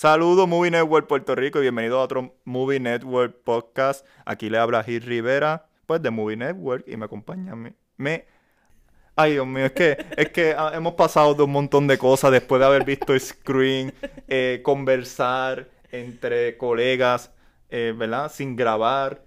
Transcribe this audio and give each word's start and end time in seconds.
Saludos 0.00 0.48
Movie 0.48 0.70
Network 0.70 1.06
Puerto 1.06 1.34
Rico 1.34 1.58
y 1.58 1.60
bienvenido 1.60 2.00
a 2.00 2.04
otro 2.04 2.34
Movie 2.46 2.80
Network 2.80 3.42
podcast. 3.44 4.06
Aquí 4.24 4.48
le 4.48 4.56
habla 4.56 4.82
Gil 4.82 5.02
Rivera, 5.02 5.66
pues 5.84 6.00
de 6.00 6.08
Movie 6.08 6.38
Network 6.38 6.88
y 6.88 6.96
me 6.96 7.04
acompaña 7.04 7.54
me, 7.54 7.74
me- 7.98 8.24
Ay, 9.14 9.32
Dios 9.32 9.46
mío, 9.46 9.66
es 9.66 9.72
que, 9.72 9.98
es 10.16 10.30
que 10.30 10.54
ah, 10.56 10.70
hemos 10.72 10.94
pasado 10.94 11.34
de 11.34 11.42
un 11.42 11.52
montón 11.52 11.86
de 11.86 11.98
cosas 11.98 12.32
después 12.32 12.60
de 12.60 12.64
haber 12.64 12.86
visto 12.86 13.12
Screen, 13.18 13.92
eh, 14.26 14.62
conversar 14.64 15.68
entre 15.92 16.56
colegas, 16.56 17.30
eh, 17.68 17.92
¿verdad? 17.94 18.32
Sin 18.32 18.56
grabar. 18.56 19.22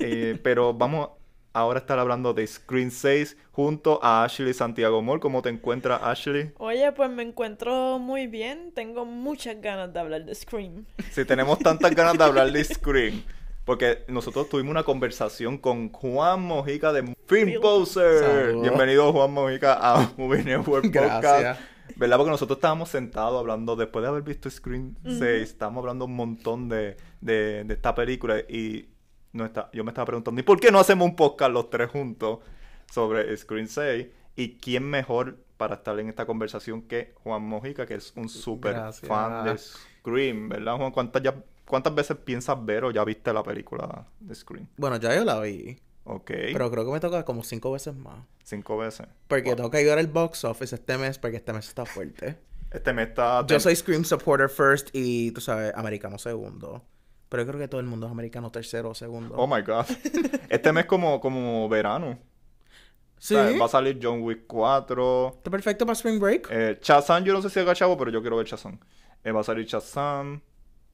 Eh, 0.00 0.38
pero 0.42 0.74
vamos 0.74 1.12
ahora 1.54 1.78
estar 1.78 1.98
hablando 1.98 2.34
de 2.34 2.46
Screen 2.46 2.90
6 2.90 3.36
junto 3.52 4.00
a 4.02 4.24
Ashley 4.24 4.52
Santiago 4.52 5.00
Mall. 5.00 5.20
¿Cómo 5.20 5.40
te 5.40 5.48
encuentras, 5.48 6.00
Ashley? 6.02 6.52
Oye, 6.58 6.92
pues 6.92 7.08
me 7.10 7.22
encuentro 7.22 7.98
muy 7.98 8.26
bien. 8.26 8.72
Tengo 8.74 9.06
muchas 9.06 9.60
ganas 9.62 9.92
de 9.92 10.00
hablar 10.00 10.24
de 10.24 10.34
Scream. 10.34 10.84
Si 11.12 11.24
tenemos 11.24 11.58
tantas 11.60 11.90
ganas 11.94 12.18
de 12.18 12.24
hablar 12.24 12.50
de 12.50 12.62
Scream, 12.62 13.22
porque 13.64 14.04
nosotros 14.08 14.48
tuvimos 14.48 14.72
una 14.72 14.82
conversación 14.82 15.56
con 15.56 15.90
Juan 15.90 16.42
Mojica 16.42 16.92
de 16.92 17.14
Film 17.26 17.60
Poser. 17.62 18.56
Bienvenido, 18.56 19.12
Juan 19.12 19.32
Mojica, 19.32 19.78
a 19.80 20.12
Movie 20.16 20.42
Network 20.42 20.84
Podcast. 20.86 21.22
Gracias. 21.22 21.58
¿Verdad? 21.96 22.16
Porque 22.16 22.30
nosotros 22.30 22.56
estábamos 22.56 22.88
sentados 22.88 23.38
hablando, 23.38 23.76
después 23.76 24.02
de 24.02 24.08
haber 24.08 24.22
visto 24.22 24.50
Scream 24.50 24.96
6, 25.04 25.22
estábamos 25.22 25.82
hablando 25.82 26.06
un 26.06 26.16
montón 26.16 26.68
de, 26.68 26.96
de, 27.20 27.62
de 27.62 27.74
esta 27.74 27.94
película 27.94 28.40
y 28.40 28.88
no 29.34 29.44
está, 29.44 29.68
yo 29.72 29.84
me 29.84 29.90
estaba 29.90 30.06
preguntando, 30.06 30.40
¿y 30.40 30.44
por 30.44 30.58
qué 30.60 30.70
no 30.70 30.78
hacemos 30.78 31.06
un 31.06 31.16
podcast 31.16 31.52
los 31.52 31.68
tres 31.68 31.90
juntos 31.90 32.38
sobre 32.90 33.36
Scream 33.36 33.66
6? 33.66 34.06
¿Y 34.36 34.56
quién 34.56 34.84
mejor 34.88 35.38
para 35.56 35.74
estar 35.76 35.98
en 35.98 36.08
esta 36.08 36.24
conversación 36.24 36.82
que 36.82 37.14
Juan 37.22 37.42
Mojica, 37.42 37.84
que 37.84 37.94
es 37.94 38.12
un 38.16 38.28
súper 38.28 38.76
fan 38.92 39.44
de 39.44 39.58
Scream, 39.58 40.48
¿verdad, 40.48 40.76
Juan? 40.76 40.92
¿Cuántas, 40.92 41.22
ya, 41.22 41.34
¿Cuántas 41.66 41.94
veces 41.94 42.16
piensas 42.16 42.64
ver 42.64 42.84
o 42.84 42.92
ya 42.92 43.04
viste 43.04 43.32
la 43.32 43.42
película 43.42 44.06
de 44.20 44.34
Scream? 44.34 44.68
Bueno, 44.76 44.96
ya 44.96 45.14
yo 45.14 45.24
la 45.24 45.40
vi. 45.40 45.76
Ok, 46.04 46.30
Pero 46.52 46.70
creo 46.70 46.84
que 46.84 46.92
me 46.92 47.00
toca 47.00 47.24
como 47.24 47.42
cinco 47.42 47.72
veces 47.72 47.94
más. 47.94 48.24
cinco 48.44 48.76
veces. 48.76 49.06
Porque 49.26 49.56
tengo 49.56 49.70
que 49.70 49.78
ayudar 49.78 49.98
al 49.98 50.06
box 50.06 50.44
office 50.44 50.74
este 50.74 50.96
mes 50.96 51.18
porque 51.18 51.38
este 51.38 51.52
mes 51.52 51.66
está 51.66 51.84
fuerte. 51.86 52.38
Este 52.70 52.92
me 52.92 53.04
está... 53.04 53.44
Yo 53.46 53.58
soy 53.58 53.74
Scream 53.74 54.04
supporter 54.04 54.48
first 54.48 54.90
y 54.92 55.30
tú 55.32 55.40
sabes, 55.40 55.72
americano 55.74 56.18
segundo. 56.18 56.84
Pero 57.28 57.42
yo 57.42 57.48
creo 57.48 57.60
que 57.60 57.68
todo 57.68 57.80
el 57.80 57.86
mundo 57.86 58.06
es 58.06 58.12
americano 58.12 58.50
tercero 58.50 58.90
o 58.90 58.94
segundo. 58.94 59.34
Oh 59.36 59.46
my 59.46 59.62
God. 59.62 59.86
Este 60.48 60.72
mes 60.72 60.86
como, 60.86 61.20
como 61.20 61.68
verano. 61.68 62.18
sí. 63.18 63.34
O 63.34 63.48
sea, 63.48 63.58
va 63.58 63.64
a 63.66 63.68
salir 63.68 63.98
John 64.00 64.22
Wick 64.22 64.46
4. 64.46 65.34
Está 65.38 65.50
perfecto 65.50 65.84
para 65.86 65.94
Spring 65.94 66.20
Break. 66.20 66.48
Eh, 66.50 66.78
Shazam, 66.80 67.24
yo 67.24 67.32
no 67.32 67.42
sé 67.42 67.50
si 67.50 67.58
es 67.60 67.78
chavo, 67.78 67.96
pero 67.96 68.10
yo 68.10 68.20
quiero 68.20 68.36
ver 68.36 68.46
Shazam. 68.46 68.78
Eh, 69.24 69.32
va 69.32 69.40
a 69.40 69.44
salir 69.44 69.66
Shazam. 69.66 70.40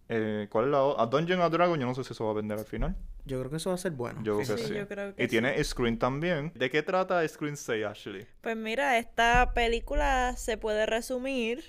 Eh, 0.09 0.49
¿Cuál 0.51 0.67
es 0.67 0.71
la 0.73 0.83
otra? 0.83 1.03
A 1.03 1.07
Dungeon 1.07 1.41
and 1.41 1.53
Dragon, 1.53 1.79
yo 1.79 1.87
no 1.87 1.95
sé 1.95 2.03
si 2.05 2.13
eso 2.13 2.25
va 2.25 2.33
a 2.33 2.35
vender 2.35 2.59
al 2.59 2.65
final. 2.65 2.97
Yo 3.27 3.39
creo 3.39 3.51
que 3.51 3.59
eso 3.59 3.71
va 3.71 3.75
a 3.75 3.79
ser 3.79 3.93
bueno. 3.93 4.21
Yo 4.25 4.39
creo 4.39 4.57
que 4.57 4.63
sí. 4.63 4.75
yo 4.75 4.89
creo 4.89 5.15
que 5.15 5.23
y 5.23 5.27
sí. 5.27 5.31
tiene 5.31 5.63
Screen 5.63 5.99
también. 5.99 6.53
¿De 6.55 6.71
qué 6.71 6.83
trata 6.83 7.27
Screen 7.29 7.57
6, 7.57 7.85
Ashley? 7.85 8.27
Pues 8.41 8.57
mira, 8.57 8.99
esta 8.99 9.53
película 9.55 10.35
se 10.37 10.57
puede 10.57 10.87
resumir 10.87 11.63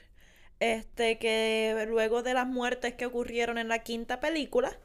este 0.62 1.18
que 1.18 1.86
luego 1.90 2.24
de 2.24 2.34
las 2.34 2.48
muertes 2.48 2.94
que 2.94 3.08
ocurrieron 3.08 3.58
en 3.58 3.68
la 3.68 3.80
quinta 3.80 4.20
película, 4.20 4.78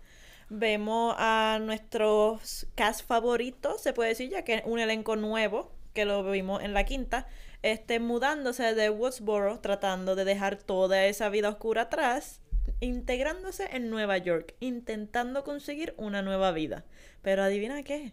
vemos 0.48 1.14
a 1.18 1.58
nuestros 1.60 2.66
cast 2.74 3.06
favoritos, 3.06 3.82
se 3.82 3.92
puede 3.92 4.10
decir 4.10 4.30
ya 4.30 4.42
que 4.42 4.54
es 4.54 4.62
un 4.64 4.78
elenco 4.78 5.16
nuevo 5.16 5.70
que 5.92 6.04
lo 6.04 6.28
vimos 6.30 6.62
en 6.62 6.74
la 6.74 6.84
quinta, 6.84 7.26
este 7.62 8.00
mudándose 8.00 8.74
de 8.74 8.90
Woodsboro, 8.90 9.60
tratando 9.60 10.14
de 10.14 10.24
dejar 10.24 10.56
toda 10.56 11.06
esa 11.06 11.28
vida 11.28 11.48
oscura 11.48 11.82
atrás, 11.82 12.40
integrándose 12.80 13.68
en 13.72 13.90
Nueva 13.90 14.18
York, 14.18 14.54
intentando 14.60 15.44
conseguir 15.44 15.94
una 15.96 16.22
nueva 16.22 16.52
vida. 16.52 16.84
Pero 17.22 17.42
adivina 17.42 17.82
qué, 17.82 18.12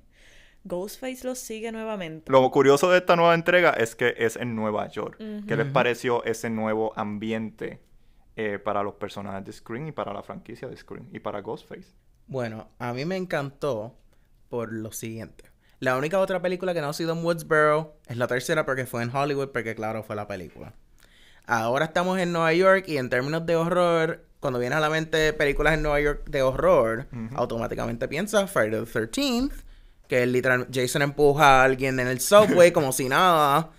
Ghostface 0.66 1.26
los 1.26 1.40
sigue 1.40 1.72
nuevamente. 1.72 2.32
Lo 2.32 2.50
curioso 2.52 2.90
de 2.90 3.00
esta 3.00 3.16
nueva 3.16 3.34
entrega 3.34 3.72
es 3.72 3.96
que 3.96 4.14
es 4.18 4.36
en 4.36 4.56
Nueva 4.56 4.88
York. 4.88 5.18
¿Qué 5.48 5.56
les 5.56 5.68
pareció 5.68 6.24
ese 6.24 6.50
nuevo 6.50 6.94
ambiente 6.96 7.82
eh, 8.36 8.60
para 8.60 8.82
los 8.82 8.96
personajes 8.96 9.46
de 9.46 9.52
Screen 9.52 9.88
y 9.88 9.92
para 9.92 10.14
la 10.14 10.24
franquicia 10.24 10.68
de 10.68 10.78
Screen 10.78 11.10
y 11.12 11.20
para 11.20 11.42
Ghostface? 11.42 11.94
Bueno, 12.28 12.70
a 12.80 12.94
mí 12.94 13.04
me 13.06 13.18
encantó 13.18 13.96
por 14.50 14.72
lo 14.72 14.92
siguiente. 14.92 15.46
La 15.80 15.98
única 15.98 16.20
otra 16.20 16.42
película 16.42 16.74
que 16.74 16.80
no 16.80 16.88
ha 16.88 16.94
sido 16.94 17.12
en 17.12 17.26
Woodsboro 17.26 17.98
es 18.08 18.16
la 18.16 18.28
tercera 18.28 18.66
porque 18.66 18.86
fue 18.86 19.04
en 19.04 19.14
Hollywood, 19.14 19.50
porque 19.50 19.76
claro, 19.76 20.04
fue 20.04 20.16
la 20.16 20.28
película. 20.28 20.74
Ahora 21.46 21.86
estamos 21.86 22.20
en 22.20 22.32
Nueva 22.32 22.54
York 22.54 22.86
y 22.88 22.98
en 22.98 23.10
términos 23.10 23.46
de 23.46 23.58
horror, 23.58 24.24
cuando 24.40 24.60
viene 24.60 24.76
a 24.76 24.80
la 24.80 24.90
mente 24.90 25.34
películas 25.34 25.74
en 25.74 25.82
Nueva 25.82 26.00
York 26.00 26.30
de 26.30 26.42
horror, 26.42 27.08
automáticamente 27.36 28.08
piensas 28.08 28.50
Friday 28.50 28.86
the 28.86 28.86
13th, 28.86 29.52
que 30.08 30.24
es 30.24 30.28
literal 30.28 30.68
Jason 30.72 31.02
empuja 31.02 31.62
a 31.62 31.64
alguien 31.64 32.00
en 32.00 32.08
el 32.08 32.20
subway 32.20 32.72
como 32.72 32.92
si 32.92 33.10
nada. 33.10 33.72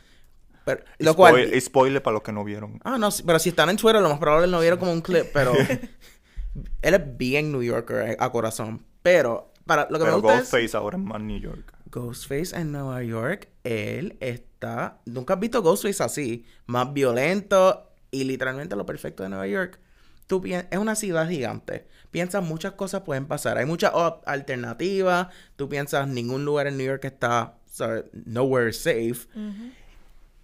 Pero, 0.64 0.82
lo 0.98 1.14
cual... 1.14 1.34
Spoil- 1.36 1.60
spoiler 1.60 2.02
para 2.02 2.14
los 2.14 2.22
que 2.22 2.32
no 2.32 2.42
vieron. 2.42 2.80
Ah, 2.84 2.96
no, 2.98 3.10
pero 3.26 3.38
si 3.38 3.50
están 3.50 3.68
en 3.68 3.76
Twitter, 3.76 4.00
lo 4.00 4.08
más 4.08 4.18
probable 4.18 4.46
es 4.46 4.50
no 4.50 4.60
vieron 4.60 4.78
como 4.78 4.92
un 4.92 5.02
clip, 5.02 5.26
pero 5.32 5.52
él 6.82 6.94
es 6.94 7.16
bien 7.16 7.52
New 7.52 7.62
Yorker 7.62 8.10
eh, 8.10 8.16
a 8.18 8.30
corazón. 8.30 8.84
Pero 9.02 9.52
para 9.66 9.82
lo 9.90 9.98
que 9.98 10.04
Pero 10.04 10.16
me 10.16 10.22
gusta 10.22 10.34
es 10.34 10.50
Ghostface 10.50 10.76
ahora 10.76 10.96
es 10.96 11.04
más 11.04 11.20
New 11.20 11.38
York. 11.38 11.72
Ghostface 11.90 12.56
en 12.56 12.72
Nueva 12.72 13.02
York. 13.02 13.48
Él 13.62 14.16
está, 14.20 15.00
nunca 15.04 15.34
has 15.34 15.40
visto 15.40 15.62
Ghostface 15.62 16.02
así, 16.02 16.46
más 16.66 16.92
violento 16.92 17.90
y 18.10 18.24
literalmente 18.24 18.74
lo 18.74 18.86
perfecto 18.86 19.22
de 19.22 19.28
Nueva 19.28 19.46
York. 19.46 19.78
Tú 20.26 20.42
es 20.46 20.78
una 20.78 20.94
ciudad 20.94 21.28
gigante. 21.28 21.86
Piensas 22.10 22.42
muchas 22.42 22.72
cosas 22.72 23.02
pueden 23.02 23.26
pasar. 23.26 23.58
Hay 23.58 23.66
muchas 23.66 23.92
alternativas. 24.24 25.28
Tú 25.56 25.68
piensas 25.68 26.08
ningún 26.08 26.44
lugar 26.44 26.66
en 26.66 26.76
New 26.78 26.86
York 26.86 27.04
está, 27.04 27.58
¿sabes? 27.66 28.04
nowhere 28.24 28.72
safe. 28.72 29.26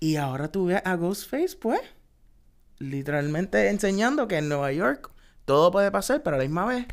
Y 0.00 0.16
ahora 0.16 0.48
tú 0.50 0.66
ves 0.66 0.82
a 0.84 0.96
Ghostface, 0.96 1.56
pues, 1.58 1.80
literalmente 2.78 3.68
enseñando 3.68 4.28
que 4.28 4.38
en 4.38 4.48
Nueva 4.48 4.72
York 4.72 5.10
todo 5.44 5.70
puede 5.70 5.90
pasar, 5.90 6.22
pero 6.22 6.36
a 6.36 6.38
la 6.38 6.44
misma 6.44 6.66
vez, 6.66 6.86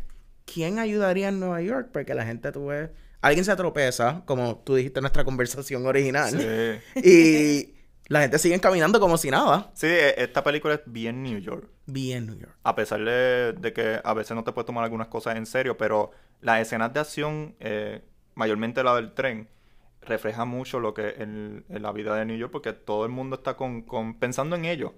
¿quién 0.46 0.80
ayudaría 0.80 1.30
en 1.30 1.40
Nueva 1.40 1.62
York? 1.62 1.90
Porque 1.92 2.14
la 2.14 2.26
gente, 2.26 2.52
tú 2.52 2.68
ves, 2.68 2.90
alguien 3.22 3.46
se 3.46 3.52
atropeza, 3.52 4.24
como 4.26 4.58
tú 4.60 4.76
dijiste 4.76 5.00
en 5.00 5.04
nuestra 5.04 5.24
conversación 5.24 5.86
original, 5.86 6.32
Sí. 6.32 7.00
y 7.08 7.74
la 8.08 8.22
gente 8.22 8.40
sigue 8.40 8.60
caminando 8.60 9.00
como 9.00 9.18
si 9.18 9.30
nada. 9.32 9.70
Sí, 9.74 9.88
e- 9.88 10.16
esta 10.22 10.44
película 10.44 10.76
es 10.76 10.82
bien 10.86 11.24
New 11.24 11.40
York. 11.40 11.68
Bien 11.86 12.26
New 12.26 12.36
York. 12.38 12.56
A 12.64 12.76
pesar 12.76 13.04
de, 13.04 13.54
de 13.54 13.74
que 13.74 14.00
a 14.04 14.14
veces 14.14 14.36
no 14.36 14.44
te 14.44 14.52
puedes 14.52 14.66
tomar 14.66 14.84
algunas 14.84 15.08
cosas 15.08 15.36
en 15.36 15.46
serio, 15.46 15.78
pero 15.78 16.12
las 16.42 16.60
escenas 16.62 16.94
de 16.94 17.00
acción, 17.00 17.56
eh, 17.60 18.02
mayormente 18.36 18.84
la 18.84 18.96
del 18.96 19.14
tren, 19.14 19.48
refleja 20.02 20.46
mucho 20.46 20.80
lo 20.80 20.94
que 20.94 21.16
en, 21.18 21.66
en 21.68 21.82
la 21.82 21.92
vida 21.92 22.16
de 22.16 22.24
New 22.24 22.38
York, 22.38 22.52
porque 22.52 22.72
todo 22.72 23.04
el 23.04 23.12
mundo 23.12 23.36
está 23.36 23.58
con, 23.58 23.82
con- 23.82 24.18
pensando 24.18 24.56
en 24.56 24.64
ello. 24.66 24.94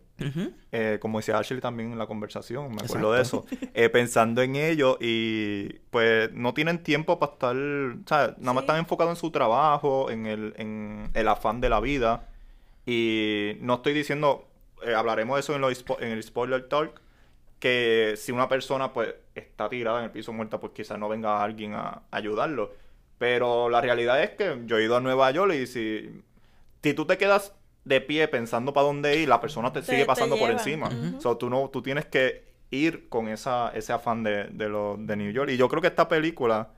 Eh, 0.72 1.00
como 1.02 1.18
decía 1.20 1.38
Ashley 1.40 1.62
también 1.62 1.94
en 1.94 1.98
la 1.98 2.06
conversación, 2.06 2.76
me 2.76 2.82
acuerdo 2.84 3.14
de 3.14 3.22
eso, 3.22 3.46
eh, 3.74 3.90
pensando 3.90 4.42
en 4.44 4.56
ello 4.58 4.98
y 5.00 5.70
pues 5.90 6.32
no 6.34 6.54
tienen 6.54 6.84
tiempo 6.84 7.18
para 7.18 7.32
estar, 7.32 7.56
o 7.56 8.08
sea, 8.08 8.36
nada 8.38 8.54
más 8.54 8.56
Sí. 8.56 8.60
están 8.60 8.78
enfocados 8.80 9.14
en 9.14 9.20
su 9.20 9.32
trabajo, 9.32 10.12
en 10.12 10.26
el, 10.28 10.54
en 10.58 11.10
el 11.14 11.28
afán 11.30 11.62
de 11.62 11.70
la 11.70 11.80
vida 11.80 12.28
y 12.90 13.58
no 13.62 13.76
estoy 13.76 13.94
diciendo, 13.94 14.48
eh, 14.84 14.96
hablaremos 14.96 15.36
de 15.36 15.42
eso 15.42 15.54
en, 15.56 15.62
los 15.62 15.86
en 16.00 16.12
el 16.12 16.24
spoiler 16.24 16.68
talk, 16.68 17.00
que 17.60 18.16
si 18.18 18.32
una 18.32 18.48
persona 18.50 18.94
pues 18.94 19.14
está 19.36 19.70
tirada 19.70 20.00
en 20.00 20.06
el 20.06 20.12
piso 20.12 20.34
muerta, 20.34 20.60
pues 20.60 20.74
quizás 20.74 20.98
no 20.98 21.08
venga 21.08 21.44
alguien 21.44 21.74
a 21.76 22.02
ayudarlo. 22.10 22.74
Pero 23.20 23.70
la 23.70 23.82
realidad 23.82 24.24
es 24.24 24.32
que 24.32 24.62
yo 24.66 24.78
he 24.78 24.84
ido 24.86 24.96
a 24.96 25.02
Nueva 25.02 25.30
York 25.30 25.54
y 25.54 25.68
si, 25.68 26.24
si 26.82 26.94
tú 26.94 27.06
te 27.06 27.18
quedas 27.18 27.54
de 27.84 28.02
pie 28.02 28.28
pensando 28.28 28.74
para 28.74 28.88
dónde 28.88 29.18
ir, 29.18 29.28
la 29.28 29.40
persona 29.42 29.72
te, 29.72 29.82
Te- 29.82 29.88
sigue 29.88 30.02
te 30.04 30.08
pasando 30.08 30.38
por 30.38 30.50
encima. 30.50 30.88
Ujú. 30.88 31.22
So, 31.22 31.38
tú, 31.38 31.50
no, 31.50 31.70
tú 31.70 31.82
tienes 31.82 32.06
que 32.06 32.46
ir 32.72 33.08
con 33.10 33.28
esa, 33.28 33.72
ese 33.76 33.94
afán 33.94 34.24
de, 34.24 34.46
de, 34.46 34.70
lo, 34.70 34.96
de 34.98 35.16
New 35.16 35.32
York. 35.32 35.50
Y 35.52 35.58
yo 35.58 35.68
creo 35.68 35.82
que 35.82 35.88
esta 35.90 36.08
película 36.08 36.70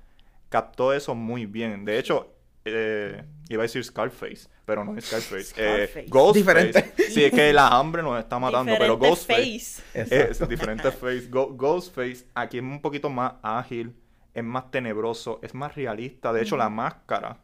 captó 0.49 0.93
eso 0.93 1.15
muy 1.15 1.45
bien. 1.45 1.85
De 1.85 1.99
hecho, 1.99 2.33
eh, 2.65 3.23
iba 3.49 3.63
a 3.63 3.65
decir 3.65 3.83
Scarface, 3.83 4.47
pero 4.65 4.83
no 4.85 4.95
es 4.97 5.05
Scarface. 5.05 5.53
Eh, 5.57 5.87
Scarface. 5.87 6.05
Ghostface. 6.09 6.39
Diferente. 6.39 6.93
Sí, 7.09 7.23
es 7.25 7.31
que 7.31 7.51
la 7.53 7.67
hambre 7.69 8.03
nos 8.03 8.19
está 8.19 8.37
matando, 8.39 8.73
pero 8.77 8.97
Ghostface. 8.97 9.81
face. 9.93 10.29
Es 10.31 10.47
diferente 10.49 10.91
face. 10.91 11.27
Go- 11.29 11.53
Ghostface 11.53 12.25
aquí 12.35 12.57
es 12.57 12.63
un 12.63 12.81
poquito 12.81 13.09
más 13.09 13.33
ágil, 13.41 13.95
es 14.33 14.43
más 14.43 14.69
tenebroso, 14.71 15.39
es 15.41 15.53
más 15.53 15.75
realista. 15.75 16.31
De 16.33 16.41
hecho, 16.43 16.55
la 16.57 16.69
máscara. 16.69 17.37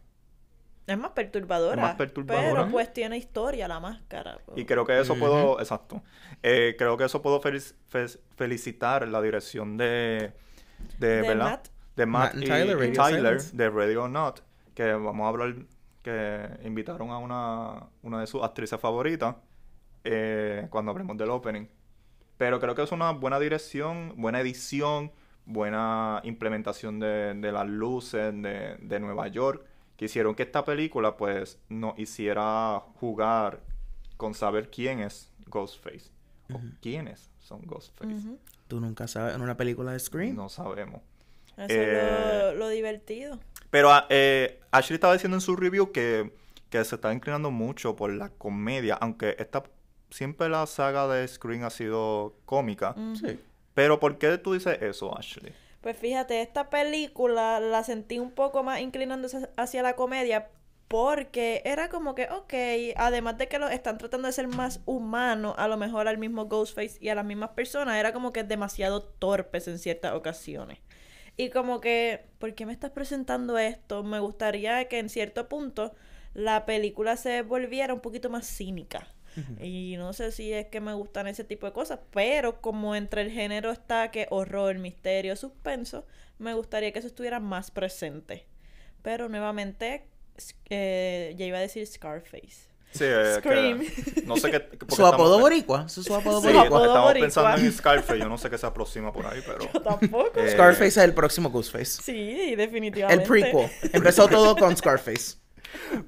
Es 0.86 0.98
más 0.98 1.12
perturbadora. 1.12 1.74
Es 1.76 1.82
más 1.82 1.96
perturbadora. 1.96 2.50
Pero 2.62 2.72
pues 2.72 2.94
tiene 2.94 3.18
historia 3.18 3.68
la 3.68 3.82
máscara. 3.82 4.40
Y 4.56 4.64
creo 4.64 4.86
que 4.86 4.98
eso 4.98 5.16
puedo, 5.16 5.60
exacto. 5.60 6.02
Eh, 6.42 6.76
creo 6.78 6.96
que 6.96 7.04
eso 7.04 7.22
puedo 7.22 7.42
felic- 7.42 7.74
fe- 7.90 8.18
felicitar 8.38 9.06
la 9.06 9.22
dirección 9.22 9.76
de, 9.76 10.32
de, 10.98 11.08
De 11.08 11.22
¿verdad? 11.28 11.46
Matt. 11.50 11.68
De 11.98 12.06
Matt, 12.06 12.36
Matt 12.36 12.44
y, 12.44 12.52
and 12.52 12.68
Tyler, 12.68 12.90
y 12.90 12.94
Tyler 12.94 13.42
de 13.42 13.70
Radio 13.70 14.04
or 14.04 14.10
Not, 14.10 14.40
que 14.78 14.94
vamos 14.94 15.26
a 15.26 15.30
hablar, 15.30 15.56
que 16.04 16.48
invitaron 16.64 17.10
a 17.10 17.18
una, 17.18 17.88
una 18.04 18.20
de 18.20 18.28
sus 18.28 18.44
actrices 18.44 18.80
favoritas 18.80 19.36
eh, 20.04 20.68
cuando 20.70 20.92
hablemos 20.92 21.18
del 21.18 21.32
opening. 21.32 21.66
Pero 22.38 22.60
creo 22.60 22.76
que 22.76 22.84
es 22.84 22.92
una 22.92 23.10
buena 23.12 23.40
dirección, 23.40 24.14
buena 24.18 24.40
edición, 24.40 25.12
buena 25.46 26.22
implementación 26.24 27.00
de, 27.00 27.34
de 27.34 27.52
las 27.52 27.68
luces 27.68 28.32
de, 28.40 28.78
de 28.80 29.00
Nueva 29.00 29.28
York. 29.30 29.66
Que 29.96 30.06
hicieron 30.06 30.36
que 30.36 30.44
esta 30.44 30.64
película, 30.64 31.18
pues, 31.18 31.60
nos 31.70 31.98
hiciera 31.98 32.80
jugar 33.00 33.62
con 34.16 34.36
saber 34.36 34.70
quién 34.70 35.00
es 35.00 35.34
Ghostface. 35.48 36.12
O 36.54 36.60
quiénes 36.84 37.32
son 37.40 37.64
Ghostface. 37.66 38.38
Tú 38.68 38.80
nunca 38.80 39.08
sabes 39.08 39.34
en 39.34 39.42
una 39.42 39.58
película 39.58 39.92
de 39.94 40.00
Scream. 40.00 40.36
No 40.36 40.50
sabemos. 40.50 41.02
Eso 41.58 41.66
Eh, 41.70 42.50
es 42.50 42.54
lo, 42.54 42.60
lo 42.60 42.70
divertido. 42.70 43.40
Pero 43.70 43.92
ah, 43.92 44.06
eh, 44.10 44.60
Ashley 44.72 44.96
estaba 44.96 45.14
diciendo 45.14 45.38
en 45.38 45.42
su 45.42 45.56
review 45.56 45.92
que, 45.92 46.34
que 46.70 46.84
se 46.84 46.96
está 46.96 47.14
inclinando 47.14 47.52
mucho 47.52 47.96
por 47.96 48.14
la 48.14 48.30
comedia, 48.30 48.96
aunque 48.96 49.36
esta 49.40 49.64
siempre 50.10 50.50
la 50.50 50.66
saga 50.66 51.08
de 51.08 51.28
Scream 51.28 51.64
ha 51.64 51.70
sido 51.70 52.36
cómica. 52.46 52.96
Sí. 53.20 53.40
Pero 53.74 54.00
¿por 54.00 54.18
qué 54.18 54.38
tú 54.38 54.54
dices 54.54 54.82
eso, 54.82 55.18
Ashley? 55.18 55.54
Pues 55.82 55.98
fíjate, 55.98 56.42
esta 56.42 56.70
película 56.70 57.60
la 57.60 57.84
sentí 57.84 58.20
un 58.20 58.32
poco 58.32 58.64
más 58.64 58.82
inclinándose 58.82 59.50
hacia 59.56 59.84
la 59.84 59.96
comedia 59.96 60.50
porque 60.88 61.62
era 61.66 61.90
como 61.90 62.16
que, 62.16 62.30
ok, 62.32 62.54
además 62.96 63.38
de 63.38 63.48
que 63.48 63.60
lo 63.60 63.68
están 63.68 63.98
tratando 63.98 64.28
de 64.28 64.32
ser 64.32 64.48
más 64.48 64.80
humanos, 64.86 65.54
a 65.58 65.68
lo 65.68 65.78
mejor 65.78 66.08
al 66.08 66.18
mismo 66.18 66.46
Ghostface 66.46 66.98
y 67.02 67.10
a 67.10 67.16
las 67.16 67.26
mismas 67.26 67.50
personas, 67.52 67.98
era 67.98 68.14
como 68.14 68.32
que 68.32 68.44
demasiado 68.44 69.04
torpes 69.04 69.68
en 69.68 69.80
ciertas 69.80 70.14
ocasiones. 70.14 70.80
Y 71.38 71.52
como 71.52 71.80
que, 71.80 72.26
¿por 72.40 72.56
qué 72.56 72.66
me 72.66 72.74
estás 72.74 72.92
presentando 72.92 73.60
esto? 73.60 74.04
Me 74.04 74.20
gustaría 74.20 74.88
que 74.88 74.98
en 74.98 75.10
cierto 75.10 75.48
punto 75.48 75.94
la 76.34 76.66
película 76.66 77.16
se 77.16 77.44
volviera 77.44 77.94
un 77.94 78.02
poquito 78.02 78.30
más 78.30 78.48
cínica. 78.48 79.08
Y 79.62 79.96
no 79.98 80.14
sé 80.14 80.32
si 80.32 80.52
es 80.52 80.66
que 80.66 80.82
me 80.82 80.96
gustan 80.96 81.28
ese 81.28 81.44
tipo 81.44 81.68
de 81.68 81.72
cosas, 81.72 82.00
pero 82.12 82.60
como 82.60 82.96
entre 82.96 83.22
el 83.22 83.30
género 83.30 83.72
está 83.72 84.10
que 84.10 84.26
horror, 84.32 84.80
misterio, 84.80 85.36
suspenso, 85.36 86.08
me 86.40 86.56
gustaría 86.56 86.92
que 86.92 86.98
eso 86.98 87.08
estuviera 87.08 87.40
más 87.40 87.70
presente. 87.70 88.48
Pero 89.04 89.30
nuevamente, 89.30 90.08
eh, 90.70 91.36
ya 91.38 91.46
iba 91.46 91.60
a 91.60 91.62
decir 91.62 91.86
Scarface. 91.86 92.68
Sí, 92.92 93.04
eh, 93.06 93.40
que- 93.44 93.50
Scream. 93.50 93.84
no 94.26 94.38
sé 94.38 94.50
qué... 94.50 94.60
porque 94.80 94.96
Su 94.96 95.06
apodo 95.06 95.40
boricua. 95.40 95.88
Su 95.90 96.02
apodo 96.16 96.42
Sí, 96.42 96.48
Su 96.48 96.54
boricua. 96.54 96.66
apodo 96.68 96.86
estamos 96.86 97.08
boricua. 97.10 97.26
pensando 97.26 97.58
en 97.62 97.72
Scarface, 97.74 98.20
yo 98.20 98.30
no 98.30 98.38
sé 98.38 98.50
qué 98.50 98.58
se 98.58 98.66
aproxima 98.66 99.12
por 99.14 99.26
ahí, 99.28 99.42
pero... 99.46 99.68
Tampoco. 99.84 100.32
Eh, 100.40 100.52
Scarface 100.52 100.88
es 100.88 100.98
el 100.98 101.14
próximo 101.14 101.50
Ghostface. 101.50 102.02
Sí, 102.02 102.52
El 102.52 102.58
definitivamente. 102.58 103.26
prequel. 103.28 103.70
Empezó 103.94 104.28
todo 104.30 104.56
con 104.56 104.76
Scarface. 104.76 105.38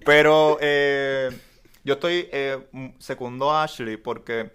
Pero 0.05 0.57
eh, 0.61 1.29
yo 1.83 1.95
estoy 1.95 2.27
eh, 2.31 2.67
segundo 2.99 3.51
a 3.51 3.63
Ashley 3.63 3.97
porque 3.97 4.51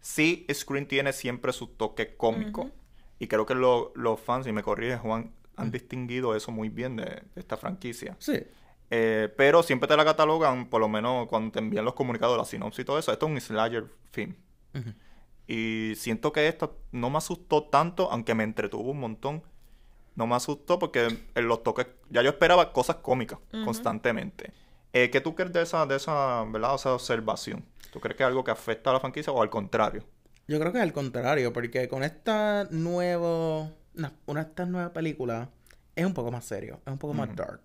sí, 0.00 0.46
Scream 0.52 0.86
tiene 0.86 1.12
siempre 1.12 1.52
su 1.52 1.68
toque 1.68 2.16
cómico. 2.16 2.70
Y 3.18 3.28
creo 3.28 3.46
que 3.46 3.54
lo- 3.54 3.92
los 3.96 4.20
fans, 4.20 4.46
y 4.46 4.52
me 4.52 4.62
corrige 4.62 4.98
Juan, 4.98 5.32
han 5.56 5.70
distinguido 5.70 6.36
eso 6.36 6.52
muy 6.52 6.68
bien 6.68 6.96
de, 6.96 7.04
de 7.06 7.22
esta 7.34 7.56
franquicia. 7.56 8.14
Sí. 8.18 8.42
Eh, 8.90 9.32
pero 9.36 9.62
siempre 9.62 9.88
te 9.88 9.96
la 9.96 10.04
catalogan, 10.04 10.68
por 10.68 10.80
lo 10.80 10.88
menos 10.88 11.26
cuando 11.26 11.52
te 11.52 11.58
envían 11.58 11.84
los 11.84 11.94
comunicados, 11.94 12.36
la 12.36 12.44
sinopsis 12.44 12.82
y 12.82 12.84
todo 12.84 12.98
eso. 12.98 13.12
Esto 13.12 13.26
es 13.26 13.32
un 13.32 13.40
slasher 13.40 13.86
film. 14.12 14.34
Y 15.46 15.94
siento 15.96 16.32
que 16.32 16.48
esta 16.48 16.70
no 16.92 17.08
me 17.08 17.18
asustó 17.18 17.64
tanto, 17.64 18.10
aunque 18.10 18.34
me 18.34 18.44
entretuvo 18.44 18.90
un 18.90 19.00
montón. 19.00 19.42
No 20.14 20.26
me 20.26 20.34
asustó 20.34 20.78
porque 20.78 21.08
en 21.34 21.48
los 21.48 21.62
toques, 21.62 21.86
ya 22.10 22.22
yo 22.22 22.30
esperaba 22.30 22.72
cosas 22.72 22.96
cómicas 22.96 23.38
constantemente. 23.64 24.52
Eh, 24.92 25.10
¿Qué 25.10 25.20
tú 25.20 25.34
crees 25.34 25.52
de 25.52 25.62
esa, 25.62 25.84
de 25.84 25.96
esa, 25.96 26.44
¿verdad? 26.44 26.74
esa 26.74 26.94
observación? 26.94 27.64
¿Tú 27.92 28.00
crees 28.00 28.16
que 28.16 28.22
es 28.22 28.26
algo 28.26 28.42
que 28.42 28.50
afecta 28.50 28.90
a 28.90 28.92
la 28.94 29.00
franquicia 29.00 29.32
o 29.32 29.42
al 29.42 29.50
contrario? 29.50 30.04
Yo 30.48 30.58
creo 30.58 30.72
que 30.72 30.78
es 30.78 30.84
al 30.84 30.92
contrario, 30.92 31.52
porque 31.52 31.88
con 31.88 32.02
esta 32.02 32.66
nuevo, 32.70 33.70
una, 33.94 34.12
una 34.26 34.44
de 34.44 34.48
estas 34.48 34.68
nuevas 34.68 34.92
películas 34.92 35.48
es 35.96 36.06
un 36.06 36.14
poco 36.14 36.30
más 36.30 36.44
serio, 36.44 36.80
es 36.86 36.92
un 36.92 36.98
poco 36.98 37.14
más 37.14 37.34
dark. 37.34 37.62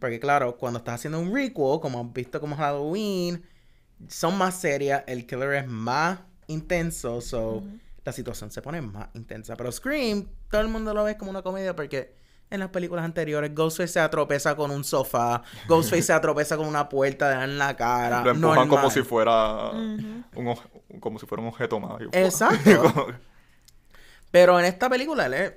Porque 0.00 0.20
claro, 0.20 0.56
cuando 0.58 0.78
estás 0.80 0.96
haciendo 0.96 1.18
un 1.20 1.32
requel, 1.34 1.78
como 1.80 2.00
has 2.00 2.12
visto 2.12 2.40
como 2.40 2.56
Halloween, 2.56 3.42
son 4.08 4.36
más 4.36 4.54
serias, 4.60 5.02
el 5.06 5.26
killer 5.26 5.54
es 5.54 5.66
más 5.68 6.18
intenso, 6.48 7.20
so 7.20 7.62
la 8.04 8.12
situación 8.12 8.50
se 8.50 8.60
pone 8.62 8.80
más 8.82 9.08
intensa. 9.14 9.54
Pero 9.56 9.70
Scream, 9.72 10.26
todo 10.50 10.60
el 10.60 10.68
mundo 10.68 10.92
lo 10.94 11.04
ve 11.04 11.16
como 11.16 11.30
una 11.30 11.42
comedia 11.42 11.74
porque 11.76 12.16
en 12.50 12.60
las 12.60 12.70
películas 12.70 13.04
anteriores 13.04 13.54
Ghostface 13.54 13.88
se 13.92 14.00
atropeza 14.00 14.56
con 14.56 14.70
un 14.70 14.82
sofá, 14.82 15.42
Ghostface 15.68 16.02
se 16.02 16.12
atropeza 16.14 16.56
con 16.56 16.66
una 16.66 16.88
puerta, 16.88 17.28
le 17.28 17.34
dan 17.36 17.50
en 17.50 17.58
la 17.58 17.76
cara. 17.76 18.22
Lo 18.24 18.30
empujan 18.30 18.56
como 18.68 18.76
normal. 18.82 18.90
si 18.90 19.02
fuera 19.02 19.70
un, 19.70 20.24
como 21.00 21.18
si 21.18 21.26
fuera 21.26 21.42
un 21.42 21.48
objeto 21.48 21.78
más. 21.78 22.00
Y- 22.00 22.04
Exacto. 22.18 22.82
Como- 22.94 23.06
Pero 24.30 24.58
en 24.58 24.64
esta 24.66 24.88
película 24.88 25.26
él 25.26 25.34
es, 25.34 25.52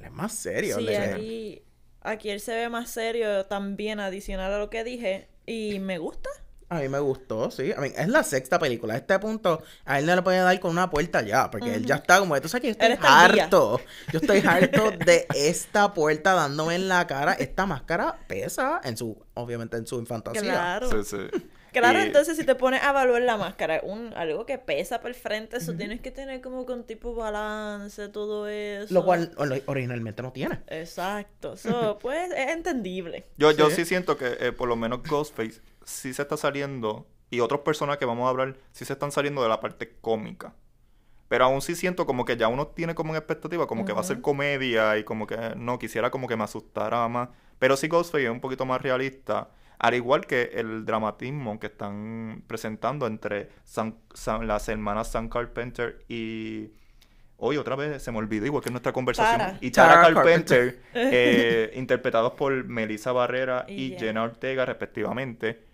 él 0.00 0.06
es 0.06 0.12
más 0.12 0.32
serio. 0.32 0.78
Sí, 0.78 0.88
aquí, 0.94 1.62
aquí 2.00 2.30
él 2.30 2.40
se 2.40 2.54
ve 2.54 2.68
más 2.68 2.90
serio 2.90 3.46
también, 3.46 4.00
adicional 4.00 4.52
a 4.52 4.58
lo 4.58 4.70
que 4.70 4.84
dije. 4.84 5.28
Y 5.46 5.78
me 5.78 5.98
gusta. 5.98 6.30
A 6.68 6.78
mí 6.78 6.88
me 6.88 7.00
gustó, 7.00 7.50
sí. 7.50 7.72
A 7.72 7.80
mí, 7.80 7.90
es 7.96 8.08
la 8.08 8.22
sexta 8.22 8.58
película. 8.60 8.94
A 8.94 8.96
este 8.96 9.18
punto, 9.18 9.60
a 9.84 9.98
él 9.98 10.06
no 10.06 10.14
le 10.14 10.22
puede 10.22 10.38
dar 10.38 10.58
con 10.60 10.70
una 10.70 10.88
puerta 10.88 11.20
ya, 11.20 11.50
porque 11.50 11.74
él 11.74 11.84
ya 11.84 11.96
está 11.96 12.20
como, 12.20 12.40
tú 12.40 12.48
sabes 12.48 12.62
que 12.62 12.68
yo 12.68 12.72
estoy 12.72 12.96
harto. 13.02 13.80
Yo 14.12 14.20
estoy 14.20 14.38
harto 14.46 14.92
de 15.04 15.26
esta 15.34 15.92
puerta 15.92 16.34
dándome 16.34 16.76
en 16.76 16.88
la 16.88 17.08
cara. 17.08 17.32
Esta 17.32 17.66
máscara 17.66 18.20
pesa 18.28 18.80
en 18.84 18.96
su, 18.96 19.20
obviamente 19.34 19.76
en 19.78 19.86
su 19.86 20.04
fantasía. 20.06 20.42
Claro. 20.42 21.02
Sí, 21.02 21.16
sí. 21.16 21.40
Claro, 21.72 21.98
Y- 22.00 22.02
entonces 22.02 22.36
si 22.36 22.44
te 22.44 22.54
pones 22.54 22.82
a 22.82 22.90
evaluar 22.90 23.22
la 23.22 23.36
máscara, 23.36 23.80
un, 23.82 24.12
algo 24.14 24.44
que 24.46 24.58
pesa 24.58 25.00
por 25.00 25.10
el 25.10 25.14
frente, 25.14 25.58
eso 25.58 25.74
tienes 25.74 26.00
que 26.00 26.10
tener 26.10 26.40
como 26.40 26.66
con 26.66 26.84
tipo 26.84 27.14
balance, 27.14 28.08
todo 28.08 28.48
eso. 28.48 28.92
Lo 28.92 29.04
cual 29.04 29.34
ori- 29.36 29.62
originalmente 29.66 30.22
no 30.22 30.32
tiene. 30.32 30.60
Exacto. 30.68 31.56
So, 31.56 31.98
pues 31.98 32.30
es 32.32 32.48
entendible. 32.50 33.26
Yo, 33.36 33.50
yo 33.52 33.70
Sí. 33.70 33.76
sí 33.76 33.84
siento 33.84 34.16
que 34.16 34.36
eh, 34.40 34.52
por 34.52 34.68
lo 34.68 34.76
menos 34.76 35.02
Ghostface 35.02 35.60
sí 35.84 36.12
se 36.12 36.22
está 36.22 36.36
saliendo, 36.36 37.06
y 37.30 37.40
otros 37.40 37.60
personajes 37.60 37.98
que 37.98 38.06
vamos 38.06 38.26
a 38.26 38.30
hablar, 38.30 38.56
sí 38.72 38.84
se 38.84 38.92
están 38.94 39.12
saliendo 39.12 39.42
de 39.42 39.48
la 39.48 39.60
parte 39.60 39.96
cómica. 40.00 40.54
Pero 41.28 41.44
aún 41.44 41.62
sí 41.62 41.76
siento 41.76 42.06
como 42.06 42.24
que 42.24 42.36
ya 42.36 42.48
uno 42.48 42.66
tiene 42.68 42.94
como 42.96 43.10
una 43.10 43.18
expectativa, 43.20 43.68
como 43.68 43.84
que 43.84 43.92
va 43.92 44.00
a 44.00 44.04
ser 44.04 44.20
comedia 44.20 44.98
y 44.98 45.04
como 45.04 45.28
que 45.28 45.36
no, 45.56 45.78
quisiera 45.78 46.10
como 46.10 46.26
que 46.26 46.36
me 46.36 46.42
asustara 46.42 47.06
más. 47.08 47.28
Pero 47.60 47.76
sí 47.76 47.86
Ghostface 47.86 48.24
es 48.24 48.30
un 48.30 48.40
poquito 48.40 48.66
más 48.66 48.82
realista, 48.82 49.48
al 49.80 49.94
igual 49.94 50.26
que 50.26 50.50
el 50.54 50.84
dramatismo 50.84 51.58
que 51.58 51.66
están 51.66 52.44
presentando 52.46 53.06
entre 53.08 53.48
las 54.42 54.68
hermanas 54.68 55.10
Sam 55.10 55.28
Carpenter 55.28 56.04
y... 56.08 56.70
Hoy 57.42 57.56
otra 57.56 57.74
vez 57.74 58.02
se 58.02 58.12
me 58.12 58.18
olvidó, 58.18 58.44
igual 58.44 58.62
que 58.62 58.68
en 58.68 58.74
nuestra 58.74 58.92
conversación. 58.92 59.56
Y 59.62 59.70
Tara, 59.70 60.02
Tara 60.02 60.12
Carpenter, 60.14 60.82
eh, 60.92 61.72
interpretados 61.74 62.34
por 62.34 62.52
Melissa 62.64 63.12
Barrera 63.12 63.64
y, 63.66 63.72
Y 63.72 63.88
Jenna. 63.92 63.98
Jenna 64.00 64.22
Ortega, 64.24 64.66
respectivamente. 64.66 65.64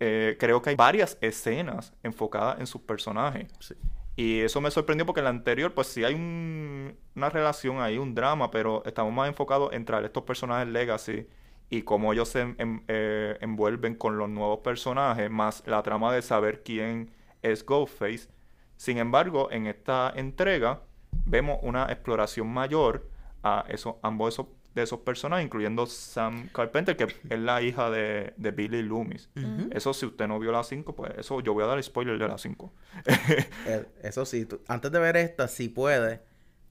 Eh, 0.00 0.36
creo 0.38 0.60
que 0.60 0.68
hay 0.68 0.76
varias 0.76 1.16
escenas 1.22 1.94
enfocadas 2.02 2.60
en 2.60 2.66
sus 2.66 2.82
personajes. 2.82 3.46
Sí. 3.58 3.74
Y 4.16 4.40
eso 4.40 4.60
me 4.60 4.70
sorprendió 4.70 5.06
porque 5.06 5.20
en 5.20 5.24
la 5.24 5.30
anterior, 5.30 5.72
pues 5.72 5.86
sí 5.86 6.04
hay 6.04 6.12
un- 6.12 6.94
una 7.16 7.30
relación 7.30 7.80
ahí, 7.80 7.96
un 7.96 8.14
drama, 8.14 8.50
pero 8.50 8.82
estamos 8.84 9.10
más 9.10 9.28
enfocados 9.28 9.72
en 9.72 9.86
traer 9.86 10.04
estos 10.04 10.24
personajes 10.24 10.68
legacy 10.68 11.26
y 11.70 11.82
cómo 11.82 12.12
ellos 12.12 12.28
se 12.30 12.40
en- 12.40 12.82
eh, 12.88 13.36
envuelven 13.40 13.94
con 13.94 14.16
los 14.18 14.28
nuevos 14.28 14.60
personajes, 14.60 15.30
más 15.30 15.62
la 15.66 15.82
trama 15.82 16.12
de 16.12 16.22
saber 16.22 16.62
quién 16.62 17.10
es 17.42 17.64
Ghostface. 17.64 18.28
Sin 18.76 18.98
embargo, 18.98 19.50
en 19.50 19.66
esta 19.66 20.12
entrega 20.16 20.80
vemos 21.26 21.58
una 21.62 21.84
exploración 21.92 22.48
mayor 22.48 23.08
a 23.42 23.64
eso, 23.68 23.98
ambos 24.02 24.34
esos, 24.34 24.46
de 24.74 24.82
esos 24.84 25.00
personajes, 25.00 25.44
incluyendo 25.44 25.86
Sam 25.86 26.48
Carpenter, 26.52 26.96
que 26.96 27.04
es 27.28 27.38
la 27.38 27.60
hija 27.62 27.90
de, 27.90 28.32
de 28.36 28.50
Billy 28.52 28.82
Loomis. 28.82 29.28
Eso, 29.72 29.92
si 29.92 30.06
usted 30.06 30.28
no 30.28 30.38
vio 30.38 30.52
la 30.52 30.62
5, 30.62 30.94
pues 30.94 31.12
eso 31.18 31.40
yo 31.40 31.52
voy 31.54 31.64
a 31.64 31.66
dar 31.66 31.82
spoiler 31.82 32.18
de 32.18 32.28
la 32.28 32.38
5. 32.38 32.72
Eh, 33.66 33.86
Eso 34.02 34.24
sí, 34.24 34.46
tú- 34.46 34.60
antes 34.68 34.90
de 34.92 34.98
ver 35.00 35.16
esta, 35.16 35.48
si 35.48 35.68
puede, 35.68 36.20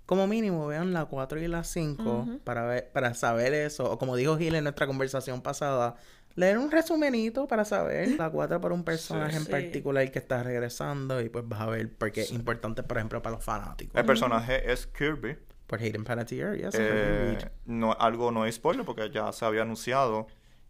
como 0.07 0.25
mínimo 0.25 0.65
vean 0.65 0.93
la 0.93 1.05
4 1.05 1.39
y 1.39 1.47
la 1.47 1.63
5 1.63 2.01
Ujú. 2.21 2.39
para, 2.39 2.65
ver, 2.65 2.89
para 2.91 3.13
saber 3.13 3.53
eso. 3.53 3.91
O 3.91 3.99
como 3.99 4.15
dijo 4.15 4.37
Gil 4.37 4.55
en 4.55 4.63
nuestra 4.63 4.87
conversación 4.87 5.41
pasada, 5.41 5.95
leer 6.35 6.57
un 6.57 6.71
resumenito 6.71 7.47
para 7.47 7.63
saber 7.65 8.07
la 8.17 8.29
4 8.31 8.59
para 8.59 8.73
un 8.73 8.83
personaje 8.83 9.35
en 9.37 9.43
Sí. 9.43 9.51
particular 9.51 10.09
que 10.11 10.17
está 10.19 10.41
regresando 10.41 11.21
y 11.21 11.29
pues 11.29 11.47
vas 11.47 11.61
a 11.61 11.65
ver 11.67 11.91
porque 11.93 12.21
es 12.21 12.31
importante, 12.31 12.81
por 12.83 12.97
ejemplo, 12.97 13.21
para 13.21 13.35
los 13.35 13.43
fanáticos. 13.45 13.95
El 13.99 14.05
personaje 14.05 14.71
es 14.71 14.87
Kirby. 14.87 15.37
Por 15.67 15.79
Hayden 15.81 16.05
Panettiere, 16.05 16.57
yes, 16.57 16.75
Eh, 16.79 17.37
no, 17.65 17.91
algo 17.91 18.31
no 18.31 18.45
es 18.45 18.55
spoiler 18.55 18.85
porque 18.85 19.09
ya 19.11 19.31
se 19.33 19.43
había 19.43 19.63
anunciado. 19.63 20.27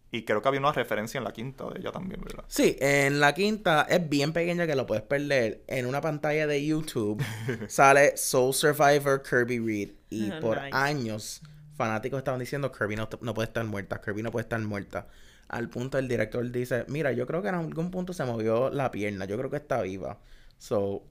Y 0.10 0.24
creo 0.24 0.42
que 0.42 0.48
había 0.48 0.62
una 0.62 0.72
referencia 0.72 1.18
en 1.18 1.26
la 1.26 1.34
quinta 1.34 1.66
de 1.70 1.80
ella 1.80 1.92
también, 1.92 2.22
¿verdad? 2.22 2.46
Sí, 2.48 2.78
en 2.80 3.20
la 3.20 3.34
quinta 3.34 3.86
es 3.90 4.08
bien 4.08 4.32
pequeña 4.32 4.66
que 4.66 4.76
lo 4.76 4.86
puedes 4.86 5.04
perder. 5.04 5.64
En 5.68 5.86
una 5.86 6.00
pantalla 6.00 6.48
de 6.48 6.66
YouTube 6.66 7.22
sale 7.68 8.16
Soul 8.16 8.54
Survivor 8.54 9.22
Kirby 9.22 9.60
Reed. 9.60 9.90
Y 10.10 10.32
por 10.40 10.62
nice. 10.62 10.70
años, 10.72 11.42
fanáticos 11.76 12.20
estaban 12.20 12.40
diciendo 12.40 12.72
Kirby 12.72 12.96
no, 12.96 13.10
no 13.22 13.34
puede 13.34 13.48
estar 13.48 13.66
muerta, 13.66 14.00
Kirby 14.00 14.24
no 14.24 14.32
puede 14.32 14.44
estar 14.44 14.60
muerta. 14.62 15.08
Al 15.50 15.70
punto 15.70 15.98
el 15.98 16.08
director 16.08 16.50
dice, 16.52 16.86
mira, 16.88 17.12
yo 17.12 17.26
creo 17.26 17.42
que 17.42 17.50
en 17.50 17.56
algún 17.56 17.92
punto 17.92 18.14
se 18.14 18.24
movió 18.26 18.70
la 18.70 18.92
pierna, 18.92 19.26
yo 19.26 19.38
creo 19.38 19.50
que 19.50 19.58
está 19.58 19.82
viva. 19.82 20.20
So, 20.58 21.04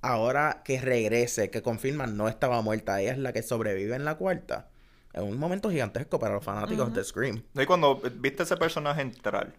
ahora 0.00 0.62
que 0.64 0.80
regrese, 0.80 1.50
que 1.50 1.62
confirman 1.62 2.16
no 2.16 2.28
estaba 2.28 2.60
muerta, 2.62 3.00
ella 3.00 3.12
es 3.12 3.18
la 3.18 3.32
que 3.32 3.42
sobrevive 3.42 3.96
en 3.96 4.04
la 4.04 4.16
cuarta. 4.16 4.68
Es 5.14 5.22
un 5.22 5.38
momento 5.38 5.70
gigantesco 5.70 6.18
para 6.18 6.34
los 6.34 6.44
fanáticos 6.44 6.92
de 6.92 7.04
Scream. 7.04 7.42
Y 7.54 7.66
cuando 7.66 8.00
viste 8.16 8.42
ese 8.42 8.56
personaje 8.56 9.00
entrar, 9.00 9.52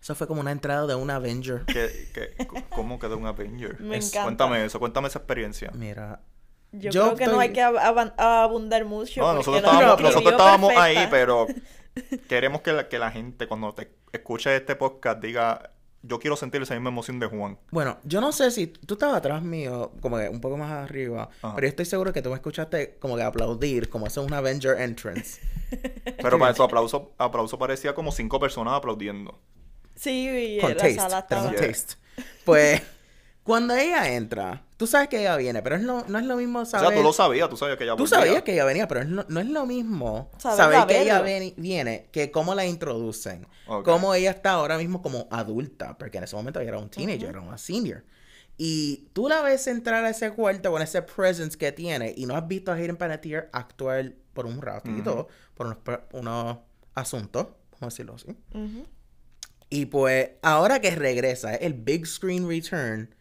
Eso 0.00 0.14
fue 0.14 0.26
como 0.26 0.40
una 0.42 0.52
entrada 0.52 0.86
de 0.86 0.94
un 0.94 1.10
Avenger. 1.10 1.64
que, 1.64 2.10
que- 2.12 2.46
¿cómo 2.68 2.98
quedó 2.98 3.16
un 3.16 3.26
Avenger? 3.26 3.80
Me 3.80 3.96
Es- 3.96 4.08
encanta. 4.10 4.24
Cuéntame 4.24 4.64
eso, 4.66 4.78
cuéntame 4.78 5.08
esa 5.08 5.18
experiencia. 5.20 5.70
Mira, 5.74 6.20
Yo, 6.72 6.90
Yo 6.90 7.02
creo 7.14 7.16
que 7.16 7.26
no 7.26 7.38
hay 7.40 7.52
que 7.52 7.62
ab- 7.62 8.12
abundar 8.18 8.84
mucho. 8.84 9.20
No, 9.22 9.32
nosotros 9.32 9.62
estábamos, 9.64 10.00
nosotros 10.02 10.76
ahí, 10.76 11.06
pero 11.10 11.46
queremos 12.28 12.60
que 12.62 12.72
la, 12.72 12.88
que 12.88 12.98
la 12.98 13.10
gente 13.12 13.46
cuando 13.46 13.72
te 13.74 13.90
escuche 14.12 14.54
este 14.56 14.74
podcast 14.76 15.20
diga, 15.22 15.70
yo 16.06 16.18
quiero 16.18 16.36
sentir 16.36 16.62
esa 16.62 16.74
misma 16.74 16.90
emoción 16.90 17.18
de 17.18 17.26
Juan. 17.26 17.58
Bueno, 17.70 17.98
yo 18.04 18.20
no 18.20 18.32
sé 18.32 18.50
si 18.50 18.66
tú 18.66 18.94
estabas 18.94 19.16
atrás 19.16 19.42
mío, 19.42 19.92
como 20.00 20.18
que 20.18 20.28
un 20.28 20.40
poco 20.40 20.56
más 20.56 20.70
arriba, 20.70 21.30
Ajá. 21.42 21.54
pero 21.54 21.66
yo 21.66 21.70
estoy 21.70 21.86
seguro 21.86 22.12
que 22.12 22.22
tú 22.22 22.28
me 22.28 22.36
escuchaste 22.36 22.96
como 22.98 23.16
que 23.16 23.22
aplaudir, 23.22 23.88
como 23.88 24.06
es 24.06 24.16
un 24.16 24.32
Avenger 24.32 24.80
entrance. 24.80 25.40
Pero 26.22 26.38
para 26.38 26.52
eso 26.52 26.62
aplauso, 26.62 27.14
aplauso 27.18 27.58
parecía 27.58 27.94
como 27.94 28.12
cinco 28.12 28.38
personas 28.38 28.74
aplaudiendo. 28.74 29.40
Sí, 29.96 30.28
y 30.28 30.60
Con 30.60 30.70
la 30.70 30.76
taste, 30.76 30.94
sala 30.94 31.18
estaba... 31.20 31.52
taste. 31.52 31.94
Pues, 32.44 32.82
cuando 33.44 33.74
ella 33.74 34.12
entra, 34.14 34.64
tú 34.78 34.86
sabes 34.86 35.08
que 35.08 35.20
ella 35.20 35.36
viene, 35.36 35.62
pero 35.62 35.76
es 35.76 35.82
lo- 35.82 36.04
no 36.08 36.18
es 36.18 36.24
lo 36.24 36.36
mismo 36.36 36.60
O 36.60 36.64
saber... 36.64 36.88
sea, 36.88 36.96
tú 36.96 37.02
lo 37.04 37.12
sabías, 37.12 37.48
tú 37.50 37.56
sabías 37.56 37.76
que 37.78 37.84
ella 37.84 37.92
Tú 37.94 38.04
volvía. 38.04 38.18
sabías 38.18 38.42
que 38.42 38.52
ella 38.54 38.64
venía, 38.64 38.88
pero 38.88 39.02
es 39.02 39.06
no, 39.06 39.24
no 39.28 39.38
es 39.40 39.46
lo 39.46 39.66
mismo 39.66 40.30
saber 40.38 40.86
que 40.86 41.02
ella 41.02 41.20
ven- 41.20 41.54
viene 41.56 42.08
que 42.10 42.30
cómo 42.30 42.54
la 42.54 42.64
introducen. 42.66 43.46
Cómo 43.84 44.14
ella 44.14 44.30
está 44.30 44.52
ahora 44.52 44.76
mismo 44.78 45.00
como 45.02 45.28
adulta, 45.30 45.96
porque 45.98 46.18
en 46.18 46.24
ese 46.24 46.34
momento 46.36 46.58
ella 46.60 46.70
era 46.70 46.78
un 46.78 46.88
teenager, 46.90 47.28
era 47.30 47.40
una 47.40 47.58
senior. 47.58 48.02
Y 48.56 49.08
tú 49.12 49.28
la 49.28 49.42
ves 49.42 49.66
entrar 49.66 50.04
a 50.04 50.10
ese 50.10 50.30
cuarto 50.30 50.70
con 50.70 50.80
ese 50.80 51.02
presence 51.02 51.58
que 51.58 51.72
tiene 51.72 52.14
y 52.16 52.24
no 52.26 52.36
has 52.36 52.46
visto 52.48 52.70
a 52.72 52.76
Hayden 52.76 52.96
Panettiere 52.96 53.48
actuar 53.52 54.12
por 54.32 54.46
un 54.46 54.62
ratito, 54.62 55.28
por 55.54 55.66
unos, 55.66 55.78
unos 56.12 56.58
asuntos, 56.94 57.48
vamos 57.72 57.82
a 57.82 57.86
decirlo 57.86 58.14
así. 58.14 58.36
Y 59.70 59.86
pues 59.86 60.30
ahora 60.42 60.80
que 60.80 60.90
regresa, 60.94 61.54
el 61.54 61.74
Big 61.74 62.06
Screen 62.06 62.48
Return, 62.48 63.12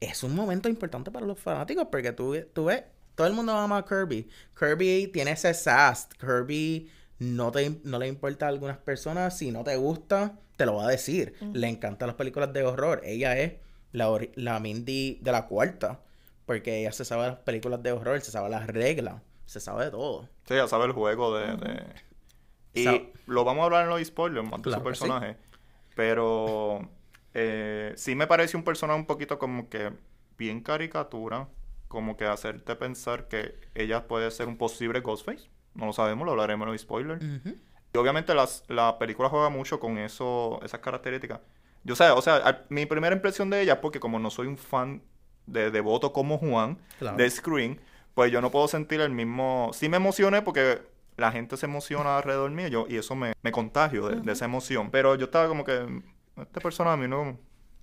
es 0.00 0.22
un 0.22 0.34
momento 0.34 0.68
importante 0.68 1.10
para 1.10 1.26
los 1.26 1.38
fanáticos 1.38 1.86
porque 1.90 2.12
tú, 2.12 2.36
tú 2.52 2.66
ves, 2.66 2.84
todo 3.14 3.26
el 3.26 3.32
mundo 3.32 3.52
ama 3.52 3.78
a 3.78 3.84
Kirby. 3.84 4.28
Kirby 4.58 5.08
tiene 5.12 5.32
ese 5.32 5.52
sass. 5.54 6.08
Kirby 6.20 6.90
no, 7.18 7.50
te, 7.50 7.80
no 7.84 7.98
le 7.98 8.06
importa 8.08 8.46
a 8.46 8.48
algunas 8.48 8.78
personas. 8.78 9.36
Si 9.36 9.50
no 9.50 9.64
te 9.64 9.76
gusta, 9.76 10.38
te 10.56 10.66
lo 10.66 10.76
va 10.76 10.84
a 10.86 10.90
decir. 10.90 11.34
Le 11.52 11.68
encantan 11.68 12.06
las 12.06 12.16
películas 12.16 12.52
de 12.52 12.62
horror. 12.62 13.00
Ella 13.04 13.36
es 13.38 13.54
la, 13.92 14.08
la 14.36 14.60
Mindy 14.60 15.18
de 15.20 15.32
la 15.32 15.46
cuarta. 15.46 16.00
Porque 16.46 16.80
ella 16.80 16.92
se 16.92 17.04
sabe 17.04 17.26
las 17.26 17.36
películas 17.40 17.82
de 17.82 17.92
horror, 17.92 18.20
se 18.22 18.30
sabe 18.30 18.48
las 18.48 18.66
reglas, 18.68 19.20
se 19.44 19.60
sabe 19.60 19.84
de 19.86 19.90
todo. 19.90 20.28
Sí, 20.46 20.54
ya 20.54 20.66
sabes 20.68 20.86
el 20.86 20.92
juego 20.92 21.36
de... 21.36 21.56
de- 21.56 21.82
Y 22.72 22.84
Sa- 22.84 23.00
lo 23.26 23.44
vamos 23.44 23.62
a 23.62 23.64
hablar 23.66 23.82
en 23.84 23.90
los 23.90 24.02
spoilers, 24.06 24.48
más 24.48 24.62
de 24.62 24.70
Claro 24.70 24.78
su 24.78 24.80
sí. 24.80 24.84
personaje. 24.84 25.36
Pero 25.94 26.88
eh, 27.34 27.92
sí 27.96 28.14
me 28.14 28.26
parece 28.26 28.56
un 28.56 28.62
personaje 28.64 28.98
un 28.98 29.06
poquito 29.06 29.38
como 29.38 29.68
que 29.68 29.92
bien 30.36 30.60
caricatura. 30.62 31.48
Como 31.88 32.18
que 32.18 32.26
hacerte 32.26 32.76
pensar 32.76 33.28
que 33.28 33.54
ella 33.74 34.06
puede 34.08 34.30
ser 34.30 34.46
un 34.46 34.58
posible 34.58 35.00
Ghostface. 35.00 35.48
No 35.74 35.86
lo 35.86 35.92
sabemos, 35.94 36.26
lo 36.26 36.32
hablaremos 36.32 36.66
en 36.66 36.72
los 36.72 36.82
spoilers. 36.82 37.24
Ujú. 37.24 37.56
Y 37.94 37.96
obviamente 37.98 38.34
las, 38.34 38.62
la 38.68 38.98
película 38.98 39.30
juega 39.30 39.48
mucho 39.48 39.80
con 39.80 39.96
eso, 39.96 40.60
esas 40.62 40.80
características. 40.80 41.40
Yo 41.84 41.96
sé, 41.96 42.10
o 42.10 42.20
sea, 42.20 42.36
al- 42.36 42.66
mi 42.68 42.84
primera 42.84 43.16
impresión 43.16 43.48
de 43.48 43.62
ella 43.62 43.80
porque 43.80 44.00
como 44.00 44.18
no 44.18 44.28
soy 44.28 44.48
un 44.48 44.58
fan 44.58 45.00
de 45.46 45.70
devoto 45.70 46.12
como 46.12 46.36
Juan 46.36 46.76
Claro. 46.98 47.16
de 47.16 47.30
Scream, 47.30 47.78
pues 48.12 48.30
yo 48.30 48.42
no 48.42 48.50
puedo 48.50 48.68
sentir 48.68 49.00
el 49.00 49.10
mismo... 49.10 49.70
Sí 49.72 49.88
me 49.88 49.96
emocioné 49.96 50.42
porque 50.42 50.82
la 51.16 51.32
gente 51.32 51.56
se 51.56 51.64
emociona 51.64 52.18
alrededor 52.18 52.50
mío 52.50 52.68
yo, 52.68 52.86
y 52.86 52.96
eso 52.96 53.14
me, 53.14 53.32
me 53.42 53.50
contagio 53.50 54.08
de, 54.08 54.20
de 54.20 54.32
esa 54.32 54.44
emoción. 54.44 54.90
Pero 54.90 55.14
yo 55.14 55.24
estaba 55.24 55.48
como 55.48 55.64
que... 55.64 56.02
Este 56.42 56.60
personaje 56.60 56.94
a 56.94 56.96
mí 56.96 57.08
no... 57.08 57.38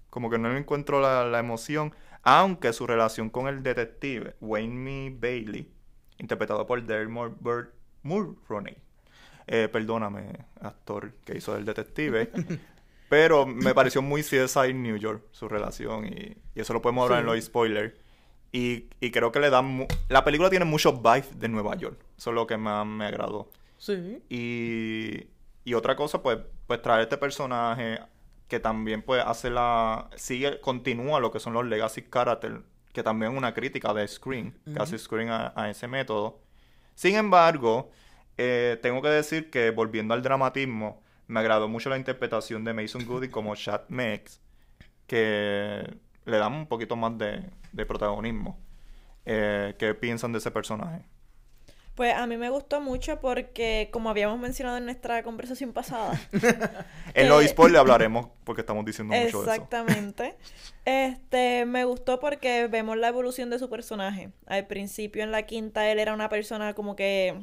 Como 0.10 0.30
que 0.30 0.38
no 0.38 0.50
le 0.50 0.58
encuentro 0.58 1.02
la, 1.02 1.26
la 1.26 1.40
emoción. 1.40 1.94
Aunque 2.24 2.74
su 2.74 2.88
relación 2.88 3.30
con 3.30 3.48
el 3.48 3.62
detective, 3.62 4.36
Wayne 4.40 4.74
Me 4.74 5.10
Bailey, 5.10 5.72
interpretado 6.18 6.66
por 6.66 6.82
Dermot 6.82 7.38
Burt 7.40 7.74
Mulroney. 8.04 8.78
Eh, 9.48 9.68
perdóname, 9.72 10.46
actor 10.62 11.14
que 11.24 11.38
hizo 11.38 11.56
el 11.56 11.66
detective. 11.66 12.32
Pero 13.10 13.46
me 13.46 13.76
pareció 13.76 14.02
muy 14.02 14.24
CSI 14.24 14.74
New 14.74 14.98
York 14.98 15.24
su 15.32 15.48
relación 15.48 16.08
y, 16.08 16.38
y 16.56 16.60
eso 16.60 16.74
lo 16.74 16.82
podemos 16.82 17.04
hablar 17.04 17.20
en 17.20 17.28
los 17.28 17.44
spoilers. 17.44 17.94
Y, 18.52 18.86
y 19.00 19.12
creo 19.12 19.32
que 19.32 19.40
le 19.40 19.50
dan... 19.50 19.86
La 20.08 20.24
película 20.24 20.50
tiene 20.50 20.66
muchos 20.66 21.02
vibes 21.02 21.38
de 21.38 21.50
Nueva 21.50 21.76
York. 21.76 22.00
Eso 22.18 22.32
es 22.32 22.36
lo 22.36 22.48
que 22.48 22.58
más 22.58 22.88
me 22.88 23.06
agradó. 23.06 23.50
Sí. 23.78 24.24
Y, 24.30 25.28
y 25.64 25.74
otra 25.74 25.96
cosa, 25.96 26.24
pues, 26.24 26.40
pues 26.66 26.82
traer 26.82 27.02
este 27.02 27.18
personaje 27.18 28.00
que 28.48 28.60
también 28.60 29.02
pues 29.02 29.24
hace 29.26 29.50
la... 29.50 30.10
Sigue, 30.16 30.60
continúa 30.62 31.20
lo 31.20 31.32
que 31.32 31.40
son 31.40 31.54
los 31.54 31.66
legacy 31.66 32.04
characters, 32.04 32.62
que 32.94 33.04
también 33.04 33.34
es 33.34 33.38
una 33.38 33.54
crítica 33.54 33.94
de 33.94 34.08
Screen, 34.08 34.58
que 34.66 34.82
hace 34.82 34.98
Screen 34.98 35.30
a, 35.30 35.54
a 35.56 35.70
ese 35.70 35.88
método. 35.88 36.40
Sin 36.96 37.16
embargo, 37.16 37.92
eh, 38.38 38.80
tengo 38.82 39.02
que 39.02 39.10
decir 39.10 39.50
que 39.50 39.72
volviendo 39.72 40.14
al 40.14 40.22
dramatismo, 40.22 41.02
me 41.28 41.40
agradó 41.40 41.68
mucho 41.68 41.90
la 41.90 41.98
interpretación 41.98 42.64
de 42.64 42.74
Mason 42.74 43.06
Goody 43.06 43.30
como 43.30 43.56
Chad 43.56 43.82
Mex, 43.90 44.42
que 45.08 45.98
le 46.26 46.38
dan 46.38 46.54
un 46.54 46.68
poquito 46.68 46.96
más 46.96 47.18
de, 47.18 47.50
de 47.72 47.86
protagonismo. 47.86 48.60
Eh, 49.26 49.76
¿Qué 49.80 49.94
piensan 49.96 50.32
de 50.32 50.40
ese 50.40 50.52
personaje? 50.52 51.06
Pues 51.96 52.14
a 52.14 52.28
mí 52.28 52.36
me 52.36 52.50
gustó 52.50 52.82
mucho 52.82 53.22
porque, 53.22 53.90
como 53.92 54.10
habíamos 54.10 54.38
mencionado 54.38 54.78
en 54.78 54.86
nuestra 54.86 55.24
conversación 55.24 55.72
pasada, 55.72 56.20
En 57.14 57.30
los 57.30 57.44
spoilers 57.46 57.80
hablaremos 57.80 58.28
porque 58.44 58.62
estamos 58.62 58.84
diciendo 58.84 59.16
mucho 59.16 59.24
de 59.24 59.30
eso. 59.30 59.44
Exactamente. 59.44 60.36
Este, 60.84 61.66
me 61.66 61.86
gustó 61.86 62.20
porque 62.20 62.68
vemos 62.68 62.98
la 62.98 63.08
evolución 63.08 63.50
de 63.50 63.60
su 63.60 63.70
personaje. 63.70 64.32
Al 64.46 64.68
principio 64.68 65.24
en 65.24 65.32
la 65.32 65.44
quinta 65.44 65.90
él 65.90 66.00
era 66.00 66.14
una 66.14 66.28
persona 66.28 66.74
como 66.74 66.98
que 66.98 67.40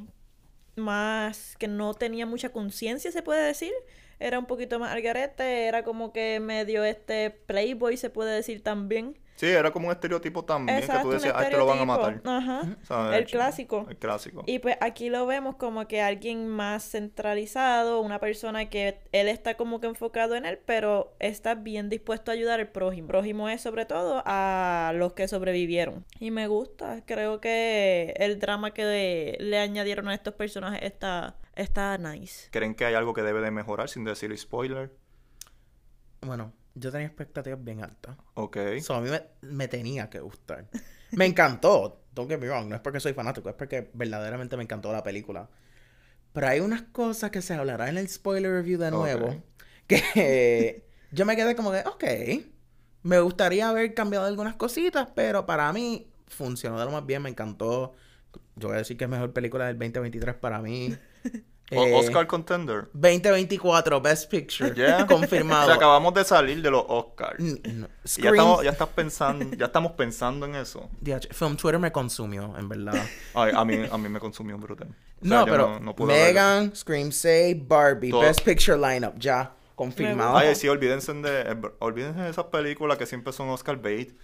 más 0.77 1.57
que 1.59 1.69
no 1.69 1.95
tenía 1.95 2.27
mucha 2.27 2.51
conciencia, 2.51 3.11
se 3.11 3.23
puede 3.23 3.43
decir. 3.43 3.73
Era 4.19 4.39
un 4.39 4.47
poquito 4.47 4.79
más 4.79 4.93
algarete, 4.93 5.65
era 5.67 5.83
como 5.83 6.13
que 6.13 6.39
medio 6.41 6.85
este 6.85 7.31
playboy, 7.31 7.97
se 7.97 8.11
puede 8.11 8.35
decir 8.35 8.63
también. 8.63 9.19
Sí, 9.35 9.47
era 9.47 9.73
como 9.73 9.89
un 9.89 9.93
estereotipo 9.93 10.45
también 10.45 10.81
que 10.81 10.99
tú 11.01 11.11
decías, 11.11 11.35
ah, 11.37 11.43
este 11.45 11.57
lo 11.57 11.67
van 11.67 11.81
a 11.81 11.85
matar. 11.85 12.21
Ajá. 12.25 12.62
O 12.81 12.87
sea, 12.87 13.09
de 13.11 13.19
El 13.19 13.25
clásico. 13.27 13.87
El 13.89 13.97
clásico. 13.97 14.45
Y 14.47 14.61
pues 14.61 14.77
aquí 14.81 15.09
lo 15.09 15.27
vemos 15.27 15.57
como 15.57 15.89
que 15.89 16.01
alguien 16.01 16.47
más 16.47 16.85
centralizado, 16.91 18.01
una 18.03 18.21
persona 18.21 18.69
que 18.71 19.01
él 19.11 19.29
está 19.29 19.57
como 19.57 19.81
que 19.81 19.89
enfocado 19.89 20.37
en 20.37 20.45
él, 20.47 20.61
pero 20.65 21.17
está 21.19 21.55
bien 21.57 21.89
dispuesto 21.89 22.31
a 22.31 22.35
ayudar 22.35 22.61
al 22.61 22.69
prójimo. 22.69 23.09
Prójimo 23.09 23.49
es 23.49 23.61
sobre 23.62 23.85
todo 23.85 24.23
a 24.27 24.93
los 24.95 25.15
que 25.15 25.27
sobrevivieron. 25.27 26.05
Y 26.21 26.31
me 26.31 26.47
gusta, 26.47 27.03
creo 27.05 27.41
que 27.41 28.15
el 28.19 28.39
drama 28.39 28.73
que 28.73 28.85
de- 28.85 29.37
le 29.41 29.59
añadieron 29.59 30.07
a 30.09 30.15
estos 30.15 30.35
personajes 30.35 30.83
está, 30.83 31.37
está 31.57 31.99
nice. 31.99 32.49
¿Creen 32.53 32.75
que 32.77 32.85
hay 32.85 32.95
algo 32.95 33.12
que 33.12 33.23
debe 33.23 33.41
de 33.41 33.51
mejorar 33.51 33.89
sin 33.89 34.05
decir 34.05 34.37
spoiler? 34.39 34.93
Bueno, 36.21 36.53
yo 36.75 36.91
tenía 36.91 37.07
expectativas 37.07 37.62
bien 37.62 37.83
altas. 37.83 38.17
Ok. 38.35 38.57
So, 38.81 38.95
a 38.95 39.00
mí 39.00 39.11
me, 39.11 39.23
me 39.43 39.69
tenía 39.69 40.09
que 40.11 40.21
gustar. 40.21 40.69
Me 41.12 41.26
encantó. 41.26 42.00
Don't 42.14 42.31
get 42.31 42.38
me 42.38 42.47
wrong. 42.47 42.69
No 42.69 42.75
es 42.75 42.81
porque 42.81 43.00
soy 43.00 43.12
fanático, 43.12 43.49
es 43.49 43.55
porque 43.55 43.91
verdaderamente 43.95 44.57
me 44.57 44.62
encantó 44.62 44.93
la 44.93 45.02
película. 45.02 45.49
Pero 46.33 46.47
hay 46.49 46.61
unas 46.61 46.83
cosas 46.83 47.31
que 47.31 47.43
se 47.43 47.55
hablará 47.55 47.88
en 47.88 47.99
el 47.99 48.09
spoiler 48.09 48.50
review 48.52 48.79
de 48.79 48.91
nuevo. 48.91 49.43
Que 49.87 50.85
yo 51.12 51.26
me 51.26 51.37
quedé 51.37 51.55
como 51.55 51.73
que, 51.73 51.81
ok. 51.81 52.05
Me 53.02 53.21
gustaría 53.21 53.69
haber 53.69 53.95
cambiado 53.95 54.26
algunas 54.26 54.55
cositas, 54.55 55.09
pero 55.14 55.45
para 55.45 55.73
mí 55.73 56.11
funcionó 56.29 56.79
de 56.79 56.85
lo 56.87 56.93
más 56.93 57.05
bien. 57.05 57.23
Me 57.23 57.31
encantó. 57.31 57.95
Yo 58.57 58.69
voy 58.69 58.76
a 58.76 58.79
decir 58.79 58.97
que 58.97 59.05
es 59.05 59.11
mejor 59.11 59.33
película 59.33 59.67
del 59.67 59.79
2023 59.79 60.35
para 60.37 60.61
mí. 60.61 60.97
Eh, 61.73 61.95
Oscar 61.95 62.26
Contender. 62.26 62.88
2024, 62.93 64.00
Best 64.00 64.31
Picture. 64.31 64.75
Yeah. 64.75 65.07
Confirmado. 65.09 65.62
O 65.62 65.67
sea, 65.67 65.75
acabamos 65.76 66.12
de 66.14 66.25
salir 66.25 66.61
de 66.61 66.71
los 66.71 66.85
Oscars. 66.87 67.38
No. 67.41 67.88
Y 68.05 68.23
ya 68.23 68.31
estamos, 68.31 68.62
ya 68.64 68.71
estás 68.71 68.88
pensando, 68.88 69.57
ya 69.57 69.67
estamos 69.67 69.93
pensando 69.93 70.47
en 70.47 70.57
eso. 70.57 70.91
Film 71.31 71.57
Twitter 71.57 71.79
me 71.79 71.91
consumió, 71.91 72.55
en 72.59 72.69
verdad. 72.69 73.05
Ay, 73.35 73.52
a 73.55 73.64
mí, 73.64 73.87
a 73.91 73.99
mí 73.99 74.09
me 74.09 74.21
consumió 74.21 74.59
brutal. 74.59 74.88
O 75.23 75.26
sea, 75.26 75.38
no, 75.38 75.45
pero 75.47 75.81
no 75.81 75.95
Megan, 76.07 76.75
Scream 76.75 77.11
6, 77.11 77.57
Barbie, 77.67 78.11
Todo. 78.11 78.21
Best 78.21 78.43
Picture 78.43 78.76
Lineup, 78.76 79.19
ya. 79.19 79.52
Confirmado. 79.75 80.37
Ay, 80.37 80.55
sí, 80.55 80.69
olvídense 80.69 81.12
de, 81.14 81.57
olvídense 81.79 82.21
de 82.21 82.31
esas 82.31 82.45
películas 82.47 82.99
que 82.99 83.07
siempre 83.07 83.33
son 83.33 83.49
Oscar 83.49 83.81
bait. 83.81 84.14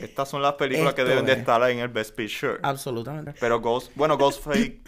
Estas 0.00 0.28
son 0.28 0.42
las 0.42 0.54
películas 0.54 0.94
que 0.94 1.04
deben 1.04 1.24
de 1.24 1.32
es. 1.32 1.38
estar 1.38 1.62
ahí 1.62 1.74
en 1.74 1.78
el 1.78 1.88
Best 1.88 2.14
Picture. 2.14 2.58
Absolutamente. 2.62 3.34
Pero 3.38 3.60
Ghost, 3.60 3.92
bueno, 3.94 4.18
Ghostface, 4.18 4.80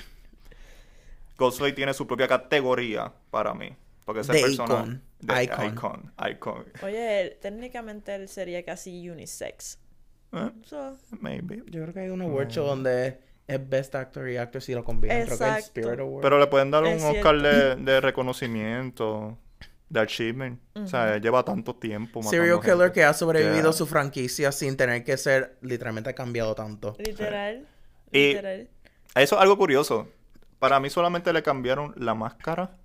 Ghostface 1.38 1.72
tiene 1.72 1.94
su 1.94 2.06
propia 2.06 2.26
categoría 2.28 3.12
para 3.30 3.54
mí. 3.54 3.74
Porque 4.04 4.22
ese 4.22 4.32
personaje... 4.32 4.72
icon. 4.82 5.02
de 5.20 5.44
Icon. 5.44 5.66
icon. 5.66 6.12
Icon. 6.30 6.64
Oye, 6.82 7.20
él- 7.20 7.38
técnicamente 7.40 8.14
él 8.14 8.28
sería 8.28 8.64
casi 8.64 9.08
unisex. 9.08 9.78
Eh, 10.32 10.50
So, 10.64 10.96
maybe. 11.20 11.62
Yo 11.66 11.82
creo 11.82 11.92
que 11.94 12.00
hay 12.00 12.08
un 12.08 12.22
award 12.22 12.48
show 12.48 12.66
donde 12.66 13.20
es 13.46 13.68
Best 13.68 13.94
Actor 13.94 14.28
y 14.30 14.36
Actor 14.38 14.62
si 14.62 14.74
lo 14.74 14.82
combinan. 14.84 15.18
Creo 15.26 15.28
que 15.38 15.44
Exacto. 15.44 15.66
Spirit 15.80 16.00
Award. 16.00 16.22
Pero 16.22 16.38
le 16.38 16.46
pueden 16.46 16.70
dar 16.70 16.82
un 16.84 16.88
Es 16.90 17.02
Oscar 17.04 17.40
de, 17.40 17.76
de 17.84 18.00
reconocimiento, 18.00 19.38
de 19.88 20.00
achievement. 20.00 20.60
O 20.74 20.86
sea, 20.86 21.18
lleva 21.18 21.44
tanto 21.44 21.74
tiempo. 21.76 22.22
Serial 22.22 22.60
killer 22.60 22.76
gente. 22.78 22.92
que 22.92 23.04
ha 23.04 23.12
sobrevivido 23.14 23.62
Yeah. 23.70 23.72
su 23.72 23.86
franquicia 23.86 24.52
sin 24.52 24.76
tener 24.76 25.04
que 25.04 25.16
ser 25.16 25.56
literalmente 25.62 26.10
ha 26.10 26.14
cambiado 26.14 26.54
tanto. 26.54 26.96
literal. 26.98 27.66
Y- 28.10 28.28
Literal. 28.28 28.68
Eso 29.14 29.36
es 29.36 29.42
algo 29.42 29.56
curioso. 29.58 30.08
Para 30.58 30.80
mí 30.80 30.90
solamente 30.90 31.32
le 31.32 31.42
cambiaron 31.42 31.94
la 31.96 32.14
máscara 32.14 32.76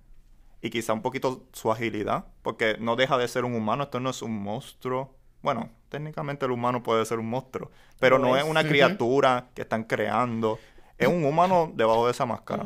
y 0.62 0.70
quizá 0.70 0.92
un 0.92 1.02
poquito 1.02 1.46
su 1.52 1.70
agilidad, 1.70 2.26
porque 2.42 2.76
no 2.80 2.96
deja 2.96 3.18
de 3.18 3.28
ser 3.28 3.44
un 3.44 3.54
humano, 3.54 3.84
esto 3.84 4.00
no 4.00 4.10
es 4.10 4.22
un 4.22 4.42
monstruo. 4.42 5.14
Bueno, 5.42 5.70
técnicamente 5.90 6.46
el 6.46 6.52
humano 6.52 6.82
puede 6.82 7.04
ser 7.04 7.18
un 7.18 7.28
monstruo, 7.28 7.70
pero 8.00 8.18
no 8.18 8.36
es. 8.36 8.44
es 8.44 8.50
una 8.50 8.64
criatura 8.64 9.50
que 9.54 9.62
están 9.62 9.84
creando. 9.84 10.58
Es 10.96 11.08
un 11.08 11.24
humano 11.24 11.70
debajo 11.74 12.06
de 12.06 12.12
esa 12.12 12.24
máscara, 12.24 12.64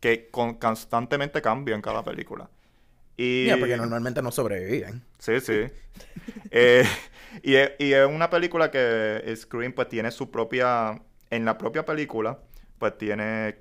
que 0.00 0.30
con- 0.30 0.54
constantemente 0.54 1.42
cambia 1.42 1.74
en 1.74 1.82
cada 1.82 2.02
película. 2.04 2.48
Y... 3.16 3.46
Ya, 3.46 3.58
porque 3.58 3.76
normalmente 3.76 4.22
no 4.22 4.30
sobreviven. 4.30 5.02
Sí, 5.18 5.40
sí. 5.40 5.66
Eh, 6.50 6.84
y, 7.42 7.54
es, 7.54 7.72
y 7.78 7.92
es 7.92 8.06
una 8.06 8.28
película 8.30 8.70
que 8.70 9.32
Scream 9.36 9.72
pues 9.72 9.88
tiene 9.88 10.10
su 10.10 10.30
propia... 10.30 11.00
En 11.30 11.44
la 11.46 11.56
propia 11.56 11.84
película 11.84 12.38
pues 12.78 12.98
tiene 12.98 13.56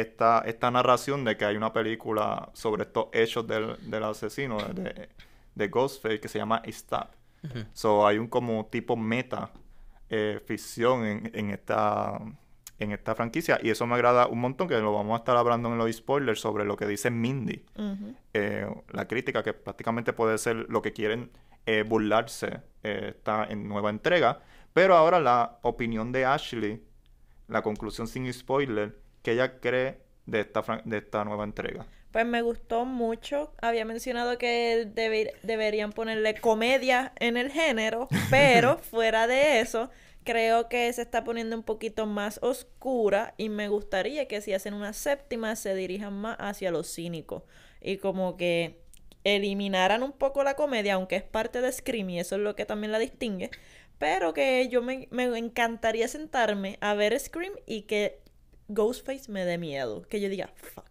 esta, 0.00 0.40
esta 0.46 0.70
narración 0.70 1.24
de 1.24 1.36
que 1.36 1.44
hay 1.44 1.56
una 1.56 1.72
película 1.72 2.50
sobre 2.52 2.84
estos 2.84 3.08
hechos 3.12 3.46
del, 3.46 3.76
del 3.90 4.04
asesino 4.04 4.58
de, 4.58 5.08
de 5.54 5.68
Ghostface 5.68 6.20
que 6.20 6.28
se 6.28 6.38
llama 6.38 6.62
Stab. 6.66 7.08
Ujú. 7.44 7.64
So 7.72 8.06
hay 8.06 8.18
un 8.18 8.28
como 8.28 8.66
tipo 8.66 8.96
meta 8.96 9.50
eh, 10.08 10.40
ficción 10.44 11.04
en, 11.04 11.30
en 11.34 11.50
esta 11.50 12.18
en 12.78 12.92
esta 12.92 13.14
franquicia 13.14 13.58
y 13.62 13.70
eso 13.70 13.86
me 13.86 13.94
agrada 13.94 14.28
un 14.28 14.40
montón 14.40 14.68
que 14.68 14.78
lo 14.78 14.92
vamos 14.92 15.14
a 15.14 15.18
estar 15.18 15.36
hablando 15.36 15.68
en 15.68 15.78
los 15.78 15.92
spoilers 15.92 16.40
sobre 16.40 16.64
lo 16.64 16.76
que 16.76 16.86
dice 16.86 17.10
Mindy 17.10 17.64
eh, 18.32 18.68
la 18.92 19.08
crítica, 19.08 19.42
que 19.42 19.52
prácticamente 19.52 20.12
puede 20.12 20.38
ser 20.38 20.66
lo 20.68 20.80
que 20.80 20.92
quieren 20.92 21.30
eh, 21.66 21.82
burlarse, 21.86 22.62
eh, 22.82 23.14
está 23.16 23.44
en 23.44 23.68
nueva 23.68 23.90
entrega. 23.90 24.40
Pero 24.72 24.96
ahora 24.96 25.18
la 25.18 25.58
opinión 25.62 26.12
de 26.12 26.24
Ashley, 26.24 26.82
la 27.48 27.62
conclusión 27.62 28.06
sin 28.06 28.32
spoiler, 28.32 28.96
que 29.22 29.32
ella 29.32 29.60
cree 29.60 29.98
de 30.26 30.40
esta, 30.40 30.62
de 30.84 30.98
esta 30.98 31.24
nueva 31.24 31.44
entrega. 31.44 31.86
Pues 32.12 32.24
me 32.26 32.42
gustó 32.42 32.84
mucho. 32.84 33.52
Había 33.60 33.84
mencionado 33.84 34.38
que 34.38 34.86
debe- 34.94 35.34
deberían 35.42 35.92
ponerle 35.92 36.34
comedia 36.34 37.12
en 37.20 37.36
el 37.36 37.50
género, 37.50 38.08
pero 38.30 38.78
fuera 38.78 39.26
de 39.26 39.60
eso, 39.60 39.90
creo 40.24 40.68
que 40.68 40.92
se 40.92 41.02
está 41.02 41.24
poniendo 41.24 41.56
un 41.56 41.62
poquito 41.62 42.06
más 42.06 42.38
oscura 42.42 43.34
y 43.36 43.48
me 43.48 43.68
gustaría 43.68 44.26
que 44.28 44.40
si 44.40 44.52
hacen 44.54 44.74
una 44.74 44.92
séptima 44.92 45.54
se 45.56 45.74
dirijan 45.74 46.14
más 46.14 46.36
hacia 46.40 46.70
lo 46.70 46.82
cínico 46.82 47.44
y 47.80 47.98
como 47.98 48.36
que 48.36 48.80
eliminaran 49.24 50.02
un 50.02 50.12
poco 50.12 50.42
la 50.44 50.54
comedia, 50.54 50.94
aunque 50.94 51.16
es 51.16 51.22
parte 51.22 51.60
de 51.60 51.72
Scream 51.72 52.10
y 52.10 52.20
eso 52.20 52.36
es 52.36 52.40
lo 52.42 52.54
que 52.56 52.64
también 52.66 52.92
la 52.92 52.98
distingue, 52.98 53.50
pero 53.98 54.32
que 54.32 54.68
yo 54.68 54.80
me, 54.82 55.08
me 55.10 55.24
encantaría 55.38 56.08
sentarme 56.08 56.78
a 56.80 56.94
ver 56.94 57.18
Scream 57.18 57.52
y 57.66 57.82
que 57.82 58.20
Ghostface 58.68 59.30
me 59.30 59.44
dé 59.44 59.58
miedo, 59.58 60.02
que 60.08 60.20
yo 60.20 60.28
diga, 60.28 60.50
fuck. 60.56 60.84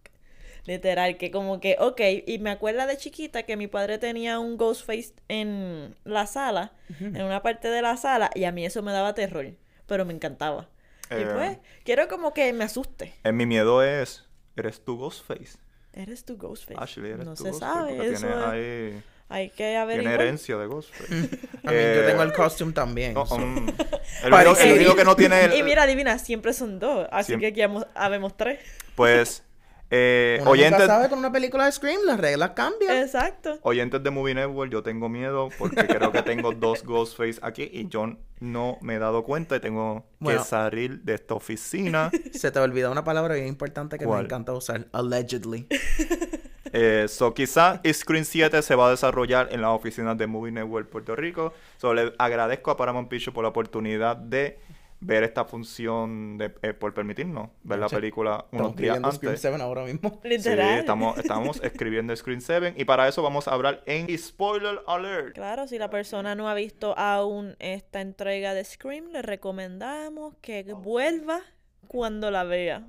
Literal, 0.66 1.18
que 1.18 1.32
como 1.32 1.62
que, 1.62 1.78
ok, 1.80 2.02
y 2.26 2.40
me 2.40 2.50
acuerdo 2.50 2.86
de 2.88 2.98
chiquita 2.98 3.44
que 3.44 3.56
mi 3.56 3.68
padre 3.68 3.98
tenía 4.00 4.38
un 4.40 4.58
Ghostface 4.58 5.14
en 5.30 5.96
la 6.04 6.28
sala, 6.28 6.74
en 7.00 7.22
una 7.24 7.42
parte 7.42 7.70
de 7.70 7.82
la 7.82 7.96
sala, 7.96 8.30
y 8.36 8.44
a 8.44 8.52
mí 8.52 8.66
eso 8.66 8.82
me 8.84 8.92
daba 8.92 9.14
terror, 9.14 9.46
pero 9.86 10.04
me 10.04 10.14
encantaba. 10.14 10.68
Y 11.10 11.22
Eh. 11.22 11.28
pues, 11.34 11.58
quiero 11.86 12.10
como 12.10 12.34
que 12.34 12.52
me 12.52 12.66
asuste. 12.66 13.14
Eh, 13.24 13.32
mi 13.32 13.46
miedo 13.46 13.82
es, 13.82 14.26
¿eres 14.58 14.84
tú 14.84 14.98
Ghostface? 14.98 15.58
Eres 15.94 16.26
tu 16.26 16.36
Ghostface. 16.38 16.78
Ashley, 16.80 17.12
¿eres 17.12 17.26
no 17.26 17.34
tú 17.36 17.44
se 17.44 17.50
Ghostface? 17.52 17.74
sabe, 17.74 17.96
Porque 17.96 18.10
eso 18.12 18.28
tiene 18.28 18.36
es- 18.36 18.46
ahí... 18.46 19.04
hay 19.30 19.50
que 19.50 19.56
Tiene 19.58 19.78
averiguar. 19.78 20.14
herencia 20.22 20.58
de 20.58 20.68
Ghostface. 20.68 21.14
I 21.14 21.16
mean, 21.16 21.30
yo 21.64 21.72
Eh, 21.72 22.04
tengo 22.08 22.24
el 22.24 22.34
costume 22.34 22.72
también. 22.74 23.14
no, 23.14 23.24
um, 23.24 23.42
el, 23.58 23.64
único, 23.64 23.84
el 24.24 24.30
Parecido. 24.32 24.76
único 24.76 24.96
que 24.96 25.04
no 25.04 25.16
tiene... 25.16 25.46
el- 25.46 25.54
Y 25.56 25.64
mira, 25.64 25.84
adivina, 25.84 26.18
siempre 26.20 26.54
son 26.54 26.80
dos, 26.80 27.08
así 27.12 27.28
Siempre- 27.28 27.48
que 27.54 27.54
aquí 27.54 27.62
hemos- 27.62 27.86
habemos 27.96 28.36
tres. 28.38 28.60
Pues, 28.96 29.44
eh, 29.90 30.38
Uno 30.42 30.52
nunca 30.52 30.52
oyentes... 30.52 30.88
sabe 30.88 31.08
con 31.10 31.20
una 31.20 31.32
película 31.32 31.66
de 31.66 31.72
Scream, 31.72 32.02
las 32.06 32.20
reglas 32.20 32.52
cambian. 32.52 32.98
Exacto. 32.98 33.58
Oyentes 33.62 34.02
de 34.04 34.10
Movie 34.12 34.34
Network, 34.36 34.72
yo 34.72 34.82
tengo 34.84 35.08
miedo 35.08 35.50
porque 35.58 35.86
creo 35.88 36.12
que 36.12 36.22
tengo 36.24 36.52
dos 36.54 36.84
Ghostface 36.84 37.40
aquí 37.42 37.70
y 37.72 37.88
yo 37.88 38.18
no 38.40 38.78
me 38.82 38.96
he 38.96 39.00
dado 39.00 39.24
cuenta 39.24 39.56
y 39.56 39.60
tengo 39.60 40.06
Bueno. 40.20 40.40
que 40.42 40.46
salir 40.46 41.02
de 41.04 41.16
esta 41.16 41.36
oficina. 41.36 42.12
Se 42.34 42.52
te 42.52 42.60
olvidó 42.60 42.92
una 42.92 43.04
palabra 43.04 43.36
bien 43.36 43.48
importante 43.48 43.98
que 43.98 44.06
¿Cuál? 44.06 44.20
me 44.20 44.26
encanta 44.26 44.54
usar. 44.54 44.88
Allegedly. 44.92 45.68
Eh, 46.74 47.06
so, 47.08 47.34
quizá 47.34 47.82
Screen 47.92 48.26
7 48.26 48.62
se 48.62 48.76
va 48.76 48.88
a 48.88 48.92
desarrollar 48.92 49.50
en 49.52 49.62
las 49.62 49.72
oficinas 49.72 50.18
de 50.18 50.28
Movie 50.28 50.52
Network 50.52 50.90
Puerto 50.90 51.16
Rico. 51.16 51.54
So, 51.78 51.94
le 51.94 52.14
agradezco 52.18 52.72
a 52.72 52.78
Paramount 52.78 53.10
Pictures 53.10 53.34
por 53.34 53.44
la 53.44 53.50
oportunidad 53.50 54.18
de 54.18 54.60
ver 55.00 55.24
esta 55.24 55.46
función, 55.46 56.38
de, 56.38 56.54
eh, 56.62 56.74
por 56.74 56.94
permitirnos 56.94 57.50
ver 57.64 57.80
la 57.80 57.88
película 57.88 58.46
unos 58.52 58.70
Estamos 58.70 58.76
días 58.78 58.96
antes. 58.98 59.42
7 59.42 59.62
ahora 59.62 59.84
mismo. 59.84 60.20
Sí, 60.38 60.50
estamos, 60.50 61.18
estamos 61.18 61.62
escribiendo 61.64 62.16
Screen 62.16 62.42
7 62.42 62.74
y 62.78 62.86
para 62.86 63.08
eso 63.08 63.22
vamos 63.22 63.48
a 63.48 63.52
hablar 63.52 63.84
en 63.86 64.16
Spoiler 64.18 64.80
Alert. 64.88 65.36
Claro, 65.36 65.68
si 65.68 65.78
la 65.78 65.90
persona 65.90 66.36
no 66.36 66.50
ha 66.50 66.54
visto 66.54 66.98
aún 66.98 67.56
esta 67.60 68.02
entrega 68.02 68.54
de 68.54 68.64
Scream, 68.64 69.12
le 69.12 69.22
recomendamos 69.22 70.36
que 70.42 70.64
vuelva 70.74 71.42
cuando 71.88 72.32
la 72.32 72.44
vea. 72.44 72.86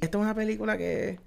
Esta 0.00 0.18
es 0.18 0.22
una 0.22 0.34
película 0.34 0.76
que 0.76 1.20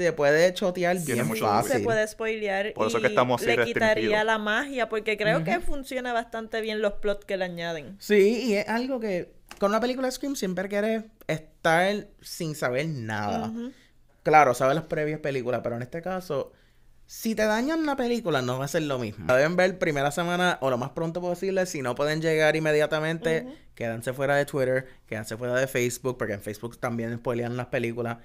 se 0.00 0.12
puede 0.12 0.52
chotear 0.54 0.96
Tiene 0.96 1.14
bien 1.14 1.26
mucho 1.26 1.46
fácil. 1.46 1.72
Se 1.72 1.80
puede 1.80 2.06
spoilear 2.06 2.72
Por 2.74 2.88
eso 2.88 2.98
y 2.98 3.02
que 3.02 3.06
estamos 3.08 3.40
así 3.40 3.56
le 3.56 3.64
quitaría 3.64 4.24
la 4.24 4.38
magia 4.38 4.88
porque 4.88 5.16
creo 5.16 5.44
que 5.44 5.60
funciona 5.60 6.12
bastante 6.12 6.60
bien 6.60 6.80
los 6.80 6.94
plots 6.94 7.24
que 7.24 7.36
le 7.36 7.44
añaden. 7.44 7.96
Sí, 7.98 8.42
y 8.46 8.54
es 8.54 8.68
algo 8.68 9.00
que 9.00 9.32
con 9.58 9.70
una 9.70 9.80
película 9.80 10.08
de 10.08 10.12
Scream 10.12 10.36
siempre 10.36 10.68
quieres 10.68 11.04
estar 11.26 12.08
sin 12.20 12.54
saber 12.54 12.86
nada. 12.88 13.52
Claro, 14.22 14.54
sabes 14.54 14.74
las 14.74 14.84
previas 14.84 15.20
películas, 15.20 15.60
pero 15.62 15.76
en 15.76 15.82
este 15.82 16.02
caso, 16.02 16.52
si 17.06 17.34
te 17.34 17.44
dañan 17.44 17.80
una 17.80 17.96
película, 17.96 18.42
no 18.42 18.58
va 18.58 18.66
a 18.66 18.68
ser 18.68 18.82
lo 18.82 18.98
mismo. 18.98 19.26
La 19.26 19.36
deben 19.36 19.56
ver 19.56 19.78
primera 19.78 20.10
semana 20.10 20.58
o 20.60 20.70
lo 20.70 20.78
más 20.78 20.90
pronto 20.90 21.20
posible. 21.20 21.66
Si 21.66 21.82
no 21.82 21.94
pueden 21.94 22.20
llegar 22.22 22.54
inmediatamente, 22.54 23.42
Ujú. 23.46 23.54
quédense 23.74 24.12
fuera 24.12 24.36
de 24.36 24.44
Twitter, 24.46 24.86
quédense 25.06 25.36
fuera 25.36 25.54
de 25.54 25.66
Facebook, 25.66 26.18
porque 26.18 26.34
en 26.34 26.40
Facebook 26.40 26.78
también 26.78 27.16
spoilean 27.18 27.56
las 27.56 27.66
películas. 27.66 28.18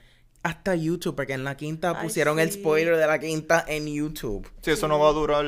Hasta 0.45 0.75
YouTube, 0.75 1.15
porque 1.15 1.33
en 1.33 1.43
la 1.43 1.57
quinta 1.57 1.95
Ay, 1.97 2.03
pusieron 2.03 2.39
el 2.39 2.51
spoiler 2.51 2.97
de 2.97 3.07
la 3.07 3.17
quinta 3.17 3.65
en 3.67 3.87
YouTube. 3.87 4.47
Sí, 4.61 4.69
eso 4.71 4.87
no 4.87 4.99
va 4.99 5.09
a 5.09 5.11
durar. 5.13 5.43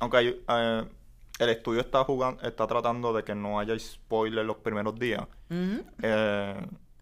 Aunque 0.00 0.16
hay, 0.18 0.42
eh, 0.46 0.84
el 1.38 1.48
estudio 1.48 1.80
está 1.80 2.04
jugando, 2.04 2.42
está 2.46 2.66
tratando 2.66 3.14
de 3.14 3.24
que 3.24 3.34
no 3.34 3.58
haya 3.58 3.78
spoiler 3.78 4.44
los 4.44 4.56
primeros 4.58 4.98
días. 4.98 5.22
Eh, 6.02 6.54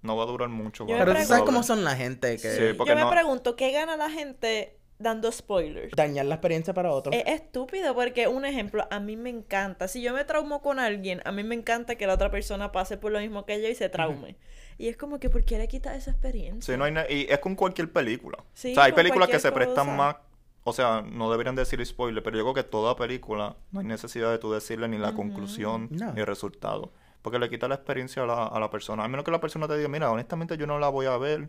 no 0.02 0.16
va 0.16 0.22
a 0.22 0.26
durar 0.26 0.48
mucho. 0.50 0.86
Pero 0.86 1.14
tú 1.16 1.22
sabes 1.24 1.42
cómo 1.42 1.64
son 1.64 1.82
la 1.82 1.96
gente 1.96 2.36
que 2.36 2.50
Sí, 2.50 2.62
porque 2.78 2.90
Yo 2.90 2.96
me 2.96 3.02
no- 3.02 3.10
pregunto, 3.10 3.56
¿qué 3.56 3.72
gana 3.72 3.96
la 3.96 4.08
gente 4.08 4.78
dando 4.98 5.32
spoilers? 5.32 5.90
dañar 5.96 6.26
la 6.26 6.36
experiencia 6.36 6.72
para 6.74 6.92
otros. 6.92 7.12
Es 7.16 7.24
estúpido 7.26 7.92
porque, 7.96 8.28
un 8.28 8.44
ejemplo, 8.44 8.86
a 8.88 9.00
mí 9.00 9.16
me 9.16 9.30
encanta. 9.30 9.88
Si 9.88 10.00
yo 10.00 10.12
me 10.12 10.24
traumo 10.24 10.62
con 10.62 10.78
alguien, 10.78 11.20
a 11.24 11.32
mí 11.32 11.42
me 11.42 11.56
encanta 11.56 11.96
que 11.96 12.06
la 12.06 12.14
otra 12.14 12.30
persona 12.30 12.70
pase 12.70 12.98
por 12.98 13.10
lo 13.10 13.18
mismo 13.18 13.44
que 13.46 13.60
yo 13.60 13.68
y 13.68 13.74
se 13.74 13.88
traume. 13.88 14.36
Y 14.82 14.88
es 14.88 14.96
como 14.96 15.20
que, 15.20 15.30
¿por 15.30 15.44
qué 15.44 15.58
le 15.58 15.68
quitas 15.68 15.96
esa 15.96 16.10
experiencia? 16.10 16.74
Sí, 16.74 16.76
no 16.76 16.84
hay 16.84 16.92
y 17.08 17.32
es 17.32 17.38
con 17.38 17.54
cualquier 17.54 17.92
película. 17.92 18.38
Sí, 18.52 18.72
o 18.72 18.74
sea, 18.74 18.82
hay 18.82 18.92
películas 18.92 19.28
que 19.28 19.38
se 19.38 19.52
prestan 19.52 19.86
cosa. 19.86 19.96
más. 19.96 20.16
O 20.64 20.72
sea, 20.72 21.02
no 21.08 21.30
deberían 21.30 21.54
decir 21.54 21.86
spoiler, 21.86 22.20
pero 22.20 22.36
yo 22.36 22.42
creo 22.42 22.54
que 22.54 22.64
toda 22.64 22.96
película 22.96 23.54
no 23.70 23.78
hay 23.78 23.86
necesidad 23.86 24.32
de 24.32 24.38
tú 24.38 24.52
decirle 24.52 24.88
ni 24.88 24.98
la 24.98 25.14
conclusión 25.14 25.86
No. 25.92 26.12
ni 26.12 26.18
el 26.20 26.26
resultado. 26.26 26.92
Porque 27.22 27.38
le 27.38 27.48
quita 27.48 27.68
la 27.68 27.76
experiencia 27.76 28.24
a 28.24 28.26
la, 28.26 28.46
a 28.48 28.58
la 28.58 28.70
persona. 28.70 29.04
A 29.04 29.08
menos 29.08 29.24
que 29.24 29.30
la 29.30 29.38
persona 29.40 29.68
te 29.68 29.76
diga, 29.76 29.88
mira, 29.88 30.10
honestamente 30.10 30.56
yo 30.56 30.66
no 30.66 30.80
la 30.80 30.88
voy 30.88 31.06
a 31.06 31.16
ver. 31.16 31.48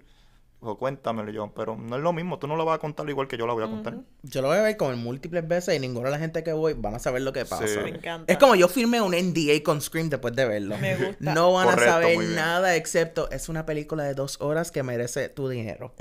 O 0.65 0.77
cuéntamelo 0.77 1.31
yo. 1.31 1.51
Pero 1.55 1.75
no 1.75 1.97
es 1.97 2.01
lo 2.01 2.13
mismo. 2.13 2.39
Tú 2.39 2.47
no 2.47 2.55
la 2.55 2.63
vas 2.63 2.75
a 2.75 2.79
contar 2.79 3.07
igual 3.09 3.27
que 3.27 3.37
yo 3.37 3.45
la 3.45 3.53
voy 3.53 3.63
a 3.63 3.67
contar. 3.67 3.97
Yo 4.23 4.41
lo 4.41 4.47
voy 4.47 4.57
a 4.57 4.61
ver 4.61 4.77
como 4.77 4.91
en 4.93 4.99
múltiples 4.99 5.47
veces 5.47 5.75
y 5.75 5.79
ninguna 5.79 6.05
de 6.05 6.11
la 6.11 6.19
gente 6.19 6.43
que 6.43 6.53
voy 6.53 6.73
van 6.73 6.95
a 6.95 6.99
saber 6.99 7.21
lo 7.21 7.33
que 7.33 7.45
pasa. 7.45 7.67
Sí. 7.67 7.79
Me 7.83 7.89
encanta. 7.89 8.31
Es 8.31 8.39
como 8.39 8.55
yo 8.55 8.67
firmé 8.67 9.01
un 9.01 9.11
NDA 9.11 9.61
con 9.63 9.81
Scream 9.81 10.09
después 10.09 10.35
de 10.35 10.45
verlo. 10.45 10.77
Me 10.77 10.95
gusta. 10.95 11.33
No 11.33 11.53
van 11.53 11.65
Correcto, 11.65 11.89
a 11.89 11.93
saber 11.93 12.19
nada 12.19 12.75
excepto 12.75 13.29
es 13.31 13.49
una 13.49 13.65
película 13.65 14.03
de 14.03 14.13
dos 14.13 14.39
horas 14.41 14.71
que 14.71 14.83
merece 14.83 15.29
tu 15.29 15.49
dinero. 15.49 15.93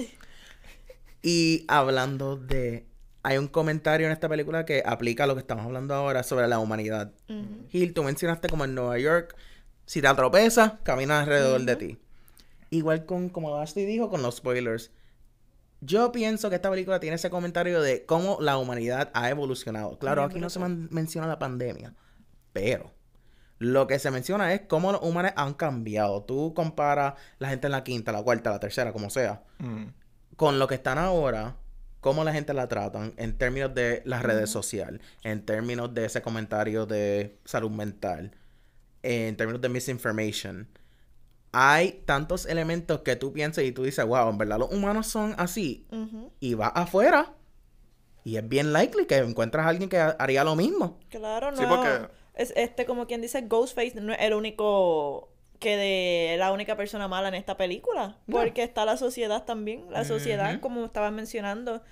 Y 1.23 1.65
hablando 1.69 2.37
de... 2.37 2.87
Hay 3.25 3.39
un 3.39 3.47
comentario 3.47 4.07
en 4.07 4.13
esta 4.13 4.29
película 4.29 4.65
que 4.65 4.83
aplica 4.85 5.25
a 5.25 5.27
lo 5.29 5.35
que 5.35 5.41
estamos 5.41 5.65
hablando 5.65 5.95
ahora 5.95 6.25
sobre 6.25 6.49
la 6.49 6.59
humanidad. 6.59 7.13
Gil, 7.71 7.95
tú 7.95 8.03
mencionaste 8.03 8.49
como 8.49 8.65
en 8.65 8.75
Nueva 8.75 8.99
York, 8.99 9.37
si 9.87 10.03
te 10.03 10.13
tropezas, 10.15 10.73
camina 10.83 11.21
alrededor 11.21 11.61
de 11.61 11.77
ti. 11.77 11.99
Igual 12.73 13.05
con, 13.05 13.29
como 13.29 13.55
Ashley 13.57 13.85
dijo, 13.85 14.09
con 14.09 14.23
los 14.23 14.37
spoilers. 14.37 14.91
Yo 15.83 16.11
pienso 16.11 16.49
que 16.49 16.57
esta 16.57 16.71
película 16.71 17.01
tiene 17.01 17.17
ese 17.17 17.29
comentario 17.29 17.83
de 17.83 18.07
cómo 18.07 18.39
la 18.41 18.57
humanidad 18.57 19.11
ha 19.15 19.29
evolucionado. 19.29 19.99
Claro, 19.99 20.23
aquí 20.23 20.39
no 20.41 20.49
se 20.49 20.59
menciona 20.59 21.27
la 21.27 21.39
pandemia, 21.39 21.95
pero 22.53 22.91
Lo 23.59 23.87
que 23.87 24.01
se 24.01 24.11
menciona 24.11 24.53
es 24.55 24.63
cómo 24.63 24.91
los 24.91 25.03
humanos 25.03 25.33
han 25.37 25.55
cambiado. 25.55 26.25
Tú 26.25 26.53
comparas 26.53 27.15
la 27.39 27.49
gente 27.49 27.69
en 27.69 27.73
la 27.73 27.85
quinta, 27.85 28.11
la 28.11 28.21
cuarta, 28.23 28.51
la 28.51 28.59
tercera, 28.59 28.93
como 28.93 29.09
sea, 29.09 29.45
Mm. 29.61 29.85
con 30.35 30.59
lo 30.59 30.67
que 30.67 30.75
están 30.75 30.99
ahora, 30.99 31.55
cómo 32.01 32.25
la 32.25 32.33
gente 32.33 32.55
la 32.55 32.67
tratan 32.67 33.13
en 33.19 33.39
términos 33.39 33.73
de 33.73 34.03
las 34.05 34.23
redes 34.23 34.51
sociales, 34.51 35.01
en 35.23 35.45
términos 35.47 35.95
de 35.95 36.07
ese 36.07 36.23
comentario 36.23 36.87
de 36.87 37.39
salud 37.45 37.71
mental, 37.71 38.35
en 39.05 39.37
términos 39.37 39.61
de 39.61 39.69
misinformation. 39.69 40.67
Hay 41.53 42.03
tantos 42.07 42.47
elementos 42.47 43.01
que 43.03 43.15
tú 43.17 43.33
piensas 43.33 43.65
y 43.65 43.73
tú 43.73 43.83
dices, 43.83 44.05
wow, 44.07 44.31
en 44.31 44.39
verdad 44.39 44.59
los 44.59 44.73
humanos 44.73 45.07
son 45.07 45.35
así. 45.39 45.87
Y 46.41 46.55
vas 46.55 46.73
afuera 46.75 47.35
y 48.25 48.37
es 48.37 48.49
bien 48.49 48.73
likely 48.73 49.05
que 49.07 49.17
encuentras 49.19 49.67
a 49.67 49.69
alguien 49.69 49.89
que 49.89 49.99
ha- 49.99 50.17
haría 50.19 50.45
lo 50.45 50.57
mismo. 50.57 50.99
Claro, 51.11 51.51
no. 51.51 51.57
Sí, 51.59 51.65
porque- 51.69 52.09
Es 52.35 52.53
este, 52.57 52.87
como 52.87 53.07
quien 53.07 53.21
dice, 53.21 53.43
Ghostface 53.43 54.01
no 54.01 54.15
es 54.15 54.21
el 54.21 54.33
único 54.33 55.29
que 55.59 55.77
de 55.77 56.37
la 56.39 56.51
única 56.53 56.77
persona 56.77 57.07
mala 57.07 57.29
en 57.29 57.35
esta 57.35 57.59
película. 57.59 58.17
No. 58.27 58.39
Porque 58.39 58.63
está 58.63 58.85
la 58.87 58.97
sociedad 58.97 59.45
también. 59.45 59.85
La 59.91 60.05
sociedad, 60.07 60.59
como 60.61 60.87
estabas 60.87 61.13
mencionando, 61.13 61.83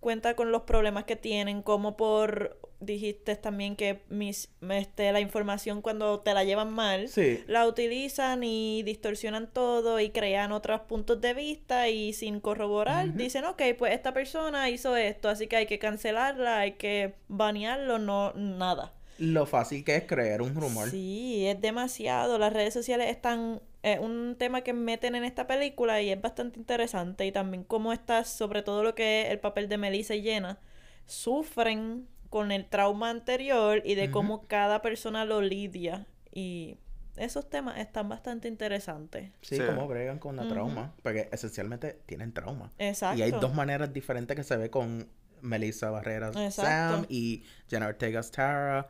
cuenta 0.00 0.34
con 0.34 0.50
los 0.50 0.62
problemas 0.62 1.04
que 1.04 1.16
tienen, 1.16 1.62
como 1.62 1.96
por 1.96 2.58
dijiste 2.80 3.36
también 3.36 3.76
que 3.76 4.00
mis 4.08 4.48
este 4.70 5.12
la 5.12 5.20
información 5.20 5.82
cuando 5.82 6.20
te 6.20 6.32
la 6.32 6.44
llevan 6.44 6.72
mal 6.72 7.08
Sí. 7.08 7.44
la 7.46 7.66
utilizan 7.66 8.42
y 8.42 8.82
distorsionan 8.84 9.52
todo 9.52 10.00
y 10.00 10.08
crean 10.08 10.50
otros 10.50 10.80
puntos 10.82 11.20
de 11.20 11.34
vista 11.34 11.90
y 11.90 12.14
sin 12.14 12.40
corroborar 12.40 13.12
dicen, 13.14 13.44
ok, 13.44 13.60
pues 13.78 13.92
esta 13.92 14.14
persona 14.14 14.70
hizo 14.70 14.96
esto, 14.96 15.28
así 15.28 15.46
que 15.46 15.56
hay 15.56 15.66
que 15.66 15.78
cancelarla, 15.78 16.60
hay 16.60 16.72
que 16.72 17.16
banearlo, 17.28 17.98
no, 17.98 18.32
nada. 18.32 18.94
Lo 19.18 19.44
fácil 19.44 19.84
que 19.84 19.96
es 19.96 20.04
creer 20.04 20.40
un 20.40 20.54
rumor. 20.54 20.88
Sí, 20.88 21.46
es 21.46 21.60
demasiado. 21.60 22.38
Las 22.38 22.54
redes 22.54 22.72
sociales 22.72 23.10
están, 23.10 23.60
es 23.82 23.98
un 23.98 24.36
tema 24.38 24.60
que 24.62 24.72
meten 24.72 25.14
en 25.14 25.24
esta 25.24 25.46
película 25.46 26.00
y 26.02 26.10
es 26.10 26.20
bastante 26.20 26.58
interesante. 26.58 27.26
Y 27.26 27.32
también 27.32 27.64
cómo 27.64 27.92
estas, 27.92 28.28
sobre 28.28 28.62
todo 28.62 28.82
lo 28.82 28.94
que 28.94 29.22
es 29.22 29.30
el 29.30 29.38
papel 29.40 29.68
de 29.68 29.78
Melissa 29.78 30.14
y 30.14 30.22
Jenna, 30.22 30.58
sufren 31.06 32.06
con 32.28 32.52
el 32.52 32.66
trauma 32.66 33.10
anterior 33.10 33.82
y 33.84 33.96
de 33.96 34.10
cómo 34.10 34.46
cada 34.46 34.82
persona 34.82 35.24
lo 35.24 35.40
lidia. 35.40 36.06
Y 36.32 36.76
esos 37.16 37.50
temas 37.50 37.78
están 37.78 38.08
bastante 38.08 38.46
interesantes. 38.48 39.32
Sí, 39.42 39.56
Sí. 39.56 39.62
cómo 39.66 39.88
bregan 39.88 40.18
con 40.18 40.36
la 40.36 40.46
trauma. 40.46 40.94
Porque 41.02 41.28
esencialmente 41.32 41.98
tienen 42.06 42.32
trauma. 42.32 42.70
Exacto. 42.78 43.18
Y 43.18 43.22
hay 43.22 43.32
dos 43.32 43.52
maneras 43.54 43.92
diferentes 43.92 44.36
que 44.36 44.44
se 44.44 44.56
ve 44.56 44.70
con 44.70 45.08
Melissa 45.42 45.90
Barrera 45.90 46.32
Sam 46.50 47.06
y 47.08 47.44
Jenna 47.68 47.88
Ortega 47.88 48.22
Tara. 48.22 48.88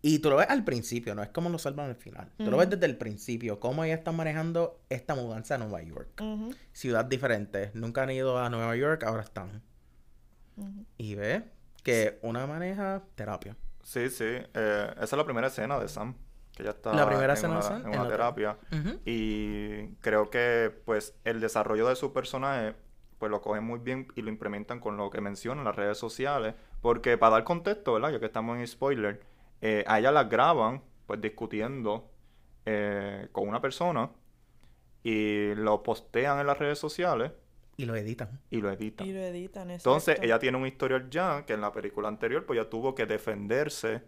Y 0.00 0.20
tú 0.20 0.30
lo 0.30 0.36
ves 0.36 0.48
al 0.48 0.64
principio, 0.64 1.14
no 1.14 1.22
es 1.24 1.28
como 1.30 1.48
lo 1.50 1.58
salvan 1.58 1.86
al 1.90 1.96
final. 1.96 2.30
Tú 2.36 2.50
lo 2.50 2.56
ves 2.56 2.70
desde 2.70 2.86
el 2.86 2.96
principio, 2.96 3.58
cómo 3.58 3.82
ellas 3.84 3.98
están 3.98 4.14
manejando 4.16 4.80
esta 4.88 5.14
mudanza 5.16 5.56
a 5.56 5.58
Nueva 5.58 5.82
York. 5.82 6.22
Ciudad 6.72 7.04
diferente, 7.04 7.72
nunca 7.74 8.02
han 8.04 8.10
ido 8.10 8.38
a 8.38 8.48
Nueva 8.48 8.76
York, 8.76 9.02
ahora 9.02 9.22
están. 9.22 9.62
Y 10.96 11.14
ve 11.14 11.44
que 11.82 12.18
una 12.22 12.46
maneja 12.46 13.02
terapia. 13.14 13.56
Sí, 13.82 14.08
sí. 14.10 14.24
eh, 14.24 14.90
esa 14.94 15.04
es 15.04 15.12
la 15.12 15.24
primera 15.24 15.46
escena 15.48 15.78
de 15.78 15.88
Sam. 15.88 16.14
Que 16.54 16.64
ya 16.64 16.70
está 16.70 16.92
La 16.92 17.06
primera 17.06 17.32
en 17.32 17.36
escena 17.36 17.56
de 17.56 17.62
Sam, 17.62 17.82
en 17.82 17.88
una 17.88 18.04
la- 18.04 18.08
terapia. 18.10 18.58
Y 19.04 19.86
creo 20.00 20.30
que 20.30 20.72
pues 20.84 21.14
el 21.24 21.40
desarrollo 21.40 21.88
de 21.88 21.96
su 21.96 22.12
personaje 22.12 22.74
pues 23.18 23.30
lo 23.32 23.40
cogen 23.40 23.64
muy 23.64 23.80
bien 23.80 24.06
y 24.14 24.22
lo 24.22 24.28
implementan 24.30 24.78
con 24.78 24.96
lo 24.96 25.10
que 25.10 25.20
mencionan 25.20 25.64
las 25.64 25.74
redes 25.74 25.98
sociales. 25.98 26.54
Porque 26.80 27.18
para 27.18 27.32
dar 27.32 27.44
contexto, 27.44 27.94
¿verdad? 27.94 28.10
Ya 28.12 28.20
que 28.20 28.26
estamos 28.26 28.56
en 28.58 28.66
spoiler, 28.66 29.20
eh, 29.60 29.84
a 29.86 29.98
ella 29.98 30.12
la 30.12 30.24
graban 30.24 30.82
pues 31.06 31.20
discutiendo 31.20 32.10
eh, 32.66 33.28
con 33.32 33.48
una 33.48 33.60
persona 33.60 34.10
y 35.02 35.54
lo 35.54 35.82
postean 35.82 36.40
en 36.40 36.46
las 36.46 36.58
redes 36.58 36.78
sociales 36.78 37.32
Y 37.76 37.86
lo 37.86 37.94
editan. 37.96 38.40
y 38.50 38.60
lo 38.60 38.70
editan. 38.70 39.06
Y 39.06 39.12
lo 39.12 39.20
editan, 39.20 39.70
Entonces, 39.70 40.18
ella 40.20 40.38
tiene 40.38 40.58
un 40.58 40.66
historial 40.66 41.08
ya 41.10 41.44
que 41.46 41.54
en 41.54 41.60
la 41.60 41.72
película 41.72 42.08
anterior, 42.08 42.44
pues 42.44 42.58
ya 42.58 42.68
tuvo 42.68 42.94
que 42.94 43.06
defenderse 43.06 44.02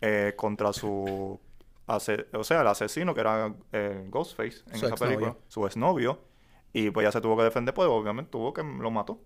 eh, 0.00 0.32
contra 0.36 0.72
su. 0.72 1.38
ase- 1.86 2.26
o 2.32 2.42
sea, 2.44 2.62
el 2.62 2.66
asesino 2.66 3.14
que 3.14 3.20
era 3.20 3.54
eh, 3.72 4.06
Ghostface 4.08 4.62
en 4.70 4.78
Su 4.78 4.86
esa 4.86 4.96
película, 4.96 5.36
su 5.48 5.64
exnovio. 5.66 6.20
Y 6.72 6.90
pues 6.90 7.04
ya 7.04 7.12
se 7.12 7.20
tuvo 7.20 7.36
que 7.36 7.44
defender, 7.44 7.74
pues 7.74 7.86
obviamente 7.88 8.30
tuvo 8.30 8.52
que 8.54 8.62
lo 8.62 8.90
mató. 8.90 9.20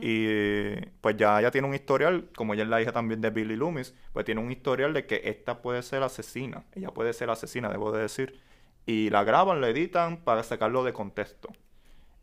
Y 0.00 0.76
pues 1.02 1.16
ya 1.18 1.38
ella 1.38 1.50
tiene 1.50 1.68
un 1.68 1.74
historial, 1.74 2.28
como 2.34 2.54
ella 2.54 2.62
es 2.62 2.68
la 2.70 2.80
hija 2.80 2.92
también 2.92 3.20
de 3.20 3.28
Billy 3.30 3.56
Loomis, 3.56 3.94
pues 4.12 4.24
tiene 4.24 4.40
un 4.40 4.50
historial 4.50 4.94
de 4.94 5.04
que 5.06 5.20
esta 5.24 5.60
puede 5.60 5.82
ser 5.82 6.02
asesina. 6.02 6.64
Ella 6.74 6.90
puede 6.92 7.12
ser 7.12 7.28
asesina, 7.30 7.68
debo 7.68 7.92
de 7.92 8.02
decir. 8.02 8.40
Y 8.86 9.10
la 9.10 9.22
graban, 9.24 9.60
la 9.60 9.68
editan 9.68 10.18
para 10.18 10.42
sacarlo 10.42 10.82
de 10.82 10.92
contexto. 10.92 11.50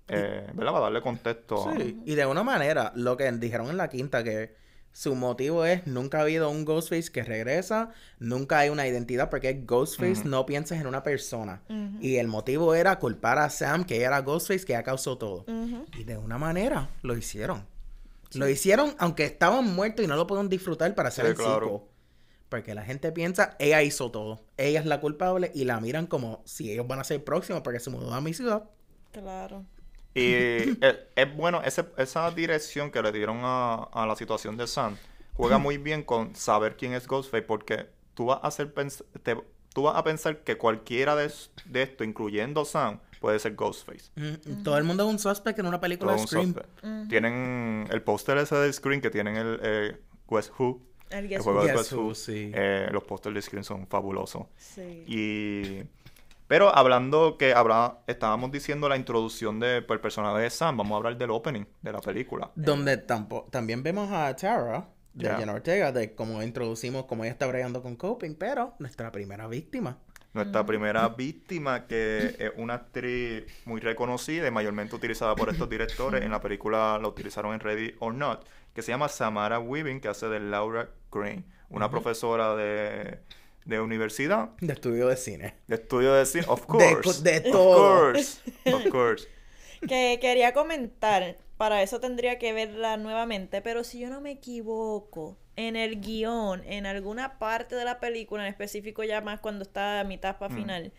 Eh, 0.08 0.48
¿Verdad? 0.54 0.72
Para 0.72 0.84
darle 0.86 1.02
contexto 1.02 1.70
a- 1.70 1.74
Sí, 1.76 2.02
y 2.06 2.16
de 2.16 2.26
una 2.26 2.44
manera, 2.44 2.92
lo 2.96 3.16
que 3.18 3.32
dijeron 3.34 3.70
en 3.70 3.78
la 3.78 3.88
quinta, 3.90 4.24
que 4.24 4.56
su 4.94 5.16
motivo 5.16 5.66
es, 5.66 5.88
nunca 5.88 6.20
ha 6.20 6.22
habido 6.22 6.50
un 6.52 6.66
Ghostface 6.66 7.12
que 7.12 7.24
regresa, 7.24 7.90
nunca 8.20 8.60
hay 8.60 8.70
una 8.70 8.88
identidad, 8.88 9.32
porque 9.32 9.50
es 9.50 9.66
Ghostface, 9.66 10.24
no 10.24 10.46
pienses 10.46 10.80
en 10.80 10.86
una 10.86 11.02
persona. 11.02 11.64
Y 12.00 12.18
el 12.18 12.28
motivo 12.28 12.76
era 12.76 13.00
culpar 13.00 13.40
a 13.40 13.50
Sam, 13.50 13.86
que 13.86 14.02
era 14.02 14.22
Ghostface, 14.22 14.66
que 14.66 14.74
ya 14.74 14.84
causó 14.84 15.18
todo. 15.18 15.46
Y 15.98 16.04
de 16.04 16.18
una 16.18 16.38
manera, 16.38 16.90
lo 17.02 17.18
hicieron. 17.18 17.66
Lo 18.34 18.48
hicieron 18.48 18.96
aunque 18.98 19.26
estaban 19.26 19.76
muertos 19.76 20.06
y 20.06 20.08
no 20.08 20.16
lo 20.16 20.26
pueden 20.28 20.50
disfrutar 20.50 20.94
para 20.96 21.10
hacer 21.10 21.26
Sí, 21.26 21.32
el 21.32 21.38
claro. 21.38 21.88
Porque 22.50 22.76
la 22.76 22.84
gente 22.84 23.12
piensa, 23.12 23.56
ella 23.60 23.82
hizo 23.82 24.12
todo. 24.12 24.44
Ella 24.58 24.80
es 24.80 24.86
la 24.86 25.02
culpable 25.02 25.52
y 25.56 25.66
la 25.66 25.80
miran 25.80 26.06
como 26.08 26.42
si 26.46 26.72
ellos 26.72 26.88
van 26.88 27.00
a 27.00 27.04
ser 27.04 27.24
próximos 27.24 27.62
porque 27.64 27.80
se 27.80 27.90
mudó 27.90 28.14
a 28.14 28.22
mi 28.22 28.34
ciudad. 28.34 28.70
Claro. 29.12 29.66
Y 30.16 30.34
es, 30.34 30.78
es 31.16 31.36
bueno, 31.36 31.62
ese- 31.64 31.86
esa 31.98 32.30
dirección 32.32 32.92
que 32.92 33.02
le 33.02 33.12
dieron 33.12 33.40
a, 33.42 33.76
a 33.92 34.06
la 34.06 34.16
situación 34.16 34.58
de 34.58 34.68
Sam 34.68 34.96
juega 35.34 35.58
muy 35.58 35.78
bien 35.78 36.04
con 36.04 36.36
saber 36.36 36.76
quién 36.78 36.94
es 36.94 37.08
Ghostface 37.08 37.42
porque 37.44 37.88
tú 38.14 38.26
vas 38.28 38.40
a 38.44 38.48
hacer 38.48 38.74
pens- 38.76 39.04
te- 39.24 39.42
tú 39.74 39.82
vas 39.84 39.96
a 39.96 40.04
pensar 40.04 40.44
que 40.44 40.56
cualquiera 40.58 41.16
de, 41.16 41.32
de 41.66 41.82
esto, 41.82 42.04
incluyendo 42.04 42.64
Sam, 42.64 43.00
puede 43.20 43.40
ser 43.40 43.56
Ghostface. 43.56 44.12
Mm, 44.16 44.62
Todo 44.64 44.78
el 44.78 44.84
mundo 44.84 45.04
es 45.04 45.10
un 45.10 45.18
suspect 45.18 45.58
en 45.58 45.66
una 45.66 45.80
película 45.82 46.12
Todo 46.12 46.22
de 46.22 46.28
Scream. 46.28 46.54
suspect. 46.54 47.10
Tienen 47.10 47.88
el 47.90 48.02
póster 48.04 48.38
ese 48.38 48.56
de 48.56 48.72
Screen 48.72 49.02
que 49.02 49.10
tienen 49.10 49.36
el 49.38 49.60
eh, 49.64 49.98
Guess 50.30 50.52
Who. 50.60 50.80
El 51.10 51.20
El 51.26 51.28
Guess 51.30 51.42
juego 51.42 51.60
Who. 51.62 51.66
de 51.66 51.74
Guess 51.74 51.94
Who. 51.94 52.02
Who, 52.10 52.16
sí. 52.16 52.52
Eh, 52.54 52.90
los 52.92 53.04
pósters 53.04 53.34
de 53.34 53.42
Screen 53.42 53.64
son 53.64 53.88
fabulosos. 53.88 54.44
Sí. 54.58 55.04
Y... 55.08 55.84
Pero 56.54 56.70
hablando 56.78 57.36
que 57.40 57.52
habrá, 57.52 58.02
estábamos 58.06 58.52
diciendo 58.52 58.88
la 58.88 58.96
introducción 58.96 59.60
del 59.60 59.88
de, 59.88 59.98
personaje 59.98 60.40
de 60.40 60.52
Sam, 60.52 60.78
vamos 60.78 60.94
a 60.94 60.98
hablar 60.98 61.18
del 61.18 61.32
opening 61.32 61.66
de 61.82 61.92
la 61.92 62.00
película. 62.00 62.52
Donde 62.54 63.08
tampo- 63.08 63.50
también 63.50 63.82
vemos 63.82 64.12
a 64.12 64.36
Tara, 64.36 64.88
de. 65.16 65.36
Jenna 65.36 65.54
Ortega, 65.54 65.92
de 65.92 66.14
cómo 66.14 66.44
introducimos 66.44 67.06
cómo 67.06 67.24
ella 67.24 67.32
está 67.32 67.48
bregando 67.48 67.82
con 67.82 67.96
coping, 67.96 68.36
pero 68.36 68.76
nuestra 68.78 69.12
primera 69.12 69.48
víctima. 69.48 69.98
Nuestra 70.34 70.64
primera 70.64 71.10
víctima, 71.10 71.88
que 71.88 72.36
es 72.38 72.52
una 72.58 72.76
actriz 72.76 73.46
muy 73.66 73.82
reconocida 73.82 74.48
y 74.48 74.52
mayormente 74.52 74.96
utilizada 74.96 75.34
por 75.36 75.50
estos 75.50 75.68
directores, 75.68 76.22
en 76.22 76.30
la 76.30 76.40
película 76.40 77.00
la 77.02 77.08
utilizaron 77.08 77.56
en 77.56 77.62
Ready 77.62 77.96
or 77.98 78.14
Not, 78.14 78.46
que 78.76 78.84
se 78.84 78.92
llama 78.92 79.10
Samara 79.10 79.58
Weaving, 79.58 80.00
que 80.00 80.08
hace 80.08 80.28
de 80.28 80.40
Laura 80.40 80.88
Crane, 81.10 81.46
una 81.70 81.90
profesora 81.90 82.54
de, 82.56 83.22
de 83.66 83.80
universidad, 83.82 84.50
De 84.60 84.74
estudio 84.74 85.08
de 85.08 85.16
cine. 85.18 85.54
de 85.68 85.76
estudio 85.76 86.14
de 86.14 86.26
cine, 86.26 86.46
of 86.48 86.62
De 86.62 86.68
course. 86.68 87.02
co- 87.04 87.14
de 87.24 87.38
of 87.38 87.52
course, 87.56 88.42
of 88.74 88.88
course. 88.90 89.28
Que 89.88 90.18
quería 90.22 90.54
comentar, 90.54 91.38
para 91.58 91.82
eso 91.82 92.00
tendría 92.00 92.40
que 92.40 92.54
verla 92.54 92.98
nuevamente, 92.98 93.62
pero 93.62 93.84
si 93.84 94.00
yo 94.00 94.10
no 94.10 94.22
me 94.22 94.32
equivoco, 94.32 95.38
en 95.56 95.76
el 95.76 96.02
guion, 96.02 96.64
en 96.66 96.86
alguna 96.86 97.38
parte 97.38 97.76
de 97.76 97.86
la 97.86 98.00
película, 98.00 98.44
en 98.44 98.50
específico 98.50 99.04
ya 99.04 99.22
más 99.22 99.40
cuando 99.40 99.64
está 99.64 100.00
a 100.00 100.04
mitad 100.04 100.38
para 100.40 100.54
Mm. 100.54 100.58
final, 100.58 100.92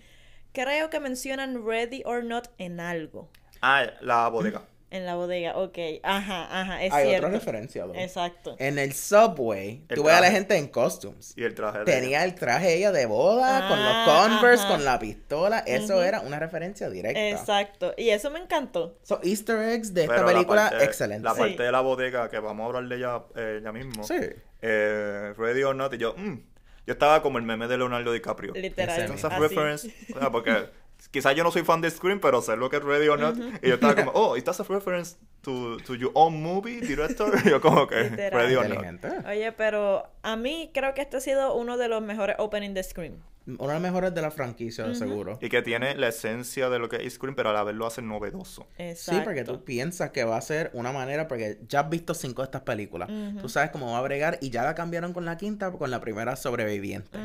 creo 0.53 0.91
que 0.91 1.01
mencionan 1.01 1.67
Ready 1.67 2.03
or 2.05 2.23
Not 2.25 2.49
en 2.59 2.79
algo, 2.81 3.29
Ah, 3.63 3.87
la 4.01 4.29
bodega. 4.29 4.63
En 4.97 5.07
la 5.07 5.15
bodega, 5.17 5.57
ok, 5.57 5.79
ajá, 6.03 6.61
ajá, 6.61 6.83
es 6.85 6.93
Hay 6.93 7.07
cierto. 7.09 7.27
otra 7.27 7.39
referencia. 7.39 7.85
though. 7.85 7.97
Exacto. 7.97 8.57
En 8.59 8.79
el 8.79 8.93
subway, 8.93 9.85
El 9.89 9.97
tú 9.97 10.05
ves 10.05 10.15
a 10.15 10.21
la 10.21 10.31
gente 10.31 10.57
en 10.57 10.69
costumes. 10.69 11.35
Y 11.37 11.45
el 11.45 11.55
traje 11.55 11.79
de 11.81 11.85
Tenía 11.85 12.25
el 12.25 12.35
traje 12.35 12.75
ella 12.77 12.93
de 12.93 13.07
boda, 13.07 13.69
con 13.69 13.79
los 13.83 13.93
Ah, 13.95 14.29
Converse, 14.29 14.65
ajá. 14.65 14.73
con 14.75 14.85
la 14.85 14.99
pistola. 14.99 15.59
Eso 15.67 16.03
era 16.03 16.21
una 16.21 16.39
referencia 16.39 16.89
directa. 16.91 17.29
Exacto. 17.31 17.95
Y 17.97 18.11
eso 18.11 18.31
me 18.31 18.39
encantó. 18.39 18.99
So, 19.03 19.21
Easter 19.23 19.59
eggs 19.61 19.93
de 19.95 20.03
esta 20.03 20.15
Pero 20.17 20.27
película, 20.27 20.71
parte- 20.71 20.85
excelente. 20.85 21.25
La 21.25 21.35
Sí. 21.35 21.41
parte 21.41 21.63
de 21.63 21.73
la 21.73 21.81
bodega, 21.81 22.29
que 22.29 22.39
vamos 22.39 22.65
a 22.65 22.67
hablar 22.67 22.85
de 22.89 22.97
ella 22.97 23.23
eh, 23.37 23.61
ya 23.63 23.73
mismo. 23.73 24.05
Sí. 24.05 24.15
eh, 24.63 25.35
Ready 25.37 25.63
or 25.65 25.77
Not, 25.77 25.93
y 25.95 25.99
yo, 25.99 26.15
mm, 26.17 26.39
yo 26.87 26.93
estaba 26.93 27.21
como 27.23 27.39
el 27.39 27.45
meme 27.45 27.67
de 27.69 27.77
Leonardo 27.79 28.13
DiCaprio. 28.13 28.53
Literal. 28.55 29.03
Ese 29.03 29.15
Esas 29.15 29.33
así. 29.33 29.43
reference, 29.43 29.95
o 30.15 30.19
sea, 30.19 30.31
porque 30.31 30.53
quizás 31.11 31.35
yo 31.35 31.45
no 31.45 31.51
soy 31.51 31.63
fan 31.63 31.81
de 31.81 31.91
Scream, 31.91 32.21
pero 32.21 32.43
sé 32.43 32.57
lo 32.57 32.71
que 32.71 32.77
es 32.77 32.83
Ready 32.83 33.09
or 33.09 33.19
Not, 33.19 33.37
y 33.63 33.69
yo 33.69 33.75
estaba 33.75 33.95
como, 33.95 34.11
oh, 34.15 34.37
¿estás 34.37 34.61
a 34.61 34.65
reference 34.65 35.17
to, 35.43 35.77
to 35.87 35.95
your 35.95 36.11
own 36.15 36.43
movie, 36.43 36.81
director? 36.81 37.33
Y 37.45 37.51
yo 37.51 37.61
como 37.61 37.87
que, 37.87 38.05
Literal. 38.05 38.33
Ready 38.33 38.55
or 38.57 38.69
Not. 38.69 39.27
Oye, 39.27 39.53
pero 39.53 40.09
a 40.23 40.37
mí 40.37 40.71
creo 40.73 40.95
que 40.95 41.03
este 41.03 41.19
ha 41.19 41.21
sido 41.21 41.55
uno 41.55 41.77
de 41.77 41.89
los 41.89 42.03
mejores 42.03 42.37
openings 42.39 42.75
de 42.75 42.83
Scream. 42.83 43.15
Uno 43.47 43.69
de 43.69 43.75
los 43.75 43.83
mejores 43.83 44.15
de 44.15 44.23
la 44.23 44.31
franquicia, 44.31 44.95
seguro. 44.95 45.39
Y 45.43 45.51
que 45.51 45.61
tiene 45.61 45.97
la 45.97 46.09
esencia 46.09 46.71
de 46.71 46.79
lo 46.79 46.89
que 46.89 47.05
es 47.05 47.13
Scream, 47.13 47.35
pero 47.35 47.51
a 47.51 47.53
la 47.53 47.63
vez 47.63 47.75
lo 47.75 47.87
hace 47.87 48.01
novedoso. 48.01 48.67
Exacto. 48.79 49.21
Sí, 49.21 49.25
porque 49.25 49.45
tú 49.45 49.65
piensas 49.65 50.13
que 50.13 50.25
va 50.25 50.39
a 50.39 50.41
ser 50.41 50.71
una 50.73 50.93
manera, 50.93 51.29
porque 51.29 51.59
ya 51.69 51.81
has 51.81 51.91
visto 51.91 52.15
cinco 52.15 52.41
de 52.41 52.47
estas 52.47 52.63
películas. 52.63 53.11
Tú 53.41 53.51
sabes 53.51 53.71
cómo 53.71 53.93
va 53.93 53.99
a 53.99 54.03
bregar 54.03 54.39
y 54.41 54.49
ya 54.49 54.63
la 54.63 54.75
cambiaron 54.75 55.13
con 55.13 55.27
la 55.27 55.37
quinta, 55.37 55.71
con 55.73 55.91
la 55.91 56.01
primera 56.01 56.37
sobreviviente. 56.37 57.19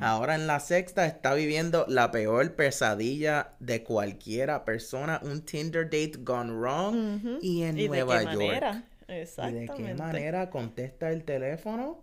Ahora 0.00 0.34
en 0.34 0.46
la 0.46 0.58
sexta 0.60 1.06
está 1.06 1.34
viviendo 1.34 1.84
la 1.88 2.10
peor 2.10 2.54
pesadilla 2.56 3.52
de 3.60 3.84
cualquiera 3.84 4.64
persona, 4.64 5.20
un 5.22 5.42
Tinder 5.44 5.84
date 5.84 6.12
gone 6.18 6.52
wrong 6.52 7.16
Ujú. 7.16 7.38
y 7.40 7.62
en 7.62 7.78
¿Y 7.78 7.82
de 7.82 7.88
Nueva 7.88 8.18
qué 8.18 8.24
York. 8.24 8.36
manera? 8.36 8.84
¿Y 9.08 9.52
de 9.52 9.70
qué 9.76 9.94
manera 9.94 10.50
contesta 10.50 11.10
el 11.10 11.24
teléfono 11.24 12.02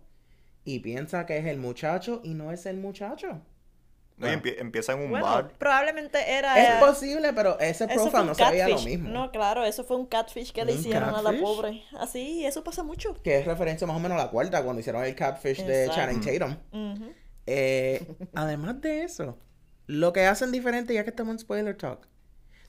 y 0.64 0.78
piensa 0.80 1.26
que 1.26 1.38
es 1.38 1.46
el 1.46 1.58
muchacho 1.58 2.20
y 2.24 2.34
no 2.34 2.50
es 2.50 2.66
el 2.66 2.78
muchacho? 2.78 3.42
¿no? 4.18 4.26
Y 4.26 4.30
empie- 4.30 4.56
empieza 4.58 4.94
en 4.94 5.00
un 5.00 5.10
Bueno, 5.10 5.26
bar. 5.26 5.52
probablemente 5.58 6.18
era... 6.32 6.58
Es 6.78 6.82
posible, 6.82 7.34
pero 7.34 7.60
ese 7.60 7.86
profile 7.86 8.24
no 8.24 8.34
se 8.34 8.50
veía 8.50 8.66
lo 8.68 8.80
mismo. 8.80 9.10
No, 9.10 9.30
claro, 9.30 9.62
eso 9.66 9.84
fue 9.84 9.98
un 9.98 10.06
catfish 10.06 10.52
que 10.52 10.64
le 10.64 10.72
¿Un 10.72 10.78
hicieron 10.78 11.10
a 11.10 11.20
la 11.20 11.22
catfish? 11.24 11.42
pobre. 11.42 11.82
Así, 12.00 12.46
eso 12.46 12.64
pasa 12.64 12.82
mucho. 12.82 13.14
Que 13.22 13.38
es 13.40 13.44
referencia 13.44 13.86
más 13.86 13.94
o 13.94 14.00
menos 14.00 14.18
a 14.18 14.24
la 14.24 14.30
cuarta, 14.30 14.62
cuando 14.64 14.80
hicieron 14.80 15.04
el 15.04 15.14
catfish 15.14 15.62
de. 15.66 15.90
Channing 15.94 16.22
Tatum. 16.22 16.56
Ujú. 16.72 17.12
Eh, 17.46 18.06
además 18.34 18.80
de 18.80 19.04
eso, 19.04 19.38
lo 19.86 20.12
que 20.12 20.26
hacen 20.26 20.52
diferente, 20.52 20.94
ya 20.94 21.04
que 21.04 21.10
estamos 21.10 21.32
en 21.32 21.38
spoiler 21.38 21.76
talk, 21.76 22.06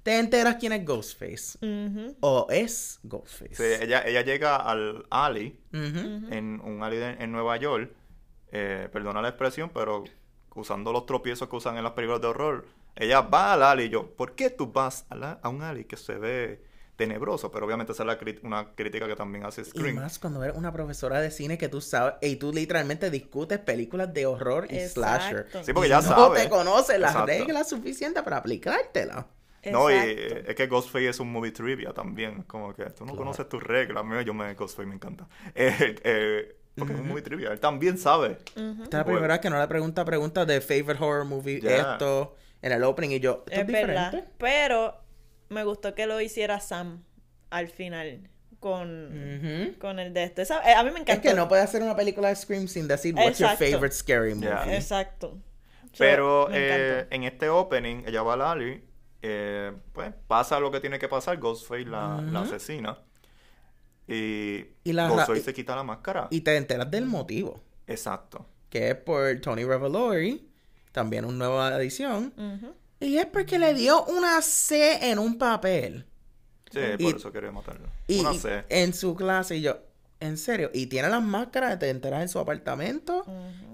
te 0.04 0.20
enteras 0.20 0.56
quién 0.58 0.72
es 0.74 0.86
Ghostface. 0.86 1.58
O 2.22 2.48
es 2.50 3.00
Ghostface. 3.04 3.56
Sí, 3.56 3.84
ella, 3.84 4.04
ella 4.06 4.22
llega 4.22 4.56
al 4.56 5.06
alley, 5.10 5.60
Ujú. 5.74 6.32
en 6.34 6.62
un 6.64 6.82
alley 6.84 7.00
de- 7.00 7.24
en 7.24 7.32
Nueva 7.32 7.58
York. 7.58 7.92
eh, 8.54 8.88
perdona 8.94 9.22
la 9.22 9.28
expresión, 9.28 9.70
pero 9.74 10.06
usando 10.56 10.94
los 10.94 11.06
tropiezos 11.06 11.50
que 11.50 11.56
usan 11.58 11.76
en 11.78 11.84
las 11.84 11.92
películas 11.92 12.22
de 12.22 12.28
horror. 12.28 12.66
Ella 12.96 13.20
va 13.20 13.52
al 13.54 13.62
alley 13.62 13.88
y 13.88 13.90
yo, 13.90 14.16
¿por 14.16 14.36
qué 14.36 14.50
tú 14.50 14.72
vas 14.72 15.06
a, 15.10 15.16
la- 15.16 15.40
a 15.44 15.50
un 15.50 15.62
alley 15.62 15.84
que 15.84 15.98
se 15.98 16.16
ve 16.18 16.64
tenebroso? 16.98 17.50
Pero 17.52 17.66
obviamente 17.66 17.94
esa 17.94 18.04
es 18.04 18.08
la 18.08 18.18
una 18.44 18.72
crítica 18.76 19.08
que 19.08 19.16
también 19.16 19.46
hace 19.46 19.62
Y 19.62 19.66
Scream. 19.66 19.96
más 19.96 20.20
cuando 20.20 20.44
eres 20.44 20.58
una 20.58 20.74
profesora 20.74 21.22
de 21.22 21.32
cine 21.32 21.58
que 21.58 21.70
tú 21.70 21.80
sabes, 21.80 22.16
y 22.22 22.36
tú 22.36 22.52
literalmente 22.52 23.10
discutes 23.10 23.60
películas 23.60 24.14
de 24.14 24.26
horror 24.26 24.68
y 24.70 24.76
Exacto. 24.78 25.02
slasher. 25.02 25.48
Sí, 25.64 25.72
porque 25.74 25.88
Y 25.88 25.92
ya 25.92 26.02
no 26.02 26.32
te 26.32 26.50
conoces 26.50 27.00
las 27.00 27.12
Exacto. 27.12 27.28
reglas 27.32 27.70
suficientes 27.70 28.22
para 28.24 28.38
aplicártelas. 28.38 29.26
No, 29.72 29.90
y 29.90 29.94
Exacto. 29.96 30.50
es 30.50 30.56
que 30.56 30.68
Ghostface 30.68 31.10
es 31.10 31.20
un 31.20 31.32
movie 31.32 31.52
trivia 31.52 31.92
también. 31.94 32.44
Como 32.44 32.74
que 32.74 32.84
tú 32.86 33.02
no 33.06 33.12
Claro. 33.12 33.18
conoces 33.18 33.50
tus 33.50 33.62
reglas. 33.62 34.04
Mira, 34.06 34.22
yo 34.22 34.34
me 34.34 34.54
Ghostface 34.54 34.88
me 34.88 34.96
encanta. 34.96 35.28
Eh, 35.56 35.96
eh, 36.04 36.56
porque 36.78 36.94
es 36.94 37.00
un 37.00 37.08
movie 37.08 37.24
trivia. 37.24 37.50
Él 37.52 37.60
también 37.60 37.98
sabe. 37.98 38.38
Esta 38.40 38.60
es 38.62 38.66
la 38.66 39.04
Bueno. 39.04 39.06
primera 39.06 39.34
vez 39.34 39.40
que 39.42 39.50
no 39.50 39.60
le 39.60 39.68
pregunta 39.68 40.06
preguntas 40.06 40.46
de 40.48 40.62
favorite 40.62 41.04
horror 41.04 41.26
movie, 41.26 41.58
esto, 41.58 42.36
en 42.62 42.72
el 42.72 42.84
opening, 42.84 43.10
y 43.16 43.20
yo, 43.20 43.44
¿esto 43.48 43.62
es, 43.62 43.68
Es 43.68 43.68
verdad. 43.68 44.26
Pero 44.38 45.02
me 45.50 45.64
gustó 45.64 45.94
que 45.96 46.06
lo 46.08 46.20
hiciera 46.22 46.60
Sam 46.60 47.04
al 47.50 47.68
final 47.70 48.30
con, 48.60 49.76
con 49.80 50.00
el 50.00 50.14
de 50.14 50.24
este. 50.24 50.42
Esa- 50.42 50.62
eh, 50.70 50.74
a 50.76 50.84
mí 50.84 50.90
me 50.92 50.98
Es 50.98 51.02
encantó. 51.04 51.22
que 51.22 51.34
no 51.34 51.48
puede 51.48 51.62
hacer 51.62 51.82
una 51.84 51.96
película 51.96 52.30
de 52.30 52.36
Scream 52.36 52.68
sin 52.68 52.88
decir 52.88 53.14
what's 53.16 53.40
your 53.40 53.50
Exacto. 53.52 53.66
favorite 53.72 53.96
scary 53.96 54.34
movie. 54.36 54.76
Exacto. 54.76 55.38
Pero 55.98 56.50
eh, 56.52 57.08
en 57.10 57.24
este 57.24 57.50
opening, 57.50 58.04
ella 58.06 58.22
va 58.24 58.34
al 58.34 58.42
alley. 58.42 58.84
eh, 59.24 59.72
pues 59.94 60.14
pasa 60.28 60.60
lo 60.60 60.70
que 60.72 60.80
tiene 60.80 61.00
que 61.00 61.08
pasar. 61.08 61.38
Ghostface 61.38 61.86
la, 61.86 62.22
la 62.22 62.42
asesina. 62.42 63.00
Y, 64.08 64.66
Y 64.84 64.94
la 64.94 65.08
ra- 65.08 65.16
Ghostface 65.16 65.40
y- 65.40 65.44
se 65.44 65.54
quita 65.54 65.76
la 65.76 65.84
máscara. 65.84 66.28
Y 66.30 66.42
te 66.42 66.56
enteras 66.56 66.90
del 66.90 67.06
motivo, 67.06 67.62
Exacto. 67.88 68.46
que 68.70 68.90
es 68.90 68.96
por 68.96 69.40
Tony 69.42 69.64
Revolori, 69.66 70.50
también 70.92 71.26
una 71.26 71.46
nueva 71.48 71.76
edición. 71.82 72.34
Y 73.00 73.18
es 73.18 73.26
porque 73.28 73.60
le 73.60 73.74
dio 73.74 74.04
una 74.06 74.42
C 74.42 75.10
en 75.12 75.20
un 75.20 75.38
papel. 75.38 76.06
Sí, 76.72 76.80
Y- 76.98 77.04
por 77.06 77.16
eso 77.16 77.32
quería 77.32 77.52
matarlo. 77.52 77.88
Y, 78.08 78.20
Una 78.20 78.34
C. 78.34 78.64
en 78.70 78.94
su 78.94 79.16
clase, 79.16 79.58
y 79.58 79.62
yo, 79.62 79.78
en 80.20 80.38
serio, 80.38 80.70
y 80.74 80.88
tiene 80.88 81.10
las 81.10 81.24
máscaras, 81.24 81.80
te 81.80 81.90
enteras 81.90 82.22
en 82.22 82.30
su 82.30 82.40
apartamento. 82.40 83.24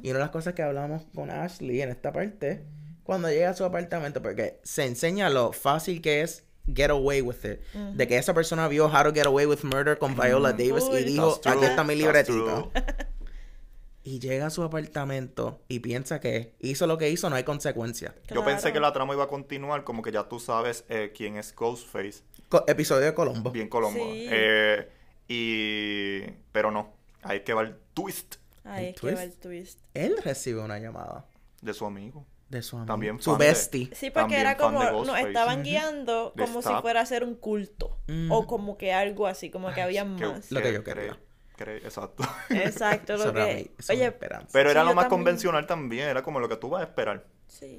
Y 0.02 0.10
una 0.10 0.20
de 0.20 0.26
las 0.26 0.32
cosas 0.32 0.54
que 0.54 0.62
hablamos 0.62 1.04
con 1.16 1.30
Ashley 1.32 1.82
en 1.82 1.90
esta 1.90 2.12
parte, 2.12 2.66
cuando 3.04 3.30
llega 3.30 3.50
a 3.50 3.54
su 3.54 3.64
apartamento, 3.66 4.22
porque 4.22 4.60
se 4.64 4.86
enseña 4.86 5.30
lo 5.30 5.54
fácil 5.54 6.02
que 6.02 6.22
es 6.22 6.44
get 6.74 6.90
away 6.92 7.22
with 7.22 7.44
it. 7.44 7.60
De 7.96 8.08
que 8.08 8.18
esa 8.18 8.34
persona 8.34 8.68
vio 8.68 8.86
How 8.88 9.04
to 9.04 9.14
Get 9.14 9.26
Away 9.26 9.46
with 9.46 9.64
Murder 9.64 9.98
con 9.98 10.16
Viola 10.16 10.52
Davis 10.54 10.86
y 10.92 11.04
dijo, 11.04 11.40
aquí 11.46 11.66
está 11.66 11.84
mi 11.84 11.98
true. 11.98 12.70
Y 14.06 14.20
llega 14.20 14.48
a 14.48 14.50
su 14.50 14.64
apartamento 14.64 15.62
y 15.70 15.80
piensa 15.80 16.20
que 16.20 16.54
hizo 16.60 16.88
lo 16.88 16.98
que 16.98 17.10
hizo, 17.10 17.30
no 17.30 17.38
hay 17.38 17.44
consecuencia. 17.44 18.14
Yo 18.34 18.44
pensé 18.44 18.74
que 18.74 18.80
la 18.82 18.92
trama 18.92 19.14
iba 19.14 19.24
a 19.24 19.28
continuar 19.28 19.84
como 19.86 20.02
que 20.02 20.12
ya 20.12 20.28
tú 20.28 20.40
sabes 20.42 20.84
eh, 20.90 21.14
quién 21.16 21.38
es 21.38 21.56
Ghostface. 21.56 22.22
Co- 22.50 22.66
episodio 22.68 23.06
de 23.06 23.14
Colombo. 23.14 23.52
Bien 23.52 23.70
Colombo. 23.70 24.04
Sí. 24.04 24.28
Eh, 24.30 24.90
y... 25.30 26.22
Pero 26.52 26.72
no. 26.72 26.92
Ahí 27.22 27.38
es 27.38 27.44
que 27.44 27.54
va 27.54 27.62
el 27.62 27.76
twist 27.94 28.36
Ahí 28.66 28.94
que 28.94 29.08
va 29.08 29.14
twist. 29.14 29.24
el 29.24 29.38
twist. 29.38 29.80
Él 29.94 30.16
recibe 30.24 30.62
una 30.62 30.80
llamada 30.80 31.26
de 31.62 31.74
su 31.74 31.86
amigo. 31.86 32.26
de 32.50 32.62
su 32.62 32.76
amigo. 32.76 32.88
También 32.88 33.22
su 33.22 33.32
de- 33.32 33.38
bestie. 33.38 33.90
Sí, 33.96 34.10
porque 34.12 34.38
era 34.40 34.58
como, 34.58 34.84
nos 34.84 35.18
estaban 35.20 35.64
guiando 35.64 36.34
como 36.38 36.62
si 36.62 36.68
Stab. 36.68 36.82
fuera 36.82 37.02
a 37.02 37.06
ser 37.06 37.24
un 37.24 37.36
culto. 37.36 37.98
O 38.30 38.48
como 38.48 38.78
que 38.78 38.92
algo 38.94 39.28
así, 39.28 39.50
como 39.50 39.74
que 39.74 39.82
había 39.82 40.04
Que- 40.04 40.26
más. 40.28 40.52
Lo 40.52 40.62
que 40.62 40.74
yo 40.74 40.84
quería. 40.84 41.18
Exacto. 41.58 42.24
Exacto, 42.50 43.18
lo 43.18 43.34
que... 43.34 43.72
mi- 43.78 43.94
Oye, 43.94 44.06
esperanza. 44.06 44.50
Pero 44.52 44.72
era 44.72 44.82
Sí, 44.82 44.88
lo 44.88 44.96
más 44.96 45.04
también. 45.06 45.10
convencional 45.20 45.66
también. 45.68 46.10
Era 46.10 46.24
como 46.24 46.40
lo 46.40 46.50
que 46.50 46.56
tú 46.58 46.70
vas 46.70 46.82
a 46.82 46.86
esperar. 46.86 47.26
sí. 47.48 47.78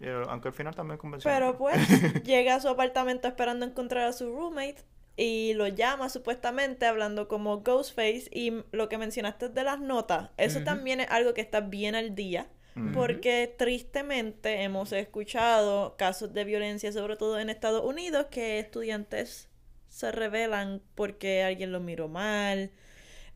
Eh, 0.00 0.22
aunque 0.28 0.46
al 0.46 0.54
final 0.54 0.76
también 0.76 0.94
es 0.94 1.00
convencional. 1.00 1.36
Pero 1.40 1.58
pues 1.58 1.76
llega 2.24 2.54
a 2.54 2.60
su 2.60 2.68
apartamento 2.68 3.26
esperando 3.26 3.66
encontrar 3.66 4.04
a 4.06 4.12
su 4.12 4.30
roommate 4.32 4.84
y 5.16 5.54
lo 5.54 5.66
llama 5.66 6.08
supuestamente 6.08 6.86
hablando 6.86 7.26
como 7.26 7.62
Ghostface 7.62 8.28
y 8.30 8.62
lo 8.70 8.88
que 8.88 8.96
mencionaste 8.96 9.48
de 9.48 9.64
las 9.64 9.80
notas, 9.80 10.30
eso 10.36 10.60
también 10.62 11.00
es 11.00 11.10
algo 11.10 11.34
que 11.34 11.40
está 11.40 11.60
bien 11.62 11.96
al 11.96 12.14
día. 12.14 12.46
Porque 12.94 13.52
tristemente 13.58 14.62
hemos 14.62 14.92
escuchado 14.92 15.96
casos 15.96 16.32
de 16.32 16.44
violencia, 16.44 16.92
sobre 16.92 17.16
todo 17.16 17.40
en 17.40 17.50
Estados 17.50 17.82
Unidos, 17.84 18.26
que 18.30 18.60
estudiantes 18.60 19.48
se 19.88 20.12
rebelan 20.12 20.80
porque 20.94 21.42
alguien 21.42 21.72
los 21.72 21.82
miró 21.82 22.06
mal, 22.06 22.70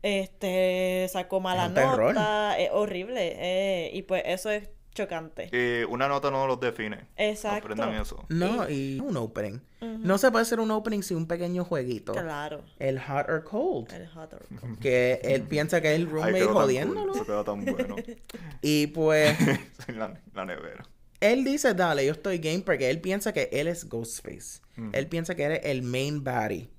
este 0.03 1.07
sacó 1.11 1.39
mala 1.39 1.69
nota, 1.69 2.59
es 2.59 2.69
horrible, 2.71 3.33
eh, 3.37 3.89
y 3.93 4.03
pues 4.03 4.21
eso 4.25 4.49
es 4.51 4.69
chocante. 4.93 5.49
Una 5.89 6.07
nota 6.07 6.29
no 6.29 6.45
los 6.45 6.59
define. 6.59 7.07
Exacto. 7.17 7.65
Aprendan 7.73 7.95
eso. 7.95 8.23
No, 8.29 8.69
y 8.69 8.99
un 8.99 9.17
opening. 9.17 9.59
No 9.81 10.17
se 10.19 10.29
puede 10.29 10.43
hacer 10.43 10.59
un 10.59 10.69
opening 10.71 11.01
sin 11.01 11.17
un 11.17 11.27
pequeño 11.27 11.65
jueguito. 11.65 12.11
Claro. 12.13 12.63
El 12.79 12.99
hot 12.99 13.27
or 13.27 13.43
cold. 13.43 13.91
El 13.91 14.07
hot 14.09 14.29
dog. 14.31 14.79
Que 14.79 15.19
él 15.23 15.41
piensa 15.43 15.81
que 15.81 15.89
es 15.89 15.95
el 15.95 16.05
Ay, 16.07 16.11
roommate 16.11 16.43
cool. 16.45 16.53
jodiéndolo. 16.53 17.25
Queda 17.25 17.43
tan 17.43 17.65
bueno. 17.65 17.95
Y 18.61 18.87
pues 18.87 19.35
la, 19.87 20.13
la 20.33 20.45
nevera. 20.45 20.85
él 21.19 21.43
dice, 21.43 21.73
dale, 21.73 22.05
yo 22.05 22.11
estoy 22.11 22.37
game 22.37 22.59
porque 22.59 22.89
él 22.91 23.01
piensa 23.01 23.33
que 23.33 23.49
él 23.51 23.67
es 23.67 23.89
Ghostface. 23.89 24.61
Él 24.93 25.07
piensa 25.07 25.33
que 25.35 25.45
él 25.45 25.51
es 25.53 25.61
el 25.65 25.81
main 25.81 26.23
baddie. 26.23 26.69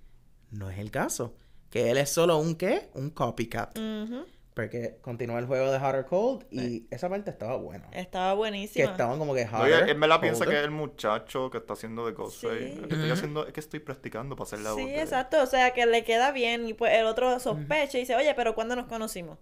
No 0.51 0.71
es 0.71 0.79
el 0.79 0.91
caso. 0.93 1.35
Que 1.75 1.91
él 1.91 1.99
es 1.99 2.09
solo 2.09 2.39
un 2.39 2.55
qué? 2.55 2.89
Un 2.95 3.11
copycat. 3.11 3.77
Ujú. 3.77 4.25
Porque 4.55 4.99
continúa 5.03 5.41
el 5.41 5.47
juego 5.47 5.73
de 5.73 5.81
hot 5.81 5.93
or 5.97 6.07
cold 6.07 6.45
y 6.53 6.87
esa 6.93 7.09
parte 7.09 7.31
estaba 7.33 7.57
buena. 7.57 7.89
Estaba 7.91 8.31
Que 8.35 8.37
buenísima. 8.37 8.93
estaban 8.93 9.19
como 9.19 9.35
que 9.35 9.45
hot. 9.45 9.67
y 9.69 9.73
él 9.91 9.99
me 9.99 10.07
la 10.07 10.21
piensa 10.21 10.47
que 10.47 10.57
es 10.57 10.63
el 10.65 10.71
muchacho 10.71 11.51
que 11.51 11.59
está 11.59 11.73
haciendo 11.73 12.07
de 12.07 12.13
Ghostface. 12.13 12.75
Sí. 12.75 12.81
Que 12.89 12.95
estoy 12.95 13.11
haciendo 13.11 13.45
es 13.49 13.53
que 13.53 13.59
estoy 13.59 13.81
practicando 13.81 14.37
para 14.37 14.47
hacer 14.47 14.61
la 14.61 14.71
voz. 14.71 14.81
Sí, 14.83 14.87
de- 14.87 15.01
exacto. 15.01 15.43
O 15.43 15.47
sea, 15.47 15.73
que 15.73 15.85
le 15.87 16.05
queda 16.05 16.31
bien 16.31 16.69
y 16.69 16.75
pues 16.75 16.93
el 16.95 17.07
otro 17.07 17.41
sospecha 17.41 17.99
y 17.99 18.03
dice, 18.03 18.15
oye, 18.15 18.33
pero 18.37 18.55
¿cuándo 18.55 18.77
nos 18.77 18.87
conocimos? 18.87 19.39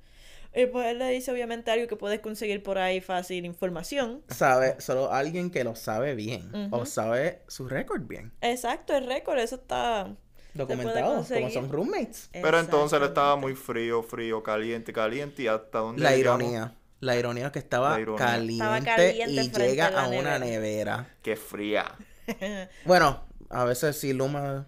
Y 0.54 0.64
pues 0.64 0.86
él 0.86 1.00
le 1.00 1.08
dice 1.10 1.30
obviamente 1.32 1.70
algo 1.70 1.86
que 1.86 1.96
puedes 1.96 2.20
conseguir 2.20 2.62
por 2.62 2.78
ahí 2.78 3.02
fácil, 3.02 3.44
información. 3.44 4.22
Sabe, 4.28 4.80
solo 4.80 5.12
alguien 5.12 5.50
que 5.50 5.64
lo 5.64 5.74
sabe 5.76 6.14
bien. 6.14 6.50
O 6.70 6.86
sabe 6.86 7.42
su 7.48 7.68
récord 7.68 8.00
bien. 8.06 8.32
Exacto, 8.40 8.96
el 8.96 9.04
récord, 9.06 9.38
eso 9.38 9.56
está... 9.56 10.16
Documentado, 10.54 11.24
como 11.26 11.50
son 11.50 11.70
roommates. 11.70 12.28
Pero 12.32 12.58
entonces 12.58 12.98
él 12.98 13.04
estaba 13.06 13.36
muy 13.36 13.54
frío, 13.54 14.02
frío, 14.02 14.42
caliente, 14.42 14.92
caliente. 14.92 15.42
Y 15.42 15.46
hasta 15.48 15.78
dónde 15.78 16.02
La 16.02 16.14
llegamos? 16.14 16.42
ironía. 16.42 16.74
La 17.00 17.16
ironía 17.16 17.46
es 17.46 17.52
que 17.52 17.58
estaba 17.58 17.98
caliente, 18.16 18.52
Estaba 18.52 18.80
caliente 18.80 19.42
y 19.42 19.50
llega 19.50 19.88
a 19.88 20.04
a 20.04 20.08
una 20.08 20.38
nevera. 20.38 20.38
nevera. 20.38 21.08
Qué 21.22 21.36
fría. 21.36 21.94
Bueno, 22.84 23.24
a 23.50 23.64
veces 23.64 23.98
sí 23.98 24.12
Luma. 24.12 24.66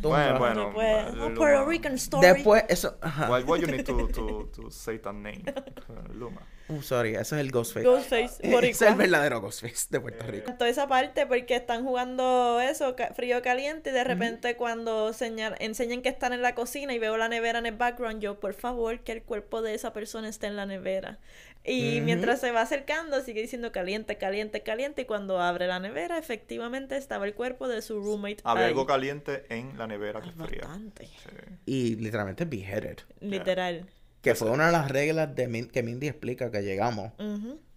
Bueno, 0.00 0.38
bueno. 0.38 0.70
Pues, 0.74 1.14
Luma. 1.14 1.34
Puerto 1.34 1.64
Rican 1.66 1.94
story. 1.94 2.26
Después, 2.26 2.64
eso. 2.68 2.96
Ajá. 3.00 3.30
Why, 3.30 3.42
why 3.42 3.60
you 3.60 3.66
need 3.66 3.84
to, 3.84 4.08
to, 4.08 4.50
to 4.54 4.70
say 4.70 4.98
that 4.98 5.14
name? 5.14 5.42
Luma. 6.14 6.42
Uh, 6.66 6.80
sorry, 6.80 7.14
eso 7.14 7.36
es 7.36 7.42
el 7.42 7.50
Ghostface. 7.50 7.84
Ghostface, 7.86 8.24
Ese 8.24 8.46
es 8.46 8.50
boricua. 8.52 8.88
el 8.88 8.94
verdadero 8.94 9.40
Ghostface 9.42 9.86
de 9.90 10.00
Puerto 10.00 10.24
Rico. 10.26 10.52
Toda 10.54 10.70
esa 10.70 10.88
parte 10.88 11.26
porque 11.26 11.56
están 11.56 11.84
jugando 11.84 12.58
eso, 12.60 12.96
frío 13.14 13.42
caliente, 13.42 13.90
y 13.90 13.92
de 13.92 14.02
repente 14.02 14.56
cuando 14.56 15.12
señal- 15.12 15.56
enseñan 15.58 16.00
que 16.00 16.08
están 16.08 16.32
en 16.32 16.40
la 16.40 16.54
cocina 16.54 16.94
y 16.94 16.98
veo 16.98 17.18
la 17.18 17.28
nevera 17.28 17.58
en 17.58 17.66
el 17.66 17.76
background, 17.76 18.22
yo, 18.22 18.40
por 18.40 18.54
favor, 18.54 19.00
que 19.00 19.12
el 19.12 19.22
cuerpo 19.22 19.60
de 19.60 19.74
esa 19.74 19.92
persona 19.92 20.26
esté 20.28 20.46
en 20.46 20.56
la 20.56 20.64
nevera. 20.64 21.18
Y 21.66 22.00
mientras 22.02 22.40
se 22.40 22.50
va 22.50 22.60
acercando, 22.60 23.20
sigue 23.22 23.40
diciendo 23.40 23.72
caliente, 23.72 24.18
caliente, 24.18 24.62
caliente. 24.62 25.02
Y 25.02 25.04
cuando 25.06 25.40
abre 25.40 25.66
la 25.66 25.80
nevera, 25.80 26.18
efectivamente 26.18 26.96
estaba 26.96 27.24
el 27.24 27.34
cuerpo 27.34 27.68
de 27.68 27.80
su 27.80 28.00
roommate. 28.02 28.38
Había 28.44 28.64
ahí. 28.64 28.70
algo 28.70 28.86
caliente 28.86 29.44
en 29.48 29.78
la 29.78 29.86
nevera 29.86 30.20
que 30.20 30.30
fría. 30.32 30.60
Bastante. 30.62 31.06
Sí. 31.06 31.12
Y 31.64 31.96
literalmente 31.96 32.44
beheaded. 32.44 32.98
Literal. 33.20 33.86
Que 34.20 34.34
fue 34.34 34.50
una 34.50 34.66
de 34.66 34.72
las 34.72 34.90
reglas 34.90 35.34
de 35.34 35.48
Min- 35.48 35.68
que 35.68 35.82
Mindy 35.82 36.08
explica 36.08 36.50
que 36.50 36.62
llegamos. 36.62 37.12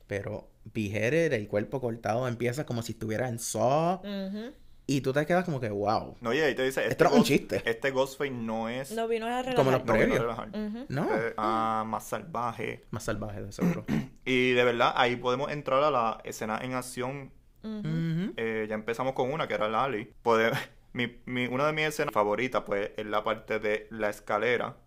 Pero 0.07 0.49
beheaded, 0.73 1.31
el 1.33 1.47
cuerpo 1.47 1.79
cortado, 1.81 2.27
empieza 2.27 2.65
como 2.65 2.81
si 2.81 2.91
estuviera 2.93 3.27
en 3.29 3.39
Saw. 3.39 4.01
ujú. 4.01 4.53
Y 4.89 5.01
tú 5.01 5.11
te 5.11 5.25
quedas 5.25 5.43
como 5.43 5.59
que, 5.59 5.69
wow. 5.69 6.15
No, 6.21 6.33
y 6.33 6.39
ahí 6.39 6.55
te 6.55 6.63
dice... 6.63 6.87
Esto 6.87 7.03
no 7.03 7.09
es 7.11 7.15
un 7.17 7.23
chiste. 7.23 7.61
Este 7.65 7.91
Ghostface 7.91 8.31
no 8.31 8.69
es... 8.69 8.91
No 8.93 9.07
vino 9.09 9.25
a 9.25 9.41
relajar. 9.41 9.55
Como 9.55 9.71
los 9.71 9.83
no 9.83 9.93
vino 9.93 10.31
a 10.31 10.45
previos. 10.47 10.87
No. 10.87 11.03
Este, 11.13 11.33
ah, 11.35 11.83
más 11.85 12.07
salvaje. 12.07 12.85
Más 12.91 13.03
salvaje, 13.03 13.41
de 13.43 13.51
seguro. 13.51 13.85
Y 14.25 14.51
de 14.51 14.63
verdad, 14.63 14.93
ahí 14.95 15.15
podemos 15.17 15.51
entrar 15.51 15.83
a 15.83 15.91
la 15.91 16.19
escena 16.23 16.59
en 16.61 16.73
acción. 16.73 17.31
Eh, 17.63 18.65
ya 18.69 18.75
empezamos 18.75 19.13
con 19.13 19.31
una, 19.31 19.47
que 19.47 19.53
era 19.55 19.67
Lali. 19.67 20.09
Pode- 20.23 20.51
mi, 20.93 21.17
mi- 21.25 21.47
una 21.47 21.65
de 21.67 21.73
mis 21.73 21.85
escenas 21.85 22.13
favoritas, 22.13 22.63
pues, 22.65 22.91
es 22.95 23.05
la 23.05 23.23
parte 23.23 23.59
de 23.59 23.87
la 23.91 24.09
escalera. 24.09 24.77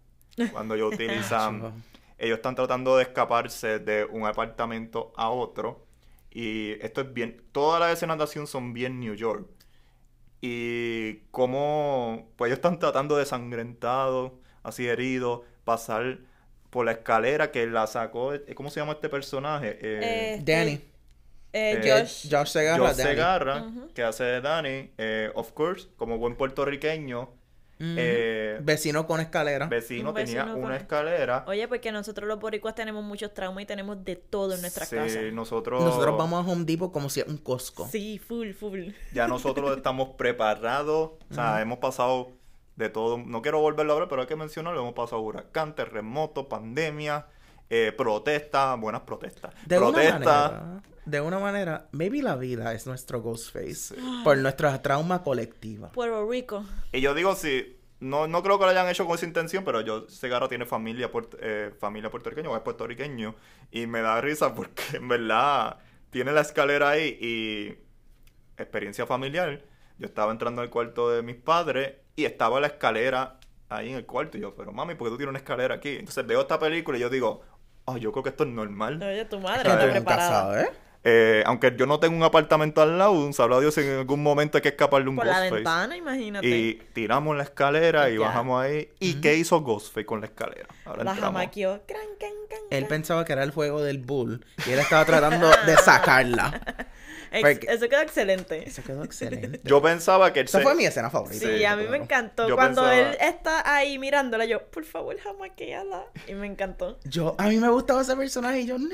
Cuando 0.52 0.74
ellos 0.76 0.94
utilizan... 0.94 1.82
Ellos 2.18 2.36
están 2.36 2.54
tratando 2.54 2.96
de 2.98 3.02
escaparse 3.04 3.78
de 3.78 4.04
un 4.04 4.26
apartamento 4.26 5.12
a 5.16 5.28
otro. 5.30 5.86
Y 6.30 6.72
esto 6.84 7.02
es 7.02 7.12
bien... 7.12 7.42
Todas 7.52 7.80
las 7.80 7.92
escenas 7.92 8.16
de 8.18 8.24
acción 8.24 8.46
son 8.46 8.72
bien 8.72 8.98
New 9.00 9.14
York. 9.14 9.46
Y 10.40 11.16
como... 11.30 12.32
Pues 12.36 12.48
ellos 12.48 12.58
están 12.58 12.78
tratando 12.78 13.16
de 13.16 13.26
sangrentados, 13.26 14.32
así 14.62 14.86
heridos, 14.88 15.42
pasar 15.64 16.20
por 16.70 16.86
la 16.86 16.92
escalera 16.92 17.50
que 17.52 17.66
la 17.66 17.86
sacó... 17.86 18.32
¿Cómo 18.54 18.70
se 18.70 18.80
llama 18.80 18.92
este 18.92 19.08
personaje? 19.08 19.78
Eh, 19.80 20.40
Este, 20.40 20.52
Danny. 20.52 20.80
eh, 21.52 21.80
Eh, 21.82 21.82
Josh. 21.82 22.28
Josh 22.30 22.48
Segarra, 22.48 22.78
Josh 22.88 22.96
Danny. 22.96 23.10
Segarra, 23.10 23.72
que 23.94 24.02
hace 24.04 24.24
de 24.24 24.40
Danny, 24.40 24.92
eh, 24.98 25.30
of 25.34 25.52
course, 25.52 25.88
como 25.96 26.18
buen 26.18 26.36
puertorriqueño, 26.36 27.30
Eh, 27.82 28.58
Vecino 28.62 29.06
con 29.06 29.20
escalera. 29.20 29.66
vecino 29.66 30.12
tenía 30.12 30.44
una 30.44 30.76
escalera. 30.76 31.44
Oye, 31.46 31.66
porque 31.66 31.90
nosotros 31.92 32.28
los 32.28 32.38
boricuas 32.38 32.74
tenemos 32.74 33.02
muchos 33.02 33.32
traumas 33.32 33.62
y 33.62 33.66
tenemos 33.66 34.04
de 34.04 34.16
todo 34.16 34.54
en 34.54 34.60
nuestras 34.60 34.88
Sí, 34.88 34.96
casas. 34.96 35.32
nosotros, 35.32 35.82
Nosotros 35.82 36.16
vamos 36.18 36.46
a 36.46 36.50
Home 36.50 36.64
Depot 36.64 36.92
como 36.92 37.08
si 37.08 37.20
es 37.20 37.26
un 37.26 37.38
Costco. 37.38 37.88
Sí, 37.88 38.18
full, 38.18 38.52
full. 38.52 38.88
ya 39.14 39.26
nosotros 39.26 39.74
estamos 39.76 40.10
preparados, 40.16 41.12
o 41.30 41.34
sea, 41.34 41.60
hemos 41.62 41.78
pasado 41.78 42.32
de 42.76 42.88
todo, 42.90 43.18
no 43.18 43.40
quiero 43.42 43.60
volverlo 43.60 43.94
a 43.94 43.98
ver, 44.00 44.08
pero 44.08 44.22
hay 44.22 44.28
que 44.28 44.36
mencionarlo, 44.36 44.80
hemos 44.80 44.94
pasado 44.94 45.22
huracán, 45.22 45.74
terremoto, 45.74 46.48
pandemia, 46.48 47.26
eh, 47.70 47.92
protestas, 47.96 48.78
buenas 48.80 49.02
protestas, 49.02 49.54
De 49.66 49.78
una 49.78 49.86
protestas, 49.88 50.52
manera, 50.52 50.82
de 51.10 51.20
una 51.20 51.38
manera, 51.38 51.88
maybe 51.92 52.22
la 52.22 52.36
vida 52.36 52.72
es 52.72 52.86
nuestro 52.86 53.20
Ghostface 53.22 53.94
por 54.24 54.36
nuestra 54.38 54.80
trauma 54.82 55.22
colectiva. 55.22 55.90
Puerto 55.92 56.28
Rico. 56.28 56.64
y 56.92 57.00
yo 57.00 57.14
digo, 57.14 57.34
sí, 57.34 57.76
no, 58.00 58.26
no 58.26 58.42
creo 58.42 58.58
que 58.58 58.64
lo 58.64 58.70
hayan 58.70 58.88
hecho 58.88 59.04
con 59.06 59.14
esa 59.16 59.26
intención, 59.26 59.64
pero 59.64 59.80
yo, 59.82 60.08
Segarra 60.08 60.48
tiene 60.48 60.64
familia, 60.66 61.10
puert- 61.12 61.36
eh, 61.40 61.72
familia 61.78 62.10
puertorriqueña, 62.10 62.48
o 62.50 62.56
es 62.56 62.62
puertorriqueño, 62.62 63.34
y 63.70 63.86
me 63.86 64.00
da 64.00 64.20
risa 64.20 64.54
porque 64.54 64.82
en 64.94 65.08
verdad 65.08 65.78
tiene 66.10 66.32
la 66.32 66.40
escalera 66.40 66.90
ahí 66.90 67.08
y 67.20 67.78
experiencia 68.60 69.06
familiar. 69.06 69.62
Yo 69.98 70.06
estaba 70.06 70.32
entrando 70.32 70.62
al 70.62 70.70
cuarto 70.70 71.10
de 71.10 71.22
mis 71.22 71.36
padres 71.36 71.94
y 72.16 72.24
estaba 72.24 72.60
la 72.60 72.68
escalera 72.68 73.38
ahí 73.68 73.90
en 73.90 73.96
el 73.96 74.06
cuarto. 74.06 74.38
Y 74.38 74.40
yo, 74.40 74.54
pero 74.54 74.72
mami, 74.72 74.94
¿por 74.94 75.06
qué 75.08 75.10
tú 75.12 75.16
tienes 75.18 75.30
una 75.30 75.38
escalera 75.38 75.74
aquí? 75.76 75.90
Entonces 75.96 76.26
veo 76.26 76.40
esta 76.40 76.58
película 76.58 76.96
y 76.96 77.00
yo 77.02 77.10
digo, 77.10 77.42
oh, 77.84 77.96
yo 77.96 78.10
creo 78.12 78.22
que 78.22 78.30
esto 78.30 78.44
es 78.44 78.50
normal. 78.50 79.02
Oye, 79.02 79.24
tu 79.26 79.38
madre 79.40 79.70
está 79.70 79.90
preparada. 79.90 80.28
sabes. 80.42 80.68
Eh, 81.02 81.42
aunque 81.46 81.74
yo 81.78 81.86
no 81.86 81.98
tengo 81.98 82.14
un 82.14 82.22
apartamento 82.22 82.82
al 82.82 82.98
lado, 82.98 83.12
un 83.12 83.32
sabrá 83.32 83.58
Dios 83.58 83.74
si 83.74 83.80
en 83.80 84.00
algún 84.00 84.22
momento 84.22 84.58
hay 84.58 84.62
que 84.62 84.68
escapar 84.68 85.02
de 85.02 85.08
un 85.08 85.16
Por 85.16 85.24
la 85.26 85.32
Ghostface. 85.32 85.54
ventana, 85.54 85.96
imagínate. 85.96 86.46
Y 86.48 86.74
tiramos 86.92 87.34
la 87.36 87.42
escalera 87.44 88.10
y 88.10 88.18
bajamos 88.18 88.62
ahí. 88.62 88.90
¿Y 89.00 89.14
qué 89.14 89.34
hizo 89.36 89.60
Ghostface 89.62 90.04
con 90.04 90.20
la 90.20 90.26
escalera? 90.26 90.68
Ahora 90.84 91.04
la 91.04 91.12
entramos. 91.12 91.38
jamaqueó. 91.40 91.80
Él 92.70 92.86
pensaba 92.86 93.24
que 93.24 93.32
era 93.32 93.42
el 93.44 93.50
juego 93.50 93.82
del 93.82 93.98
bull 93.98 94.44
y 94.66 94.72
él 94.72 94.78
estaba 94.78 95.04
tratando 95.06 95.48
de 95.66 95.76
sacarla. 95.84 96.60
Porque- 97.30 97.66
Eso 97.68 97.88
quedó 97.88 98.00
excelente. 98.02 98.66
Eso 98.68 98.82
quedó 98.82 99.04
excelente. 99.04 99.60
Yo 99.64 99.80
pensaba 99.80 100.32
que 100.32 100.40
él 100.40 100.46
Esa 100.46 100.58
se- 100.58 100.64
fue 100.64 100.74
mi 100.74 100.84
escena 100.84 101.10
favorita. 101.10 101.46
Sí, 101.46 101.64
a 101.64 101.76
mí 101.76 101.86
me 101.88 101.96
encantó. 101.98 102.48
Yo 102.48 102.56
Cuando 102.56 102.82
pensaba- 102.82 102.98
él 103.10 103.16
está 103.20 103.74
ahí 103.74 103.98
mirándola, 103.98 104.44
yo, 104.44 104.66
por 104.70 104.84
favor, 104.84 105.16
jamaqueala. 105.18 106.06
Y 106.26 106.34
me 106.34 106.46
encantó. 106.46 106.98
Yo, 107.04 107.34
a 107.38 107.48
mí 107.48 107.58
me 107.58 107.68
gustaba 107.68 108.02
ese 108.02 108.16
personaje 108.16 108.60
y 108.60 108.66
yo, 108.66 108.78
no, 108.78 108.88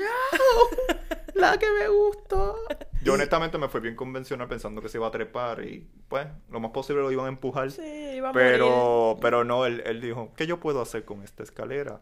la 1.35 1.57
que 1.57 1.67
me 1.71 1.87
gustó. 1.87 2.55
Yo 3.03 3.13
honestamente 3.13 3.57
me 3.57 3.69
fui 3.69 3.79
bien 3.81 3.95
convencional 3.95 4.47
pensando 4.47 4.81
que 4.81 4.89
se 4.89 4.97
iba 4.97 5.07
a 5.07 5.11
trepar 5.11 5.63
y 5.63 5.87
pues 6.07 6.27
lo 6.49 6.59
más 6.59 6.71
posible 6.71 7.01
lo 7.01 7.11
iban 7.11 7.25
a 7.27 7.29
empujar. 7.29 7.71
Sí, 7.71 7.81
iba 8.15 8.29
a 8.29 8.33
morir. 8.33 8.47
pero, 8.51 9.17
pero 9.21 9.43
no, 9.43 9.65
él, 9.65 9.81
él 9.85 10.01
dijo, 10.01 10.33
¿qué 10.35 10.47
yo 10.47 10.59
puedo 10.59 10.81
hacer 10.81 11.05
con 11.05 11.23
esta 11.23 11.43
escalera? 11.43 12.01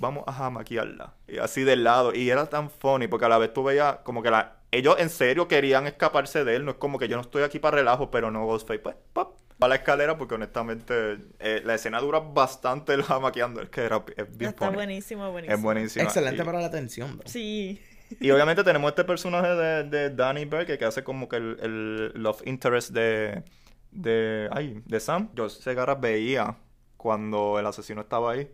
Vamos 0.00 0.24
a 0.26 0.32
jamaquearla. 0.32 1.14
Y 1.28 1.38
así 1.38 1.62
del 1.62 1.84
lado. 1.84 2.14
Y 2.14 2.30
era 2.30 2.46
tan 2.46 2.70
funny 2.70 3.06
porque 3.06 3.26
a 3.26 3.28
la 3.28 3.38
vez 3.38 3.52
tú 3.52 3.62
veías 3.62 3.96
como 4.02 4.22
que 4.22 4.30
la... 4.30 4.56
ellos 4.72 4.96
en 4.98 5.10
serio 5.10 5.46
querían 5.46 5.86
escaparse 5.86 6.42
de 6.44 6.56
él. 6.56 6.64
No 6.64 6.72
es 6.72 6.76
como 6.78 6.98
que 6.98 7.06
yo 7.08 7.16
no 7.16 7.22
estoy 7.22 7.42
aquí 7.42 7.58
para 7.58 7.76
relajo, 7.76 8.10
pero 8.10 8.30
no 8.30 8.44
Ghostface. 8.46 8.78
Pues, 8.80 8.96
pop, 9.12 9.36
va 9.62 9.66
a 9.66 9.68
la 9.68 9.74
escalera 9.76 10.16
porque 10.16 10.34
honestamente 10.36 11.18
eh, 11.38 11.60
la 11.64 11.74
escena 11.74 12.00
dura 12.00 12.20
bastante 12.20 12.94
el 12.94 13.02
jamaqueando. 13.02 13.60
Es 13.60 13.68
que 13.68 13.82
era 13.82 14.02
es 14.16 14.36
bien 14.36 14.50
Está 14.50 14.64
funny. 14.66 14.76
buenísimo, 14.76 15.30
buenísimo. 15.30 15.56
Es 15.56 15.62
buenísima. 15.62 16.04
Excelente 16.04 16.42
Y- 16.42 16.46
para 16.46 16.60
la 16.60 16.66
atención. 16.66 17.18
bro. 17.18 17.28
Sí. 17.28 17.80
Y 18.18 18.30
obviamente 18.32 18.64
tenemos 18.64 18.88
este 18.90 19.04
personaje 19.04 19.48
de, 19.54 19.84
de 19.84 20.10
Danny 20.10 20.44
Berger 20.44 20.76
que 20.78 20.84
hace 20.84 21.04
como 21.04 21.28
que 21.28 21.36
el, 21.36 21.56
el 21.62 22.12
love 22.22 22.42
interest 22.44 22.90
de, 22.90 23.44
de, 23.92 24.48
ay, 24.50 24.82
de 24.86 24.98
Sam. 24.98 25.28
Yo 25.34 25.48
Segarra 25.48 25.94
veía 25.94 26.56
cuando 26.96 27.58
el 27.60 27.66
asesino 27.66 28.00
estaba 28.00 28.32
ahí 28.32 28.50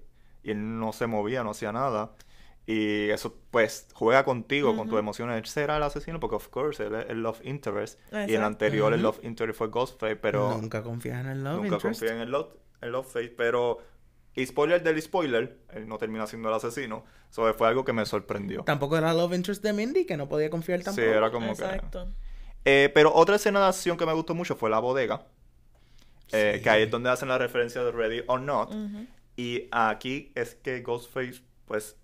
y 0.47 0.51
él 0.53 0.79
no 0.79 0.93
se 0.93 1.07
movía, 1.07 1.43
no 1.45 1.51
hacía 1.51 1.73
nada. 1.73 2.13
Y 2.69 3.11
eso 3.11 3.37
pues 3.51 3.87
juega 3.95 4.25
contigo, 4.25 4.77
con 4.77 4.89
tus 4.89 4.99
emociones. 4.99 5.37
Él 5.39 5.47
será 5.47 5.77
el 5.77 5.83
asesino 5.85 6.19
porque 6.19 6.37
of 6.37 6.49
course 6.49 6.85
él 6.85 6.95
es 6.97 7.07
el 7.11 7.23
love 7.23 7.41
interest. 7.45 7.99
Y 8.11 8.15
el 8.17 8.21
Exacto. 8.31 8.47
anterior 8.47 8.93
el 8.93 8.99
Ujú. 9.01 9.13
love 9.15 9.25
interest 9.25 9.57
fue 9.59 9.69
Ghostface, 9.69 10.17
pero 10.17 10.57
Nunca 10.61 10.83
confías 10.83 11.21
en 11.21 11.27
el 11.31 11.45
love 11.45 11.55
nunca 11.63 11.75
interest. 11.77 12.01
confía 12.01 12.15
en 12.17 12.23
el 12.23 12.31
love, 12.31 12.49
el 12.81 12.91
love 12.91 13.07
face. 13.07 13.29
Pero, 13.37 13.79
y 14.35 14.45
spoiler 14.47 14.83
del 14.83 15.01
spoiler, 15.01 15.59
él 15.75 15.87
no 15.87 15.97
termina 15.99 16.27
siendo 16.27 16.49
el 16.49 16.55
asesino. 16.57 17.05
Eso 17.31 17.55
fue 17.55 17.69
algo 17.69 17.85
que 17.85 17.93
me 17.93 18.05
sorprendió. 18.05 18.65
Tampoco 18.65 18.97
era 18.99 19.15
love 19.15 19.35
interest 19.35 19.63
de 19.63 19.73
Mindy, 19.73 20.05
que 20.05 20.17
no 20.17 20.29
podía 20.29 20.51
confiar 20.51 20.81
Sí, 20.81 20.85
tampoco. 20.87 21.07
era 21.09 21.31
como 21.31 21.47
que... 21.55 21.63
Exacto. 21.65 22.09
Eh, 22.65 22.91
pero 22.93 23.15
otra 23.15 23.37
escena 23.37 23.61
de 23.61 23.67
acción 23.67 23.97
que 23.97 24.07
me 24.07 24.13
gustó 24.13 24.35
mucho 24.35 24.57
fue 24.57 24.71
la 24.71 24.81
bodega. 24.81 25.25
Eh, 26.33 26.55
Sí. 26.57 26.63
Que 26.65 26.71
ahí 26.71 26.83
es 26.83 26.91
donde 26.91 27.11
hacen 27.11 27.29
la 27.29 27.39
referencia 27.39 27.85
de 27.85 27.93
Ready 27.93 28.25
or 28.27 28.41
Not. 28.41 28.71
Ujú. 28.75 29.07
Y 29.37 29.69
aquí 29.71 30.33
es 30.35 30.55
que 30.55 30.81
Ghostface, 30.81 31.43
pues, 31.67 31.97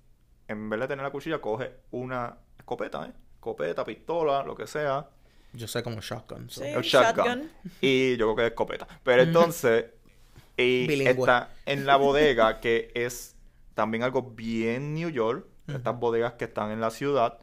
en 0.48 0.68
vez 0.68 0.80
de 0.80 0.88
tener 0.88 1.02
la 1.04 1.10
cuchilla, 1.10 1.40
coge 1.40 1.72
una 1.90 2.36
escopeta, 2.58 3.06
¿eh? 3.06 3.12
Escopeta, 3.34 3.84
pistola, 3.84 4.42
lo 4.42 4.54
que 4.54 4.66
sea. 4.66 5.08
Yo 5.54 5.66
sé 5.66 5.82
como 5.82 6.00
shotgun. 6.00 6.48
so- 6.50 6.62
Sí. 6.62 6.68
El 6.68 6.82
shotgun. 6.82 7.24
shotgun. 7.26 7.50
Y 7.80 8.16
yo 8.16 8.26
creo 8.26 8.36
que 8.36 8.42
es 8.42 8.48
escopeta. 8.50 8.86
Pero 9.02 9.22
entonces, 9.22 9.86
y 10.56 10.86
Bilingüe. 10.86 11.10
está 11.12 11.50
en 11.66 11.86
la 11.86 11.96
bodega, 11.96 12.60
que 12.60 12.90
es 12.94 13.34
también 13.74 14.02
algo 14.02 14.22
bien 14.22 14.94
New 14.94 15.08
York. 15.10 15.46
Estas 15.68 15.98
bodegas 15.98 16.34
que 16.34 16.44
están 16.46 16.70
en 16.70 16.80
la 16.80 16.90
ciudad. 16.90 17.38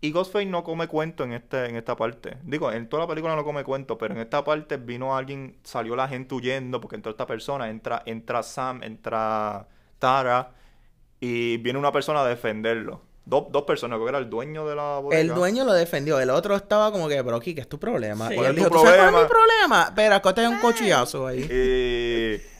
Y 0.00 0.12
Ghostface 0.12 0.46
no 0.46 0.64
come 0.64 0.86
cuento 0.86 1.24
en, 1.24 1.32
este, 1.32 1.66
en 1.66 1.76
esta 1.76 1.96
parte. 1.96 2.36
Digo, 2.42 2.70
en 2.70 2.88
toda 2.88 3.04
la 3.04 3.08
película 3.08 3.34
no 3.34 3.44
come 3.44 3.64
cuento, 3.64 3.96
pero 3.96 4.14
en 4.14 4.20
esta 4.20 4.44
parte 4.44 4.76
vino 4.76 5.16
alguien, 5.16 5.56
salió 5.62 5.96
la 5.96 6.08
gente 6.08 6.34
huyendo 6.34 6.80
porque 6.80 6.96
entró 6.96 7.10
esta 7.10 7.26
persona, 7.26 7.70
entra, 7.70 8.02
entra 8.04 8.42
Sam, 8.42 8.82
entra 8.82 9.66
Tara, 9.98 10.52
y 11.20 11.56
viene 11.58 11.78
una 11.78 11.90
persona 11.90 12.20
a 12.20 12.26
defenderlo. 12.26 13.00
Dos, 13.26 13.44
dos 13.50 13.62
personas, 13.62 13.96
creo 13.96 14.04
que 14.04 14.10
era 14.10 14.18
el 14.18 14.28
dueño 14.28 14.66
de 14.66 14.76
la 14.76 14.98
bodega. 14.98 15.18
El 15.18 15.28
dueño 15.28 15.64
lo 15.64 15.72
defendió, 15.72 16.20
el 16.20 16.28
otro 16.28 16.54
estaba 16.54 16.92
como 16.92 17.08
que, 17.08 17.24
pero 17.24 17.36
aquí, 17.36 17.54
¿qué 17.54 17.62
es 17.62 17.68
tu 17.68 17.78
problema? 17.78 18.28
Sí. 18.28 18.34
Y 18.34 18.36
¿Cuál 18.36 18.50
él 18.50 18.58
es 18.58 18.64
tu 18.64 18.68
dijo, 18.68 18.82
¿tú 18.82 18.86
sabes 18.86 19.00
cuál 19.00 19.14
es 19.14 19.22
mi 19.22 19.28
problema? 19.28 19.28
problema? 19.28 19.82
Espera, 19.84 20.16
acá 20.16 20.34
te 20.34 20.46
un 20.46 20.58
cochillazo 20.58 21.26
ahí. 21.26 21.40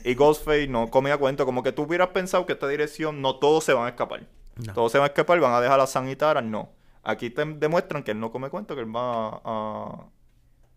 Y, 0.03 0.09
y 0.09 0.15
Ghostface 0.15 0.67
no 0.67 0.89
comía 0.89 1.19
cuento, 1.19 1.45
como 1.45 1.61
que 1.61 1.71
tú 1.71 1.83
hubieras 1.83 2.07
pensado 2.07 2.47
que 2.47 2.53
esta 2.53 2.67
dirección 2.67 3.21
no 3.21 3.35
todos 3.35 3.63
se 3.63 3.73
van 3.73 3.85
a 3.85 3.89
escapar. 3.89 4.23
No. 4.55 4.73
Todos 4.73 4.91
se 4.91 4.97
van 4.97 5.05
a 5.05 5.07
escapar, 5.09 5.39
van 5.39 5.53
a 5.53 5.61
dejar 5.61 5.79
a 5.79 5.85
San 5.85 6.09
y 6.09 6.15
Tara, 6.15 6.41
no. 6.41 6.69
Aquí 7.05 7.29
te 7.29 7.45
demuestran 7.45 8.03
que 8.03 8.11
él 8.11 8.19
no 8.19 8.31
come 8.31 8.49
cuento, 8.49 8.75
que 8.75 8.81
él 8.81 8.93
va 8.95 9.41
a, 9.45 10.09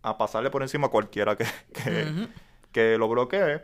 a 0.03 0.17
pasarle 0.17 0.49
por 0.49 0.61
encima 0.61 0.87
a 0.87 0.89
cualquiera 0.89 1.35
que, 1.35 1.45
que, 1.73 2.27
que 2.71 2.97
lo 2.97 3.09
bloquee. 3.09 3.61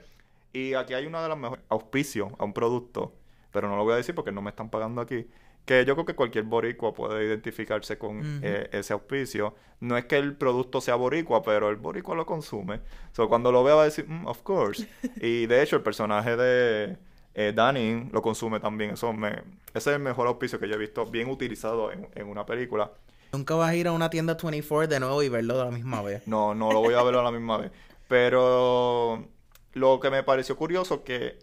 Y 0.51 0.73
aquí 0.73 0.93
hay 0.93 1.05
una 1.05 1.21
de 1.21 1.29
las 1.29 1.37
mejores 1.37 1.63
auspicios 1.69 2.31
a 2.39 2.43
un 2.43 2.53
producto, 2.53 3.13
pero 3.51 3.69
no 3.69 3.77
lo 3.77 3.83
voy 3.83 3.93
a 3.93 3.97
decir 3.97 4.15
porque 4.15 4.31
no 4.31 4.41
me 4.41 4.49
están 4.49 4.69
pagando 4.69 5.01
aquí. 5.01 5.27
Que 5.65 5.83
yo 5.83 5.95
creo 5.95 6.05
que 6.05 6.15
cualquier 6.15 6.43
boricua 6.45 6.93
puede 6.93 7.25
identificarse 7.25 7.97
con 7.97 8.21
eh, 8.43 8.69
ese 8.71 8.93
auspicio. 8.93 9.55
No 9.79 9.97
es 9.97 10.05
que 10.05 10.17
el 10.17 10.35
producto 10.35 10.79
sea 10.79 10.95
boricua, 10.95 11.41
pero 11.41 11.69
el 11.69 11.75
boricua 11.75 12.15
lo 12.15 12.25
consume. 12.25 12.81
So, 13.13 13.27
cuando 13.27 13.51
lo 13.51 13.63
vea 13.63 13.75
va 13.75 13.81
a 13.81 13.85
decir, 13.85 14.07
"Mm, 14.07 14.27
of 14.27 14.41
course. 14.43 14.87
y 15.21 15.47
de 15.47 15.63
hecho, 15.63 15.75
el 15.75 15.81
personaje 15.81 16.35
de, 16.37 16.97
Eh, 17.35 17.51
Dani 17.53 18.09
lo 18.11 18.21
consume 18.21 18.59
también. 18.59 18.91
Eso 18.91 19.11
me, 19.13 19.29
ese 19.29 19.43
es 19.73 19.87
el 19.87 19.99
mejor 19.99 20.27
auspicio 20.27 20.59
que 20.59 20.67
yo 20.67 20.75
he 20.75 20.77
visto 20.77 21.05
bien 21.05 21.29
utilizado 21.29 21.91
en, 21.91 22.07
en 22.15 22.27
una 22.27 22.45
película. 22.45 22.91
Nunca 23.33 23.55
vas 23.55 23.69
a 23.69 23.75
ir 23.75 23.87
a 23.87 23.91
una 23.91 24.09
tienda 24.09 24.37
24 24.41 24.87
de 24.87 24.99
nuevo 24.99 25.21
y 25.21 25.27
verlo 25.27 25.57
de 25.57 25.65
la 25.65 25.71
misma 25.71 26.01
vez. 26.01 26.25
No, 26.27 26.55
no 26.55 26.71
lo 26.71 26.79
voy 26.79 26.93
a 26.93 27.03
ver 27.03 27.15
a 27.15 27.23
la 27.23 27.31
misma 27.31 27.57
vez. 27.57 27.71
Pero 28.07 29.27
lo 29.73 29.99
que 29.99 30.09
me 30.09 30.23
pareció 30.23 30.55
curioso 30.55 31.03
que 31.03 31.39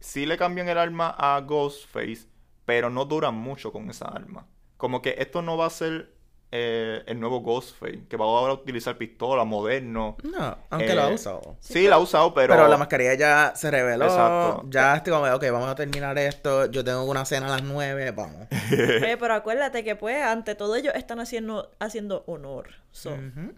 sí 0.00 0.26
le 0.26 0.36
cambian 0.36 0.68
el 0.68 0.76
arma 0.76 1.08
a 1.16 1.40
Ghostface, 1.40 2.26
pero 2.66 2.90
no 2.90 3.06
duran 3.06 3.34
mucho 3.34 3.72
con 3.72 3.88
esa 3.88 4.06
arma. 4.08 4.46
Como 4.76 5.00
que 5.00 5.14
esto 5.18 5.40
no 5.40 5.56
va 5.56 5.66
a 5.66 5.70
ser 5.70 6.14
eh, 6.52 7.02
el 7.06 7.20
nuevo 7.20 7.40
Ghostface, 7.40 8.06
que 8.08 8.16
va 8.16 8.24
ahora 8.24 8.52
a 8.52 8.56
utilizar 8.56 8.96
pistola, 8.98 9.44
moderno. 9.44 10.16
No, 10.24 10.58
aunque 10.70 10.94
lo 10.94 11.02
ha 11.02 11.10
Eh, 11.10 11.14
usado. 11.14 11.56
Sí, 11.60 11.86
la 11.86 11.96
ha 11.96 11.98
usado, 11.98 12.34
pero... 12.34 12.54
Pero, 12.54 12.66
la 12.68 12.76
mascarilla 12.76 13.14
ya 13.14 13.52
se 13.54 13.70
reveló. 13.70 14.04
Exacto. 14.06 14.64
Ya 14.68 14.96
estoy 14.96 15.12
como, 15.12 15.26
ok, 15.32 15.44
vamos 15.52 15.68
a 15.68 15.74
terminar 15.76 16.18
esto. 16.18 16.66
Yo 16.66 16.82
tengo 16.84 17.04
una 17.04 17.24
cena 17.24 17.46
a 17.46 17.50
las 17.50 17.62
9, 17.62 18.10
vamos. 18.12 18.48
Eh, 18.72 19.16
pero 19.18 19.34
acuérdate 19.34 19.84
que 19.84 19.96
pues 19.96 20.22
ante 20.22 20.54
todo 20.54 20.74
ellos 20.76 20.94
están 20.94 21.20
haciendo, 21.20 21.70
haciendo 21.80 22.24
honor. 22.26 22.68
So, 22.92 23.10
Ujú. 23.10 23.52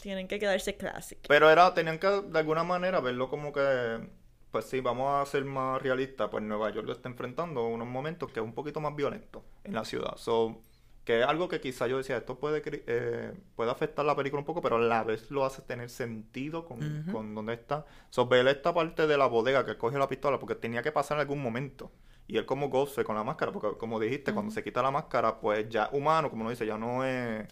tienen 0.00 0.28
que 0.28 0.38
quedarse 0.38 0.76
clásico. 0.76 1.22
Pero 1.28 1.50
era, 1.50 1.72
tenían 1.74 1.98
que 1.98 2.06
de 2.08 2.38
alguna 2.38 2.62
manera 2.64 3.00
verlo 3.00 3.28
como 3.28 3.52
que, 3.52 4.08
pues 4.50 4.64
sí, 4.66 4.80
vamos 4.80 5.10
a 5.20 5.30
ser 5.30 5.44
más 5.44 5.82
realistas, 5.82 6.28
pues 6.30 6.42
Nueva 6.44 6.70
York 6.70 6.86
lo 6.86 6.92
está 6.92 7.08
enfrentando 7.08 7.66
unos 7.66 7.86
momentos 7.88 8.30
que 8.32 8.40
es 8.40 8.44
un 8.44 8.54
poquito 8.54 8.80
más 8.80 8.94
violento 8.94 9.44
en 9.64 9.74
la 9.74 9.84
ciudad. 9.84 10.16
So, 10.16 10.62
que 11.06 11.20
es 11.22 11.26
algo 11.26 11.48
que 11.48 11.60
quizá 11.62 11.86
yo 11.86 11.96
decía, 11.98 12.18
esto 12.18 12.38
puede, 12.38 12.62
eh, 12.66 13.32
puede 13.54 13.70
afectar 13.70 14.04
la 14.04 14.14
película 14.16 14.40
un 14.40 14.44
poco, 14.46 14.60
pero 14.60 14.76
a 14.76 14.80
la 14.80 15.04
vez 15.04 15.30
lo 15.30 15.44
hace 15.46 15.62
tener 15.62 15.88
sentido 15.88 16.66
con, 16.66 17.02
Ujú. 17.02 17.12
con 17.12 17.34
dónde 17.34 17.54
está. 17.54 17.86
So, 18.10 18.26
ver 18.28 18.46
esta 18.48 18.74
parte 18.74 19.06
de 19.06 19.16
la 19.16 19.26
bodega 19.26 19.64
que 19.64 19.78
coge 19.78 19.98
la 19.98 20.08
pistola, 20.08 20.38
porque 20.38 20.56
tenía 20.56 20.82
que 20.82 20.92
pasar 20.92 21.16
en 21.16 21.22
algún 21.22 21.40
momento. 21.42 21.92
Y 22.26 22.38
él 22.38 22.44
como 22.44 22.68
goce 22.70 23.04
con 23.04 23.14
la 23.16 23.22
máscara, 23.24 23.52
porque 23.52 23.78
como 23.78 24.00
dijiste, 24.00 24.34
cuando 24.34 24.50
se 24.52 24.64
quita 24.64 24.82
la 24.82 24.90
máscara, 24.90 25.40
pues 25.40 25.68
ya 25.68 25.88
humano, 25.92 26.28
como 26.28 26.42
uno 26.42 26.50
dice, 26.50 26.66
ya 26.66 26.76
no 26.76 27.04
es, 27.04 27.46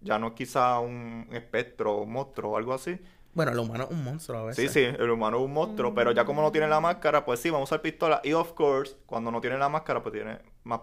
ya 0.00 0.18
no 0.20 0.28
es 0.28 0.32
quizá 0.34 0.78
un 0.78 1.26
espectro, 1.32 1.96
un 1.98 2.12
monstruo 2.12 2.52
o 2.52 2.56
algo 2.56 2.72
así, 2.72 2.96
Bueno, 3.34 3.50
el 3.52 3.58
humano 3.58 3.84
es 3.84 3.90
un 3.90 4.04
monstruo 4.04 4.38
a 4.48 4.54
Sí, 4.54 4.62
veces. 4.62 4.72
sí, 4.72 4.80
el 5.02 5.10
humano 5.10 5.38
es 5.38 5.44
un 5.44 5.52
monstruo, 5.52 5.94
pero 5.94 6.12
ya 6.12 6.24
como 6.24 6.42
no 6.42 6.52
tiene 6.52 6.68
la 6.68 6.80
máscara, 6.80 7.24
pues 7.24 7.40
sí, 7.40 7.50
vamos 7.50 7.70
a 7.70 7.74
usar 7.74 7.82
pistola. 7.82 8.20
Y 8.24 8.32
of 8.34 8.52
course, 8.52 8.96
cuando 9.06 9.30
no 9.32 9.40
tiene 9.40 9.58
la 9.58 9.68
máscara, 9.68 10.00
pues 10.02 10.12
tiene 10.12 10.38
más 10.64 10.80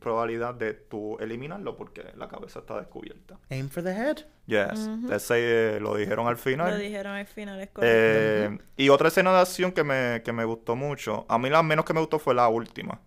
probabilidad 0.00 0.54
de 0.54 0.72
tú 0.74 1.16
eliminarlo 1.20 1.76
porque 1.76 2.02
la 2.16 2.26
cabeza 2.28 2.58
está 2.60 2.78
descubierta. 2.78 3.38
Aim 3.50 3.68
for 3.68 3.82
the 3.84 3.90
head. 3.92 4.16
Yes, 4.46 4.88
ese 5.12 5.76
eh, 5.76 5.80
lo 5.80 5.94
dijeron 5.94 6.26
al 6.26 6.32
Lo 6.34 6.38
final. 6.38 6.78
dijeron 6.80 7.12
al 7.14 7.26
final, 7.26 7.60
es 7.60 7.68
correcto. 7.70 7.86
Eh, 7.96 8.58
y 8.76 8.88
otra 8.88 9.08
escena 9.08 9.32
de 9.32 9.40
acción 9.40 9.70
que 9.72 9.84
me, 9.84 10.22
que 10.24 10.32
me 10.32 10.44
gustó 10.44 10.74
mucho, 10.74 11.26
a 11.28 11.38
mí 11.38 11.48
la 11.50 11.62
menos 11.62 11.84
que 11.84 11.92
me 11.94 12.00
gustó 12.00 12.18
fue 12.18 12.34
la 12.34 12.48
última, 12.48 13.00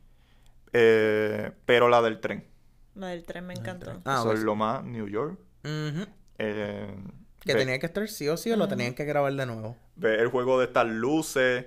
Eh, 0.71 1.51
pero 1.65 1.89
la 1.89 2.01
del 2.01 2.19
tren. 2.19 2.45
La 2.95 3.07
del 3.07 3.23
tren 3.25 3.45
me 3.45 3.53
encantó. 3.53 3.85
tren. 3.87 4.01
Ah, 4.05 4.15
Eso 4.15 4.23
pues 4.25 4.35
es 4.35 4.39
sí. 4.41 4.45
lo 4.45 4.55
más 4.55 4.83
New 4.83 5.07
York. 5.07 5.37
Eh, 6.37 6.95
Que 7.39 7.53
ve- 7.53 7.59
tenía 7.59 7.79
que 7.79 7.85
estar 7.87 8.07
sí 8.07 8.27
o 8.29 8.37
sí 8.37 8.51
o 8.51 8.55
lo 8.55 8.67
tenían 8.67 8.93
que 8.93 9.05
grabar 9.05 9.33
de 9.33 9.45
nuevo. 9.45 9.75
Ve 9.95 10.15
el 10.19 10.27
juego 10.29 10.59
de 10.59 10.65
estas 10.65 10.87
luces, 10.87 11.65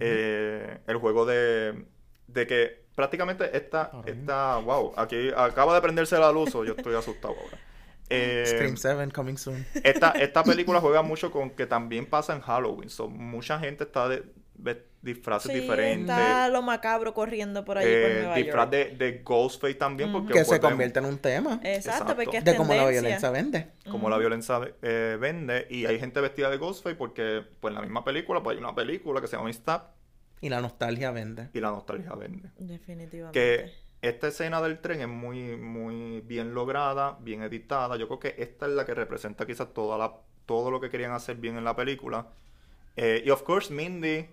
eh, 0.00 0.78
el 0.86 0.96
juego 0.96 1.24
de, 1.26 1.86
de 2.26 2.46
que 2.46 2.81
prácticamente 2.94 3.56
esta, 3.56 3.90
esta, 4.06 4.56
wow, 4.58 4.92
aquí 4.96 5.30
acaba 5.36 5.74
de 5.74 5.80
prenderse 5.80 6.18
la 6.18 6.30
luz 6.32 6.54
o 6.54 6.64
yo 6.64 6.74
estoy 6.76 6.94
asustado 6.94 7.34
ahora. 7.40 7.58
Eh, 8.14 8.44
Scream 8.46 8.76
7 8.76 9.10
coming 9.14 9.36
soon. 9.38 9.64
esta, 9.84 10.10
esta 10.20 10.44
película 10.44 10.80
juega 10.82 11.00
mucho 11.00 11.30
con 11.30 11.48
que 11.50 11.66
también 11.66 12.04
pasa 12.04 12.34
en 12.34 12.42
Halloween, 12.42 12.90
so, 12.90 13.08
mucha 13.08 13.58
gente 13.58 13.84
está 13.84 14.06
de, 14.06 14.24
de 14.54 14.84
disfraces 15.00 15.50
Sí, 15.50 15.60
diferentes. 15.60 16.10
está 16.10 16.48
lo 16.50 16.60
macabro 16.60 17.14
corriendo 17.14 17.64
por 17.64 17.78
allí 17.78 17.86
por 17.88 18.10
eh, 18.10 18.18
Nueva 18.20 18.34
disfraz 18.34 18.70
York. 18.70 18.70
de, 18.70 18.96
de 18.96 19.22
Ghostface 19.22 19.74
también, 19.76 20.12
porque 20.12 20.34
Que 20.34 20.44
se 20.44 20.60
convierte 20.60 20.98
en 20.98 21.06
un 21.06 21.16
tema. 21.18 21.54
Exacto, 21.62 22.02
Exacto. 22.12 22.16
porque 22.16 22.36
es 22.38 22.44
De 22.44 22.54
cómo 22.54 22.74
la 22.74 22.86
violencia 22.86 23.30
vende. 23.30 23.68
como 23.90 24.10
la 24.10 24.18
violencia 24.18 24.60
eh, 24.82 25.16
vende 25.18 25.66
y 25.70 25.86
hay 25.86 25.98
gente 25.98 26.20
vestida 26.20 26.50
de 26.50 26.58
Ghostface 26.58 26.96
porque 26.96 27.42
pues 27.60 27.70
en 27.70 27.76
la 27.76 27.80
misma 27.80 28.04
película 28.04 28.42
pues 28.42 28.56
hay 28.58 28.62
una 28.62 28.74
película 28.74 29.22
que 29.22 29.26
se 29.26 29.36
llama 29.38 29.50
Stab 29.50 29.84
Y 30.42 30.50
la 30.50 30.60
nostalgia 30.60 31.10
vende. 31.12 31.48
y 31.54 31.60
la 31.60 31.70
nostalgia 31.70 32.14
vende. 32.14 32.50
Definitivamente. 32.58 33.32
que 33.32 33.72
esta 34.06 34.28
escena 34.28 34.60
del 34.60 34.80
tren 34.80 35.00
es 35.00 35.08
muy, 35.08 35.56
muy 35.56 36.20
bien 36.22 36.52
lograda, 36.52 37.16
bien 37.20 37.42
editada. 37.42 37.96
Yo 37.96 38.08
creo 38.08 38.18
que 38.18 38.34
esta 38.42 38.66
es 38.66 38.72
la 38.72 38.84
que 38.84 38.92
representa 38.94 39.46
quizás 39.46 39.72
toda 39.72 39.96
la, 39.96 40.12
todo 40.44 40.70
lo 40.70 40.80
que 40.80 40.90
querían 40.90 41.12
hacer 41.12 41.36
bien 41.36 41.56
en 41.56 41.64
la 41.64 41.76
película. 41.76 42.26
Eh, 42.96 43.22
y 43.24 43.30
of 43.30 43.42
course, 43.44 43.72
Mindy 43.72 44.28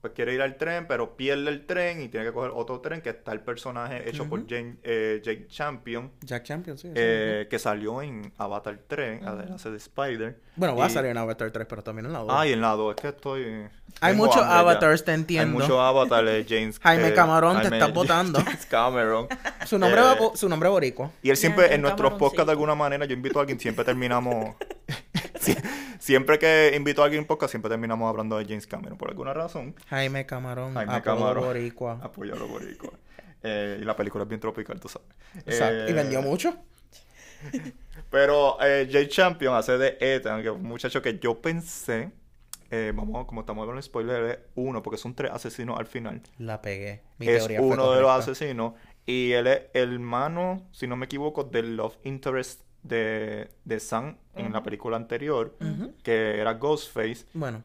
pues 0.00 0.12
quiere 0.14 0.32
ir 0.34 0.40
al 0.42 0.56
tren, 0.56 0.86
pero 0.86 1.16
pierde 1.16 1.50
el 1.50 1.66
tren 1.66 2.00
y 2.00 2.08
tiene 2.08 2.26
que 2.26 2.32
coger 2.32 2.52
otro 2.54 2.80
tren 2.80 3.02
que 3.02 3.10
está 3.10 3.32
el 3.32 3.40
personaje 3.40 4.08
hecho 4.08 4.28
por 4.28 4.46
Jane- 4.46 4.76
eh, 4.82 5.20
Jake 5.22 5.46
Champion, 5.48 6.10
Jack 6.22 6.42
Champion, 6.44 6.78
sí. 6.78 6.88
eh, 6.94 7.46
que 7.50 7.58
salió 7.58 8.00
en 8.02 8.32
Avatar 8.38 8.78
3, 8.86 9.22
además 9.24 9.50
hace 9.60 9.70
de 9.70 9.76
Spider. 9.76 10.40
Bueno, 10.56 10.74
va 10.76 10.86
a 10.86 10.90
salir 10.90 11.10
en 11.10 11.18
Avatar 11.18 11.50
3, 11.50 11.66
pero 11.68 11.82
también 11.82 12.06
en 12.06 12.12
la 12.12 12.20
2. 12.20 12.28
Ah, 12.30 12.46
y 12.46 12.52
en 12.52 12.60
la 12.60 12.70
2, 12.70 12.94
es 12.96 13.00
que 13.02 13.08
estoy... 13.08 13.68
Hay 14.00 14.14
muchos 14.14 14.36
ya. 14.36 14.58
avatars, 14.58 15.04
te 15.04 15.10
Hay 15.10 15.18
entiendo. 15.18 15.58
muchos 15.58 15.78
avatares, 15.78 16.46
James... 16.48 16.78
Jaime 16.82 17.08
eh, 17.08 17.14
Camarón, 17.14 17.56
te 17.58 17.62
Jaime- 17.68 17.76
estás 17.78 17.92
botando. 17.92 18.40
James 18.44 18.66
Cameron. 18.66 19.26
Su 19.66 19.78
nombre, 19.78 20.00
Eh, 20.00 20.04
va 20.04 20.16
po- 20.16 20.36
su 20.36 20.48
nombre 20.48 20.68
boricua. 20.68 21.10
Y 21.22 21.30
él 21.30 21.36
siempre, 21.36 21.74
en 21.74 21.82
nuestros 21.82 22.14
podcasts 22.14 22.46
de 22.46 22.52
alguna 22.52 22.74
manera, 22.74 23.04
yo 23.04 23.14
invito 23.14 23.38
a 23.38 23.42
alguien, 23.42 23.60
siempre 23.60 23.84
terminamos... 23.84 24.54
siempre 26.10 26.38
que 26.40 26.72
invito 26.76 27.02
a 27.02 27.04
alguien 27.04 27.22
en 27.22 27.26
podcast, 27.26 27.52
siempre 27.52 27.68
terminamos 27.68 28.08
hablando 28.10 28.36
de 28.36 28.44
James 28.44 28.66
Cameron. 28.66 28.98
Por 28.98 29.10
alguna 29.10 29.32
razón, 29.32 29.76
Jaime 29.88 30.26
Camarón. 30.26 30.74
Jaime 30.74 30.92
Apolo 30.96 31.02
Camarón. 31.02 31.44
boricua. 31.44 31.98
apoyarlo 32.02 32.48
boricua. 32.48 32.90
Eh, 33.42 33.78
y 33.80 33.84
la 33.84 33.94
película 33.94 34.24
es 34.24 34.28
bien 34.28 34.40
tropical, 34.40 34.80
tú 34.80 34.88
sabes. 34.88 35.08
Exacto. 35.46 35.86
Y 35.88 35.90
Eh, 35.90 35.94
vendió 35.94 36.20
mucho. 36.20 36.56
Pero 38.10 38.58
eh, 38.60 38.88
Jay 38.90 39.06
Champion 39.08 39.54
hace 39.54 39.78
de 39.78 39.96
Ethan, 40.00 40.42
que 40.42 40.48
es 40.48 40.54
un 40.54 40.62
muchacho 40.64 41.00
que 41.00 41.18
yo 41.18 41.40
pensé... 41.40 42.10
eh, 42.70 42.92
vamos, 42.94 43.26
como 43.26 43.40
estamos 43.42 43.66
con 43.66 43.76
el 43.76 43.82
spoiler, 43.82 44.24
es 44.24 44.38
uno, 44.56 44.82
porque 44.82 44.98
son 44.98 45.14
tres 45.14 45.30
asesinos 45.32 45.78
al 45.78 45.86
final. 45.86 46.20
La 46.38 46.60
pegué. 46.60 47.02
Mi 47.18 47.28
es 47.28 47.38
teoría 47.38 47.58
fue 47.60 47.68
uno 47.68 47.92
de 47.92 48.00
los 48.02 48.10
asesinos. 48.10 48.74
Y 49.06 49.32
él 49.32 49.46
es 49.46 49.62
el 49.74 49.94
hermano, 49.94 50.68
si 50.72 50.86
no 50.86 50.96
me 50.96 51.06
equivoco, 51.06 51.44
del 51.44 51.76
love 51.76 51.96
interest 52.04 52.62
de, 52.82 53.50
de 53.64 53.80
Sam 53.80 54.16
en 54.34 54.52
la 54.52 54.62
película 54.62 54.96
anterior, 54.96 55.56
que 56.02 56.38
era 56.40 56.54
Ghostface. 56.54 57.26
Bueno, 57.34 57.62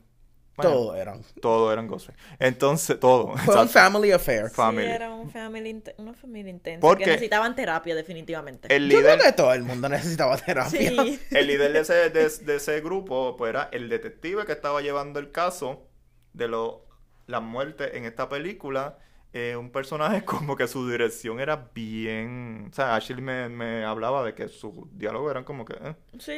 Bueno, 0.57 0.71
todos 0.71 0.97
eran. 0.97 1.21
Todos 1.41 1.71
eran 1.73 1.87
Ghostface. 1.87 2.17
Entonces, 2.39 2.99
todo. 2.99 3.35
Fue 3.37 3.61
un 3.61 3.69
family 3.69 4.11
affair. 4.11 4.49
Fa- 4.49 4.67
family. 4.67 4.85
Sí, 4.87 4.91
era 4.91 5.09
un 5.13 5.29
family 5.29 5.83
una 5.97 6.13
familia 6.13 6.49
intensa. 6.49 6.81
Porque- 6.81 7.03
Que 7.05 7.09
necesitaban 7.11 7.55
terapia, 7.55 7.93
definitivamente. 7.95 8.73
El 8.73 8.89
Yo 8.89 8.99
creo 8.99 9.15
líder, 9.15 9.25
que 9.25 9.31
todo 9.33 9.53
el 9.53 9.63
mundo 9.63 9.87
necesitaba 9.89 10.37
terapia. 10.37 10.69
Sí. 10.79 11.19
el 11.31 11.47
líder 11.47 11.73
de, 11.73 11.79
ese, 11.79 12.09
de, 12.09 12.29
de 12.29 12.55
ese 12.55 12.81
grupo 12.81 13.35
pues, 13.37 13.49
era 13.49 13.69
el 13.71 13.89
detective 13.89 14.45
que 14.45 14.51
estaba 14.53 14.81
llevando 14.81 15.19
el 15.19 15.31
caso 15.31 15.87
de 16.33 16.47
lo, 16.47 16.85
las 17.27 17.41
muertes 17.41 17.91
en 17.93 18.05
esta 18.05 18.27
película. 18.29 18.97
Eh, 19.37 19.57
un 19.57 19.69
personaje 19.69 20.23
como 20.25 20.55
que 20.55 20.65
su 20.67 20.89
dirección 20.89 21.41
era 21.41 21.69
bien... 21.75 22.69
O 22.71 22.73
sea, 22.73 22.95
Ashley 22.95 23.21
me, 23.21 23.49
me 23.49 23.83
hablaba 23.83 24.23
de 24.23 24.33
que 24.33 24.47
sus 24.47 24.71
diálogos 24.97 25.29
eran 25.31 25.43
como 25.43 25.65
que... 25.65 25.73
eh, 25.73 25.95
Sí. 26.19 26.31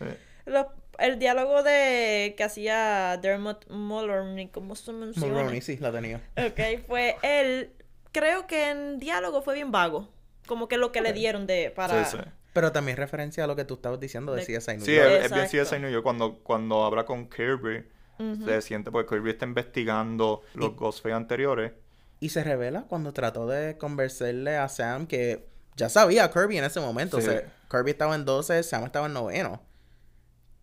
eh. 0.00 0.18
Los- 0.46 0.66
el 0.98 1.18
diálogo 1.20 1.62
de 1.62 2.34
que 2.36 2.42
hacía 2.44 3.16
Dermot 3.22 3.66
Mulroney, 3.70 4.48
¿cómo 4.48 4.74
se 4.74 4.92
menciona? 4.92 5.32
Mulroney, 5.34 5.60
sí, 5.60 5.76
la 5.78 5.92
tenía. 5.92 6.20
Ok, 6.36 6.84
fue 6.86 7.16
él. 7.22 7.72
Creo 8.12 8.46
que 8.48 8.70
en 8.70 8.98
diálogo 8.98 9.40
fue 9.42 9.54
bien 9.54 9.70
vago. 9.70 10.08
Como 10.46 10.66
que 10.68 10.76
lo 10.76 10.90
que 10.92 11.00
le 11.00 11.12
dieron 11.12 11.46
de 11.46 11.70
para. 11.74 12.04
Sí, 12.04 12.18
sí. 12.18 12.24
Pero 12.52 12.72
también 12.72 12.96
referencia 12.98 13.44
a 13.44 13.46
lo 13.46 13.56
que 13.56 13.64
tú 13.64 13.74
estabas 13.74 14.00
diciendo 14.00 14.34
de 14.34 14.44
De- 14.44 14.58
CSI 14.58 14.76
New 14.76 14.84
Sí, 14.84 14.94
York. 14.96 15.08
es, 15.12 15.32
es 15.32 15.32
bien. 15.52 15.64
CSI 15.64 15.78
New 15.78 15.90
York 15.90 16.02
cuando, 16.02 16.40
cuando 16.40 16.84
habla 16.84 17.04
con 17.04 17.28
Kirby. 17.30 17.84
Se 18.44 18.60
siente 18.60 18.90
porque 18.92 19.16
Kirby 19.16 19.30
está 19.30 19.46
investigando 19.46 20.42
los 20.54 20.76
Ghostface 20.76 21.14
anteriores. 21.14 21.72
Y 22.22 22.28
se 22.28 22.44
revela 22.44 22.82
cuando 22.82 23.12
trató 23.12 23.48
de 23.48 23.76
convencerle 23.78 24.56
a 24.56 24.68
Sam 24.68 25.08
que 25.08 25.48
ya 25.74 25.88
sabía 25.88 26.30
Kirby 26.30 26.56
en 26.58 26.64
ese 26.64 26.78
momento. 26.78 27.20
Sí. 27.20 27.26
O 27.26 27.30
sea, 27.32 27.52
Kirby 27.68 27.90
estaba 27.90 28.14
en 28.14 28.24
12, 28.24 28.62
Sam 28.62 28.84
estaba 28.84 29.06
en 29.06 29.12
noveno. 29.12 29.60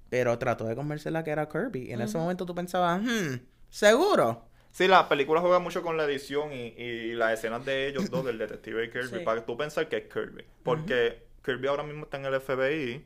Pero 0.09 0.39
trató 0.39 0.65
de 0.65 0.75
convencerla 0.75 1.23
que 1.25 1.31
era 1.31 1.49
Kirby. 1.49 1.89
Y 1.89 1.91
en 1.91 1.99
ese 2.01 2.17
momento 2.17 2.45
tú 2.45 2.55
pensabas, 2.55 3.01
hmm, 3.01 3.41
¿seguro? 3.69 4.45
Sí, 4.71 4.87
la 4.87 5.09
película 5.09 5.41
juega 5.41 5.59
mucho 5.59 5.81
con 5.83 5.97
la 5.97 6.05
edición 6.05 6.53
y, 6.53 6.67
y 6.77 7.13
las 7.13 7.33
escenas 7.33 7.65
de 7.65 7.87
ellos 7.89 8.09
dos, 8.09 8.23
del 8.23 8.37
detective 8.39 8.85
y 8.85 8.89
Kirby, 8.89 9.19
Sí. 9.19 9.25
para 9.25 9.41
que 9.41 9.45
tú 9.45 9.57
pensar 9.57 9.89
que 9.89 9.97
es 9.97 10.03
Kirby. 10.13 10.45
Porque 10.63 11.23
Kirby 11.43 11.67
ahora 11.67 11.83
mismo 11.83 12.03
está 12.05 12.17
en 12.17 12.25
el 12.25 12.39
FBI 12.39 13.05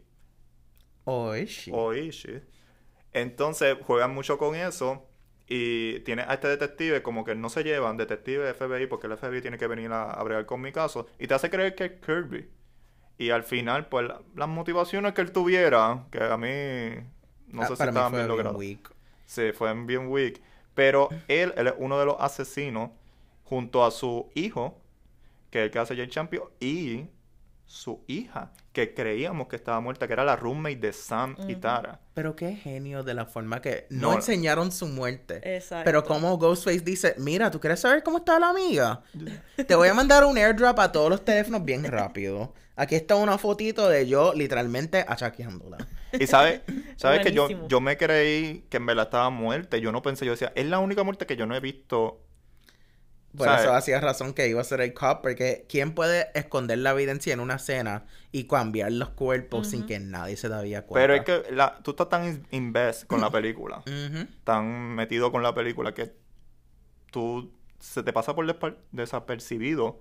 Oh, 1.05 1.33
is 1.35 1.49
she? 1.49 1.71
o 1.73 1.93
Ishi. 1.93 2.39
Entonces 3.13 3.77
juegan 3.81 4.13
mucho 4.13 4.37
con 4.37 4.55
eso 4.55 5.07
y 5.47 5.99
tiene 6.01 6.23
a 6.23 6.33
este 6.35 6.47
detective 6.47 7.03
como 7.03 7.25
que 7.25 7.35
no 7.35 7.49
se 7.49 7.63
llevan, 7.63 7.97
detective 7.97 8.49
FBI, 8.51 8.87
porque 8.87 9.07
el 9.07 9.13
FBI 9.13 9.41
tiene 9.41 9.57
que 9.57 9.67
venir 9.67 9.91
a, 9.91 10.11
a 10.11 10.23
bregar 10.23 10.45
con 10.45 10.61
mi 10.61 10.71
caso 10.71 11.07
y 11.19 11.27
te 11.27 11.33
hace 11.33 11.49
creer 11.49 11.75
que 11.75 11.85
es 11.85 11.91
Kirby. 12.05 12.49
Y 13.17 13.29
al 13.31 13.43
final, 13.43 13.87
pues 13.89 14.07
la- 14.07 14.21
las 14.35 14.49
motivaciones 14.49 15.13
que 15.13 15.21
él 15.21 15.31
tuviera, 15.31 16.07
que 16.11 16.23
a 16.23 16.37
mí 16.37 16.49
no 17.47 17.61
Ah, 17.63 17.65
sé 17.65 17.75
si 17.77 17.85
estaban 17.85 18.15
bien 18.15 18.27
logradas. 18.27 18.53
Sí, 19.25 19.51
fue 19.53 19.73
bien 19.85 20.07
weak. 20.09 20.41
Pero 20.73 21.09
él, 21.27 21.53
él 21.57 21.67
es 21.67 21.73
uno 21.77 21.99
de 21.99 22.05
los 22.05 22.17
asesinos 22.19 22.91
junto 23.43 23.85
a 23.85 23.91
su 23.91 24.29
hijo, 24.35 24.79
que 25.51 25.59
es 25.61 25.65
el 25.65 25.71
que 25.71 25.79
hace 25.79 25.95
Jane 25.95 26.09
Champion, 26.09 26.45
y 26.59 27.05
su 27.65 28.03
hija, 28.07 28.51
que 28.71 28.93
creíamos 28.93 29.47
que 29.47 29.55
estaba 29.55 29.79
muerta, 29.79 30.07
que 30.07 30.13
era 30.13 30.23
la 30.23 30.35
roommate 30.35 30.75
de 30.75 30.93
Sam 30.93 31.35
y 31.47 31.55
Tara. 31.55 31.99
Pero 32.13 32.35
qué 32.35 32.55
genio 32.55 33.03
de 33.03 33.13
la 33.13 33.25
forma 33.25 33.61
que 33.61 33.87
no, 33.89 34.09
No. 34.11 34.13
enseñaron 34.15 34.71
su 34.71 34.87
muerte. 34.87 35.41
Exacto. 35.55 35.85
Pero 35.85 36.03
como 36.03 36.37
Ghostface 36.37 36.81
dice, 36.81 37.15
mira, 37.17 37.49
¿tú 37.51 37.59
quieres 37.59 37.79
saber 37.79 38.03
cómo 38.03 38.17
está 38.19 38.39
la 38.39 38.49
amiga? 38.49 39.01
Te 39.67 39.75
voy 39.75 39.87
a 39.89 39.93
mandar 39.93 40.23
un 40.25 40.37
airdrop 40.37 40.79
a 40.79 40.91
todos 40.91 41.09
los 41.09 41.23
teléfonos 41.25 41.63
bien 41.65 41.83
rápido. 41.85 42.53
Aquí 42.75 42.95
está 42.95 43.15
una 43.15 43.37
fotito 43.37 43.87
de 43.87 44.07
yo 44.07 44.33
literalmente 44.33 45.05
achaqueándola. 45.07 45.77
Y 46.19 46.27
sabes, 46.27 46.61
sabes 46.95 47.21
que 47.21 47.31
yo, 47.31 47.67
yo 47.67 47.81
me 47.81 47.97
creí 47.97 48.65
que 48.69 48.77
en 48.77 48.85
verdad 48.85 49.05
estaba 49.05 49.29
muerta. 49.29 49.77
Yo 49.77 49.91
no 49.91 50.01
pensé, 50.01 50.25
yo 50.25 50.31
decía, 50.31 50.51
es 50.55 50.65
la 50.65 50.79
única 50.79 51.03
muerte 51.03 51.25
que 51.27 51.35
yo 51.35 51.45
no 51.45 51.55
he 51.55 51.59
visto. 51.59 52.22
Por 53.35 53.47
¿Sabes? 53.47 53.63
eso 53.63 53.73
hacía 53.73 53.99
razón 53.99 54.33
que 54.33 54.47
iba 54.47 54.61
a 54.61 54.63
ser 54.63 54.81
el 54.81 54.93
cop, 54.93 55.21
porque 55.21 55.65
¿quién 55.67 55.93
puede 55.95 56.27
esconder 56.35 56.77
la 56.77 56.91
evidencia 56.91 57.33
en 57.33 57.39
una 57.39 57.57
cena 57.57 58.05
y 58.31 58.43
cambiar 58.45 58.91
los 58.91 59.09
cuerpos 59.09 59.67
sin 59.67 59.85
que 59.85 59.99
nadie 59.99 60.37
se 60.37 60.49
daría 60.49 60.85
cuenta? 60.85 61.07
Pero 61.07 61.15
es 61.15 61.25
que 61.45 61.51
la, 61.53 61.79
tú 61.83 61.91
estás 61.91 62.09
tan 62.09 62.25
in- 62.25 62.47
invest 62.51 63.07
con 63.07 63.21
la 63.21 63.31
película, 63.31 63.83
tan 64.43 64.93
metido 64.95 65.31
con 65.31 65.41
la 65.41 65.53
película, 65.55 65.93
que 65.93 66.13
tú 67.11 67.51
se 67.79 68.03
te 68.03 68.13
pasa 68.13 68.35
por 68.35 68.45
desapercibido 68.91 69.99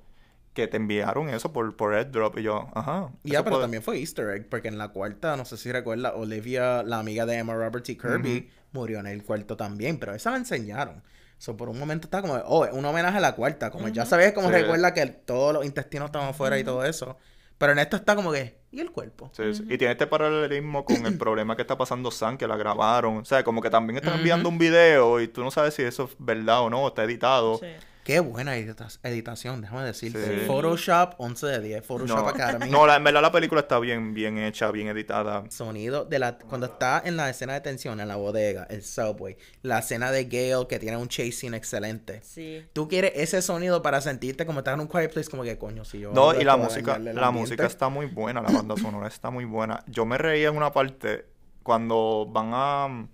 que 0.55 0.68
te 0.68 0.76
enviaron 0.76 1.30
eso 1.30 1.53
por, 1.53 1.76
por 1.76 1.95
airdrop. 1.95 2.39
Y 2.39 2.43
yo, 2.43 2.68
ajá. 2.74 3.11
Ya, 3.24 3.43
pero 3.43 3.57
puede- 3.57 3.64
también 3.64 3.83
fue 3.83 3.99
Easter 3.99 4.28
egg, 4.30 4.49
porque 4.49 4.68
en 4.68 4.78
la 4.78 4.89
cuarta, 4.89 5.37
no 5.37 5.45
sé 5.45 5.57
si 5.57 5.72
recuerda, 5.72 6.14
Olivia, 6.14 6.83
la 6.83 6.99
amiga 6.99 7.24
de 7.26 7.37
Emma 7.39 7.55
Roberts 7.55 7.89
y 7.89 7.97
Kirby, 7.97 8.51
murió 8.72 9.01
en 9.01 9.07
el 9.07 9.22
cuarto 9.22 9.57
también, 9.57 9.99
pero 9.99 10.14
esa 10.14 10.30
la 10.30 10.37
enseñaron. 10.37 11.03
So, 11.43 11.57
por 11.57 11.68
un 11.68 11.76
momento 11.76 12.07
está 12.07 12.22
como, 12.22 12.34
oh, 12.34 12.68
un 12.70 12.84
homenaje 12.84 13.18
a 13.18 13.20
la 13.20 13.34
cuarta, 13.34 13.72
como 13.72 13.88
ya 13.88 14.07
sabes 14.07 14.32
cómo 14.32 14.47
Sí. 14.47 14.55
recuerda 14.55 14.95
que 14.95 15.05
todos 15.07 15.53
los 15.53 15.64
intestinos 15.64 16.07
estaban 16.07 16.28
afuera 16.28 16.57
y 16.57 16.62
todo 16.62 16.84
eso. 16.84 17.16
Pero 17.59 17.72
en 17.72 17.80
esto 17.80 17.97
está 17.97 18.14
como 18.14 18.30
que, 18.30 18.61
¿y 18.70 18.78
el 18.78 18.93
cuerpo? 18.93 19.28
Sí, 19.36 19.53
sí. 19.53 19.64
Y 19.68 19.76
tiene 19.76 19.90
este 19.90 20.07
paralelismo 20.07 20.84
con 20.84 21.05
el 21.05 21.18
problema 21.18 21.57
que 21.57 21.62
está 21.62 21.76
pasando 21.76 22.12
Sam, 22.12 22.38
que 22.38 22.47
la 22.47 22.57
grabaron. 22.57 23.16
O 23.16 23.24
sea, 23.24 23.43
como 23.43 23.61
que 23.61 23.70
también 23.70 23.97
están 23.97 24.18
enviando 24.18 24.49
un 24.49 24.57
video 24.57 25.20
y 25.20 25.26
tú 25.26 25.43
no 25.43 25.51
sabes 25.51 25.74
si 25.74 25.82
eso 25.82 26.05
es 26.05 26.11
verdad 26.20 26.61
o 26.61 26.70
no, 26.70 26.86
está 26.86 27.03
editado. 27.03 27.59
Sí. 27.59 27.66
Qué 28.05 28.18
buena 28.20 28.57
edita- 28.57 28.88
editación, 29.05 29.61
déjame 29.61 29.84
decirte. 29.84 30.40
Sí. 30.40 30.46
Photoshop 30.46 31.14
11 31.18 31.46
de 31.46 31.61
10, 31.61 31.86
Photoshop 31.86 32.18
No, 32.18 32.28
Academy. 32.28 32.68
no 32.70 32.86
la, 32.86 32.96
en 32.96 33.05
verdad 33.05 33.22
la 33.22 33.30
película 33.30 33.61
está 33.61 33.78
bien, 33.78 34.12
bien 34.12 34.38
hecha, 34.38 34.70
bien 34.72 34.88
editada. 34.88 35.44
Sonido 35.50 36.05
de 36.05 36.18
la 36.18 36.36
cuando 36.38 36.66
está 36.66 37.00
en 37.05 37.16
la 37.16 37.30
escena 37.30 37.53
de 37.55 37.61
tensión 37.61 38.00
en 38.00 38.09
la 38.09 38.16
bodega, 38.16 38.64
el 38.70 38.82
subway, 38.82 39.36
la 39.62 39.78
escena 39.78 40.11
de 40.11 40.24
Gale 40.24 40.66
que 40.68 40.78
tiene 40.78 40.96
un 40.96 41.07
chasing 41.09 41.55
excelente. 41.55 42.20
Sí. 42.24 42.64
Tú 42.72 42.88
quieres 42.88 43.12
ese 43.14 43.40
sonido 43.42 43.82
para 43.82 44.00
sentirte 44.00 44.46
como 44.46 44.59
estás 44.61 44.74
en 44.74 44.80
un 44.80 44.88
quiet 44.88 45.12
place, 45.12 45.30
como 45.30 45.44
que 45.44 45.57
coño, 45.57 45.84
si 45.84 46.00
yo. 46.00 46.12
No, 46.12 46.34
y 46.34 46.42
la 46.44 46.57
música, 46.57 46.98
la 46.98 47.30
música 47.30 47.66
está 47.66 47.88
muy 47.88 48.07
buena, 48.07 48.42
la 48.42 48.50
banda 48.50 48.76
sonora 48.76 49.07
está 49.09 49.30
muy 49.30 49.44
buena. 49.44 49.84
Yo 49.86 50.05
me 50.07 50.18
reía 50.18 50.48
en 50.48 50.57
una 50.57 50.72
parte 50.72 51.26
cuando 51.62 52.26
van 52.28 52.50
a... 52.53 53.07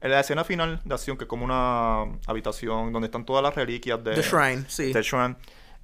En 0.00 0.10
la 0.10 0.20
escena 0.20 0.44
final 0.44 0.80
de 0.84 0.94
acción, 0.94 1.16
que 1.16 1.24
es 1.24 1.28
como 1.28 1.44
una 1.44 2.02
habitación 2.26 2.92
donde 2.92 3.06
están 3.06 3.24
todas 3.24 3.42
las 3.42 3.54
reliquias 3.54 4.02
de... 4.04 4.14
The 4.14 4.22
Shrine, 4.22 4.64
sí. 4.68 4.92
The 4.92 5.02
Shrine, 5.02 5.36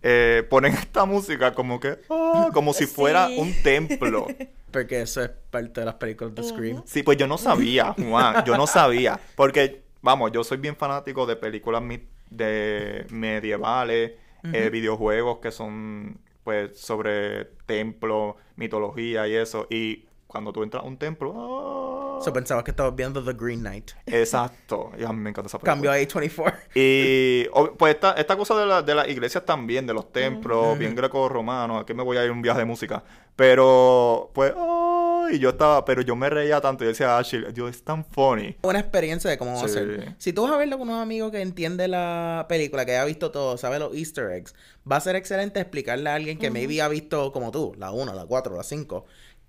eh, 0.03 0.47
ponen 0.51 0.75
esta 0.75 1.05
música 1.07 1.53
como 1.55 1.81
que... 1.81 1.99
ah, 2.11 2.51
como 2.53 2.73
si 2.75 2.87
fuera 2.87 3.29
Sí. 3.29 3.37
un 3.39 3.55
templo. 3.63 4.27
Porque 4.71 5.03
eso 5.03 5.23
es 5.23 5.31
parte 5.51 5.81
de 5.81 5.87
las 5.87 5.95
películas 5.97 6.35
de 6.35 6.43
Scream. 6.45 6.83
Sí, 6.87 7.03
pues 7.03 7.19
yo 7.19 7.27
no 7.27 7.37
sabía, 7.39 7.93
Juan, 7.93 8.43
yo 8.47 8.57
no 8.57 8.67
sabía. 8.67 9.21
Porque, 9.37 9.83
vamos, 10.01 10.33
yo 10.33 10.43
soy 10.45 10.57
bien 10.59 10.77
fanático 10.77 11.27
de 11.27 11.37
películas 11.37 11.83
mi- 11.83 12.07
de 12.31 13.07
medievales, 13.11 14.13
eh, 14.53 14.71
videojuegos 14.71 15.39
que 15.41 15.51
son, 15.51 16.19
pues, 16.43 16.79
sobre 16.81 17.45
templos, 17.67 18.37
mitología 18.57 19.29
y 19.29 19.35
eso. 19.35 19.67
Y 19.71 20.07
cuando 20.33 20.53
tú 20.53 20.63
entras 20.65 20.83
a 20.83 20.87
un 20.87 20.97
templo... 20.97 21.33
ah, 21.37 22.19
So 22.25 22.33
pensabas 22.33 22.63
que 22.65 22.71
estabas 22.71 22.95
viendo 22.95 23.23
The 23.25 23.33
Green 23.33 23.61
Knight. 23.61 23.91
Exacto. 24.07 24.91
Y 24.99 25.05
a 25.05 25.09
mí 25.13 25.19
me 25.21 25.31
encanta 25.31 25.49
esa 25.49 25.59
película. 25.59 25.73
Cambio 25.75 25.91
a 25.91 25.99
A24. 25.99 26.55
Y 26.75 27.45
pues 27.77 27.95
esta, 27.95 28.13
esta 28.13 28.37
cosa 28.37 28.57
de, 28.59 28.67
la- 28.67 28.83
de 28.83 28.95
las 28.95 29.09
iglesias 29.09 29.45
también, 29.45 29.87
de 29.87 29.93
los 29.95 30.13
templos, 30.13 30.79
bien 30.79 30.95
greco-romanos, 30.95 31.83
aquí 31.83 31.95
me 31.95 32.03
voy 32.03 32.17
a 32.17 32.25
ir 32.25 32.31
a 32.31 32.33
un 32.33 32.41
viaje 32.43 32.61
de 32.61 32.65
música. 32.65 33.03
Pero, 33.35 34.31
pues, 34.35 34.53
ay, 34.57 35.39
yo 35.41 35.49
estaba, 35.51 35.85
pero 35.85 36.01
yo 36.03 36.15
me 36.15 36.31
reía 36.31 36.61
tanto, 36.61 36.85
yo 36.85 36.89
decía, 36.91 37.19
Ashley, 37.19 37.53
Dios, 37.53 37.71
es 37.71 37.83
tan 37.83 38.05
funny. 38.05 38.57
Una 38.63 38.79
experiencia 38.79 39.29
de 39.29 39.37
cómo 39.37 39.57
va 39.57 39.65
a 39.65 39.69
ser. 39.69 40.15
Si 40.19 40.33
tú 40.33 40.43
vas 40.45 40.53
a 40.53 40.57
verlo 40.57 40.79
con 40.79 40.89
un 40.89 40.99
amigo 41.01 41.31
que 41.33 41.41
entiende 41.43 41.89
la 41.89 42.47
película, 42.49 42.85
que 42.85 42.93
haya 42.93 43.05
visto 43.05 43.31
todo, 43.33 43.57
sabe 43.59 43.79
los 43.81 43.95
easter 43.97 44.31
eggs, 44.31 44.55
va 44.91 44.97
a 44.97 45.01
ser 45.01 45.17
excelente 45.17 45.59
explicarle 45.61 46.09
a 46.11 46.15
alguien 46.15 46.39
que 46.39 46.51
maybe 46.51 46.81
ha 46.83 46.89
visto 46.89 47.33
como 47.33 47.51
tú, 47.51 47.75
la 47.79 47.91
1, 47.91 48.15
la 48.15 48.27
4, 48.27 48.57
la 48.57 48.63
5. 48.63 49.05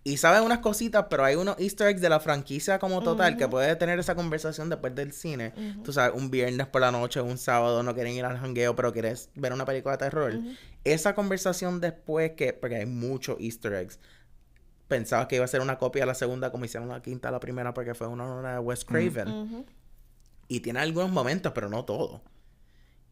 Y 0.06 0.18
sabe 0.18 0.42
unas 0.42 0.60
cositas, 0.60 1.06
pero 1.10 1.24
hay 1.24 1.36
unos 1.36 1.58
easter 1.60 1.88
eggs 1.88 2.02
de 2.02 2.10
la 2.10 2.20
franquicia 2.20 2.78
como 2.78 3.02
total 3.02 3.38
que 3.38 3.48
puede 3.48 3.74
tener 3.78 4.00
esa 4.00 4.16
conversación 4.16 4.70
después 4.70 4.94
del 4.96 5.14
cine. 5.14 5.54
Tú 5.84 5.94
sabes, 5.94 6.14
un 6.20 6.30
viernes 6.30 6.68
por 6.68 6.82
la 6.82 6.92
noche, 6.92 7.22
un 7.22 7.38
sábado, 7.38 7.84
no 7.84 7.94
quieren 7.94 8.14
ir 8.14 8.26
al 8.26 8.38
jangueo, 8.38 8.76
pero 8.76 8.92
quieres 8.92 9.30
ver 9.36 9.54
una 9.54 9.66
película 9.66 9.94
de 9.94 10.00
terror. 10.00 10.34
Esa 10.84 11.16
conversación 11.16 11.80
después 11.80 12.32
que, 12.32 12.52
porque 12.52 12.76
hay 12.76 12.86
muchos 12.86 13.38
easter 13.40 13.74
eggs. 13.74 14.00
Pensabas 14.90 15.28
que 15.28 15.38
iba 15.38 15.46
a 15.46 15.48
ser 15.48 15.62
una 15.62 15.78
copia 15.78 16.02
de 16.02 16.08
la 16.08 16.16
segunda, 16.16 16.52
como 16.52 16.66
hicieron 16.66 16.90
la 16.90 17.02
quinta, 17.02 17.32
la 17.32 17.40
primera, 17.40 17.74
porque 17.74 17.94
fue 17.94 18.08
una, 18.08 18.26
una 18.26 18.54
de 18.56 18.60
Wes 18.60 18.84
Craven. 18.84 19.30
Ujú. 19.30 19.66
Y 20.50 20.60
tiene 20.60 20.80
algunos 20.80 21.12
momentos, 21.12 21.54
pero 21.56 21.70
no 21.70 21.86
todo. 21.86 22.22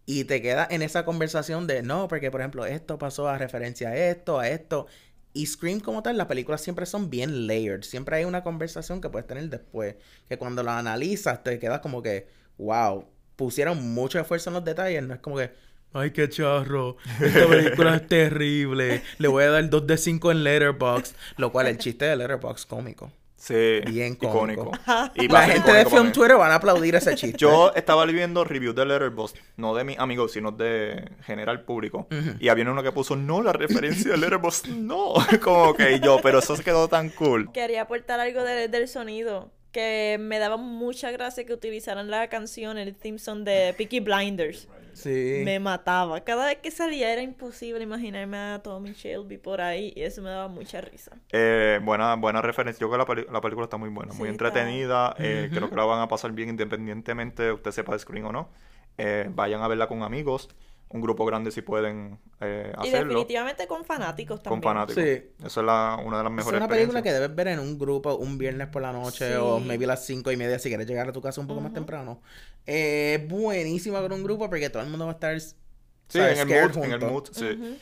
Y 0.05 0.25
te 0.25 0.41
queda 0.41 0.67
en 0.69 0.81
esa 0.81 1.05
conversación 1.05 1.67
de 1.67 1.83
no, 1.83 2.09
porque 2.09 2.31
por 2.31 2.41
ejemplo, 2.41 2.65
esto 2.65 2.97
pasó 2.97 3.29
a 3.29 3.37
referencia 3.37 3.89
a 3.89 3.95
esto, 3.95 4.39
a 4.39 4.49
esto. 4.49 4.87
Y 5.33 5.45
Scream 5.45 5.79
como 5.79 6.03
tal, 6.03 6.17
las 6.17 6.27
películas 6.27 6.61
siempre 6.61 6.85
son 6.85 7.09
bien 7.09 7.47
layered. 7.47 7.83
Siempre 7.83 8.17
hay 8.17 8.25
una 8.25 8.43
conversación 8.43 8.99
que 9.01 9.09
puedes 9.09 9.27
tener 9.27 9.49
después. 9.49 9.95
Que 10.27 10.37
cuando 10.37 10.63
la 10.63 10.77
analizas 10.77 11.43
te 11.43 11.57
quedas 11.59 11.79
como 11.79 12.01
que, 12.01 12.27
wow, 12.57 13.05
pusieron 13.35 13.93
mucho 13.93 14.19
esfuerzo 14.19 14.49
en 14.49 14.55
los 14.55 14.65
detalles. 14.65 15.03
No 15.03 15.13
es 15.13 15.19
como 15.21 15.37
que, 15.37 15.51
ay, 15.93 16.11
qué 16.11 16.27
charro. 16.27 16.97
Esta 17.21 17.47
película 17.47 17.95
es 17.95 18.07
terrible. 18.09 19.01
Le 19.17 19.27
voy 19.27 19.43
a 19.45 19.51
dar 19.51 19.69
2 19.69 19.87
de 19.87 19.97
5 19.97 20.31
en 20.31 20.43
Letterboxd. 20.43 21.15
Lo 21.37 21.51
cual 21.51 21.67
el 21.67 21.77
chiste 21.77 22.05
de 22.05 22.15
Letterboxd 22.17 22.67
cómico. 22.67 23.11
Sí, 23.41 23.81
Bien 23.87 24.13
icónico. 24.21 24.69
Y 25.15 25.27
La 25.27 25.41
gente 25.47 25.73
de 25.73 25.85
Film. 25.87 26.11
Twitter 26.11 26.37
van 26.37 26.51
a 26.51 26.55
aplaudir 26.55 26.93
ese 26.93 27.15
chiste. 27.15 27.37
Yo 27.39 27.73
estaba 27.73 28.05
viendo 28.05 28.43
reviews 28.43 28.75
de 28.75 28.85
Letterboxd, 28.85 29.35
no 29.57 29.73
de 29.73 29.83
mis 29.83 29.97
amigos, 29.97 30.31
sino 30.33 30.51
de 30.51 31.09
general 31.25 31.61
público. 31.61 32.07
Y 32.39 32.49
había 32.49 32.69
uno 32.69 32.83
que 32.83 32.91
puso, 32.91 33.15
no, 33.15 33.41
la 33.41 33.51
referencia 33.51 34.11
de 34.11 34.17
Letterboxd, 34.17 34.67
no. 34.67 35.13
Como 35.41 35.73
que 35.73 35.99
yo, 35.99 36.19
pero 36.21 36.37
eso 36.37 36.55
se 36.55 36.63
quedó 36.63 36.87
tan 36.87 37.09
cool. 37.09 37.51
Quería 37.51 37.81
aportar 37.81 38.19
algo 38.19 38.43
de- 38.43 38.67
del 38.67 38.87
sonido. 38.87 39.51
Que 39.71 40.17
me 40.19 40.37
daba 40.39 40.57
mucha 40.57 41.11
gracia 41.11 41.45
que 41.45 41.53
utilizaran 41.53 42.09
la 42.09 42.27
canción, 42.27 42.77
el 42.77 42.93
theme 42.95 43.19
song 43.19 43.43
de 43.43 43.73
Peaky 43.77 44.01
Blinders. 44.01 44.67
Sí. 44.93 45.41
Me 45.45 45.57
mataba. 45.61 46.19
Cada 46.21 46.47
vez 46.47 46.57
que 46.57 46.69
salía 46.69 47.13
era 47.13 47.21
imposible 47.21 47.81
imaginarme 47.81 48.35
a 48.37 48.59
Tommy 48.61 48.91
Shelby 48.91 49.37
por 49.37 49.61
ahí. 49.61 49.93
Y 49.95 50.01
eso 50.01 50.21
me 50.21 50.29
daba 50.29 50.49
mucha 50.49 50.81
risa. 50.81 51.15
Eh, 51.31 51.79
buena, 51.81 52.15
buena 52.15 52.41
referencia. 52.41 52.81
Yo 52.81 52.91
creo 52.91 53.05
que 53.05 53.15
la, 53.15 53.31
la 53.31 53.39
película 53.41 53.63
está 53.63 53.77
muy 53.77 53.87
buena, 53.89 54.13
muy 54.13 54.27
entretenida. 54.27 55.15
eh, 55.17 55.49
Creo 55.53 55.69
que 55.69 55.75
la 55.77 55.85
van 55.85 56.01
a 56.01 56.09
pasar 56.09 56.33
bien 56.33 56.49
independientemente 56.49 57.43
de 57.43 57.51
usted 57.53 57.71
sepa 57.71 57.93
de 57.93 57.99
Screen 57.99 58.25
o 58.25 58.33
no. 58.33 58.49
Eh, 58.97 59.29
vayan 59.33 59.61
a 59.61 59.69
verla 59.69 59.87
con 59.87 60.03
amigos, 60.03 60.49
un 60.93 61.01
grupo 61.01 61.25
grande 61.25 61.51
si 61.51 61.61
pueden 61.61 62.19
eh, 62.39 62.71
Y 62.83 62.87
hacerlo. 62.89 63.09
definitivamente 63.13 63.67
con 63.67 63.85
fanáticos 63.85 64.39
Con 64.41 64.61
también. 64.61 64.63
fanáticos. 64.63 65.03
Sí. 65.03 65.45
Esa 65.45 65.59
es 65.61 65.65
la, 65.65 66.01
una 66.05 66.17
de 66.17 66.23
las 66.23 66.31
Es 66.31 66.35
mejores 66.37 66.57
una 66.59 66.67
película 66.67 67.01
que 67.01 67.11
debes 67.13 67.35
ver 67.35 67.47
en 67.49 67.59
un 67.59 67.77
grupo 67.79 68.15
un 68.15 68.37
viernes 68.37 68.67
por 68.67 68.81
la 68.81 68.91
noche 68.91 69.27
Sí. 69.29 69.33
o 69.39 69.59
maybe 69.59 69.85
a 69.85 69.89
las 69.89 70.05
cinco 70.05 70.31
y 70.31 70.37
media 70.37 70.59
si 70.59 70.69
quieres 70.69 70.87
llegar 70.87 71.09
a 71.09 71.11
tu 71.11 71.21
casa 71.21 71.39
un 71.41 71.47
poco 71.47 71.61
más 71.61 71.73
temprano. 71.73 72.21
Eh, 72.65 73.19
Es 73.21 73.27
buenísima 73.27 74.01
con 74.01 74.11
un 74.13 74.23
grupo 74.23 74.49
porque 74.49 74.69
todo 74.69 74.83
el 74.83 74.89
mundo 74.89 75.05
va 75.05 75.11
a 75.11 75.15
estar 75.15 75.39
Sí, 75.39 76.19
en 76.19 76.37
el 76.39 76.45
mood, 76.47 76.83
en 76.83 76.91
el 76.91 76.99
mood, 76.99 77.27
sí. 77.31 77.79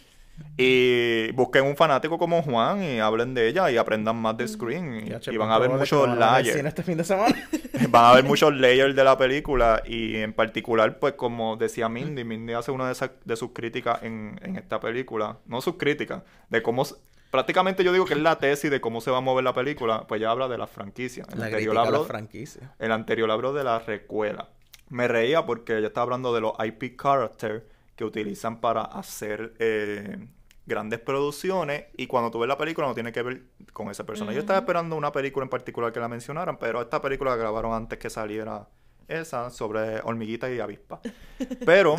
Y 0.57 1.31
busquen 1.31 1.65
un 1.65 1.77
fanático 1.77 2.17
como 2.17 2.41
Juan 2.41 2.83
y 2.83 2.99
hablen 2.99 3.33
de 3.33 3.47
ella 3.47 3.71
y 3.71 3.77
aprendan 3.77 4.17
más 4.17 4.35
de 4.35 4.45
Screen. 4.47 5.07
Y, 5.07 5.09
van 5.09 5.21
pues, 5.21 5.39
a 5.39 5.57
ver 5.59 5.69
muchos 5.69 6.01
van 6.01 6.21
a 6.21 6.35
ver 6.37 6.39
el 6.41 6.53
layers. 6.53 6.67
este 6.67 6.83
fin 6.83 6.97
de 6.97 7.03
semana. 7.05 7.35
Van 7.89 8.05
a 8.05 8.13
ver 8.13 8.25
muchos 8.25 8.53
layers 8.55 8.93
de 8.93 9.03
la 9.05 9.17
película 9.17 9.81
y 9.85 10.17
en 10.17 10.33
particular, 10.33 10.99
pues 10.99 11.13
como 11.13 11.55
decía 11.55 11.87
Mindy, 11.87 12.25
Mindy 12.25 12.53
hace 12.53 12.71
una 12.71 12.87
de, 12.87 12.91
esas, 12.91 13.11
de 13.23 13.37
sus 13.37 13.51
críticas 13.51 14.03
en, 14.03 14.37
en 14.43 14.57
esta 14.57 14.81
película, 14.81 15.37
no 15.45 15.61
sus 15.61 15.77
críticas, 15.77 16.23
de 16.49 16.61
cómo, 16.61 16.83
prácticamente 17.31 17.83
yo 17.83 17.93
digo 17.93 18.05
que 18.05 18.13
es 18.13 18.19
la 18.19 18.37
tesis 18.37 18.69
de 18.69 18.81
cómo 18.81 19.01
se 19.01 19.11
va 19.11 19.17
a 19.17 19.21
mover 19.21 19.43
la 19.43 19.53
película, 19.53 20.05
pues 20.07 20.19
ya 20.21 20.31
habla 20.31 20.47
de 20.47 20.57
la 20.57 20.67
franquicia. 20.67 21.25
El 21.31 21.39
la 21.39 21.45
anterior 21.45 21.77
habló, 21.77 22.03
franquicia. 22.05 22.73
el 22.79 22.91
anterior 22.91 23.31
habló 23.31 23.53
de 23.53 23.63
la 23.63 23.79
recuela. 23.79 24.49
Me 24.89 25.07
reía 25.07 25.45
porque 25.45 25.77
ella 25.77 25.87
estaba 25.87 26.03
hablando 26.03 26.33
de 26.33 26.41
los 26.41 26.53
IP 26.59 26.99
characters 26.99 27.63
que 27.99 28.05
utilizan 28.05 28.61
para 28.61 28.83
hacer 28.83 29.55
eh, 29.59 30.25
grandes 30.65 31.01
producciones 31.01 31.87
y 31.97 32.07
cuando 32.07 32.31
tú 32.31 32.39
ves 32.39 32.47
la 32.47 32.57
película 32.57 32.87
no 32.87 32.93
tiene 32.93 33.11
que 33.11 33.21
ver 33.21 33.41
con 33.73 33.91
esa 33.91 34.05
persona. 34.05 34.31
Yo 34.31 34.39
estaba 34.39 34.59
esperando 34.59 34.95
una 34.95 35.11
película 35.11 35.43
en 35.43 35.49
particular 35.49 35.91
que 35.91 35.99
la 35.99 36.07
mencionaran, 36.07 36.57
pero 36.57 36.81
esta 36.81 37.01
película 37.01 37.31
la 37.31 37.35
grabaron 37.35 37.73
antes 37.73 37.99
que 37.99 38.09
saliera 38.09 38.69
esa 39.09 39.49
sobre 39.49 39.99
hormiguita 39.99 40.49
y 40.49 40.61
avispa. 40.61 41.01
Pero 41.65 41.97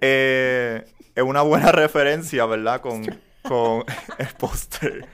eh, 0.00 0.86
es 1.14 1.22
una 1.22 1.42
buena 1.42 1.70
referencia, 1.72 2.46
¿verdad? 2.46 2.80
Con, 2.80 3.04
con 3.42 3.84
el 4.18 4.28
póster. 4.38 5.06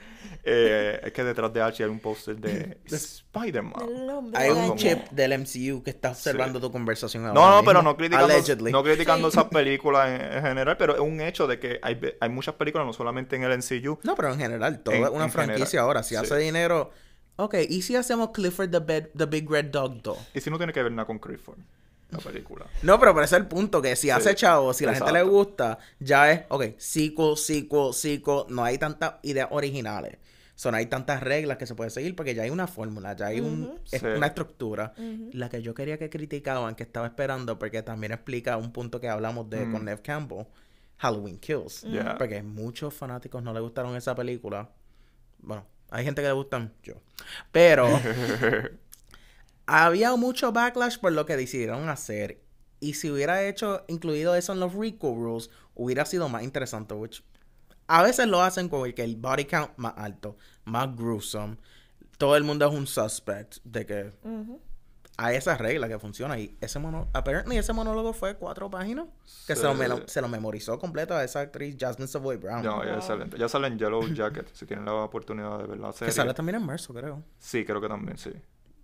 Eh, 0.43 0.99
es 1.03 1.11
que 1.13 1.23
detrás 1.23 1.53
de 1.53 1.61
Archie 1.61 1.83
hay 1.85 1.89
un 1.91 1.99
póster 1.99 2.35
de 2.37 2.77
Spider-Man. 2.85 4.31
Hay 4.33 4.49
un 4.49 4.75
chip 4.75 5.09
del 5.11 5.37
MCU 5.39 5.83
que 5.83 5.91
está 5.91 6.09
observando 6.11 6.59
tu 6.59 6.71
conversación 6.71 7.25
ahora 7.25 7.33
No, 7.39 7.45
no, 7.49 7.55
mismo. 7.57 7.65
pero 7.69 7.81
no 7.83 7.95
criticando, 7.97 8.33
Allegedly. 8.33 8.71
no 8.71 8.83
criticando 8.83 9.29
Sí. 9.31 9.37
esas 9.37 9.49
películas 9.51 10.09
en, 10.09 10.21
en 10.37 10.41
general, 10.43 10.77
pero 10.77 10.95
es 10.95 10.99
un 11.01 11.21
hecho 11.21 11.45
de 11.47 11.59
que 11.59 11.79
hay, 11.83 11.99
hay 12.19 12.29
muchas 12.29 12.55
películas, 12.55 12.87
no 12.87 12.93
solamente 12.93 13.35
en 13.35 13.43
el 13.43 13.57
MCU. 13.57 13.99
No, 14.03 14.15
pero 14.15 14.33
en 14.33 14.39
general, 14.39 14.79
todo 14.79 14.95
En- 14.95 15.03
es 15.03 15.09
una 15.09 15.25
en 15.25 15.31
franquicia 15.31 15.65
general, 15.65 15.85
ahora. 15.85 16.03
Si 16.03 16.09
sí. 16.09 16.15
hace 16.15 16.37
dinero. 16.37 16.91
Ok, 17.37 17.55
¿y 17.69 17.81
si 17.83 17.95
hacemos 17.95 18.31
Clifford 18.31 18.69
the, 18.71 18.79
Bed- 18.79 19.09
the 19.17 19.25
Big 19.25 19.49
Red 19.49 19.65
Dog 19.65 20.01
2? 20.01 20.17
Y 20.33 20.41
si 20.41 20.49
no 20.49 20.57
tiene 20.57 20.73
que 20.73 20.81
ver 20.83 20.91
nada 20.91 21.05
con 21.05 21.17
Clifford, 21.19 21.57
la 22.09 22.17
película. 22.19 22.65
No, 22.83 22.99
pero 22.99 23.13
por 23.13 23.23
ese 23.23 23.35
es 23.35 23.41
el 23.41 23.47
punto, 23.47 23.81
que 23.81 23.95
si 23.95 24.09
hace 24.09 24.35
chavo, 24.35 24.73
si 24.73 24.85
la 24.85 24.93
gente 24.95 25.11
le 25.11 25.23
gusta, 25.23 25.77
ya 25.99 26.31
es, 26.31 26.41
ok, 26.49 26.65
sequel, 26.77 27.37
sequel, 27.37 27.93
sequel, 27.93 28.43
no 28.49 28.63
hay 28.63 28.77
tantas 28.77 29.15
ideas 29.23 29.47
originales. 29.51 30.17
Son 30.61 30.75
hay 30.75 30.85
tantas 30.85 31.23
reglas 31.23 31.57
que 31.57 31.65
se 31.65 31.73
puede 31.73 31.89
seguir 31.89 32.15
porque 32.15 32.35
ya 32.35 32.43
hay 32.43 32.51
una 32.51 32.67
fórmula, 32.67 33.15
ya 33.15 33.25
hay 33.25 33.39
un, 33.39 33.79
es 33.91 33.99
Sí. 33.99 34.05
una 34.05 34.27
estructura. 34.27 34.93
La 35.31 35.49
que 35.49 35.63
yo 35.63 35.73
quería 35.73 35.97
que 35.97 36.11
criticaban, 36.11 36.75
que 36.75 36.83
estaba 36.83 37.07
esperando, 37.07 37.57
porque 37.57 37.81
también 37.81 38.11
explica 38.11 38.57
un 38.57 38.71
punto 38.71 38.99
que 38.99 39.09
hablamos 39.09 39.49
de 39.49 39.67
con 39.71 39.85
Nev 39.85 40.03
Campbell, 40.03 40.45
Halloween 40.97 41.39
Kills. 41.39 41.83
Porque 42.19 42.43
muchos 42.43 42.93
fanáticos 42.93 43.41
no 43.41 43.53
le 43.53 43.59
gustaron 43.59 43.95
esa 43.95 44.13
película. 44.13 44.69
Bueno, 45.39 45.65
hay 45.89 46.05
gente 46.05 46.21
que 46.21 46.27
le 46.27 46.33
gustan, 46.35 46.71
yo. 46.83 46.93
Pero 47.51 47.87
había 49.65 50.15
mucho 50.15 50.51
backlash 50.51 50.99
por 50.99 51.11
lo 51.11 51.25
que 51.25 51.37
decidieron 51.37 51.89
hacer. 51.89 52.39
Y 52.79 52.93
si 52.93 53.09
hubiera 53.09 53.47
hecho, 53.47 53.83
incluido 53.87 54.35
eso 54.35 54.53
en 54.53 54.59
los 54.59 54.73
recall 54.75 55.15
rules, 55.15 55.49
hubiera 55.73 56.05
sido 56.05 56.29
más 56.29 56.43
interesante. 56.43 56.93
Which 56.93 57.23
a 57.91 58.03
veces 58.03 58.27
lo 58.27 58.41
hacen 58.41 58.69
con 58.69 58.85
el 58.85 58.93
que 58.93 59.03
el 59.03 59.17
body 59.17 59.45
count 59.45 59.71
más 59.77 59.93
alto, 59.97 60.37
más 60.65 60.95
gruesome. 60.95 61.57
Todo 62.17 62.37
el 62.37 62.43
mundo 62.43 62.67
es 62.67 62.73
un 62.73 62.87
suspect 62.87 63.57
de 63.63 63.85
que 63.85 64.11
hay 65.17 65.35
esa 65.35 65.57
regla 65.57 65.87
que 65.87 65.99
funciona. 65.99 66.39
Y 66.39 66.55
ese 66.61 66.79
mono, 66.79 67.09
apparently 67.13 67.57
ese 67.57 67.73
monólogo 67.73 68.13
fue 68.13 68.35
cuatro 68.35 68.69
páginas. 68.69 69.07
Que 69.45 69.55
se, 69.55 69.63
lo, 69.63 70.07
se 70.07 70.21
lo 70.21 70.27
memorizó 70.29 70.79
completo 70.79 71.15
a 71.15 71.23
esa 71.23 71.41
actriz 71.41 71.75
Jasmine 71.77 72.07
Savoy 72.07 72.37
Brown. 72.37 72.63
No, 72.63 72.83
ya, 72.85 72.95
excelente. 72.95 73.37
ya 73.37 73.49
sale 73.49 73.67
en 73.67 73.77
Yellow 73.77 74.07
Jacket, 74.13 74.47
si 74.53 74.65
tienen 74.65 74.85
la 74.85 74.93
oportunidad 74.93 75.59
de 75.59 75.67
ver 75.67 75.79
la 75.79 75.91
que 75.91 76.11
sale 76.11 76.33
también 76.33 76.55
en 76.57 76.65
marzo, 76.65 76.93
creo. 76.93 77.23
Sí, 77.39 77.65
creo 77.65 77.81
que 77.81 77.89
también, 77.89 78.17
sí. 78.17 78.31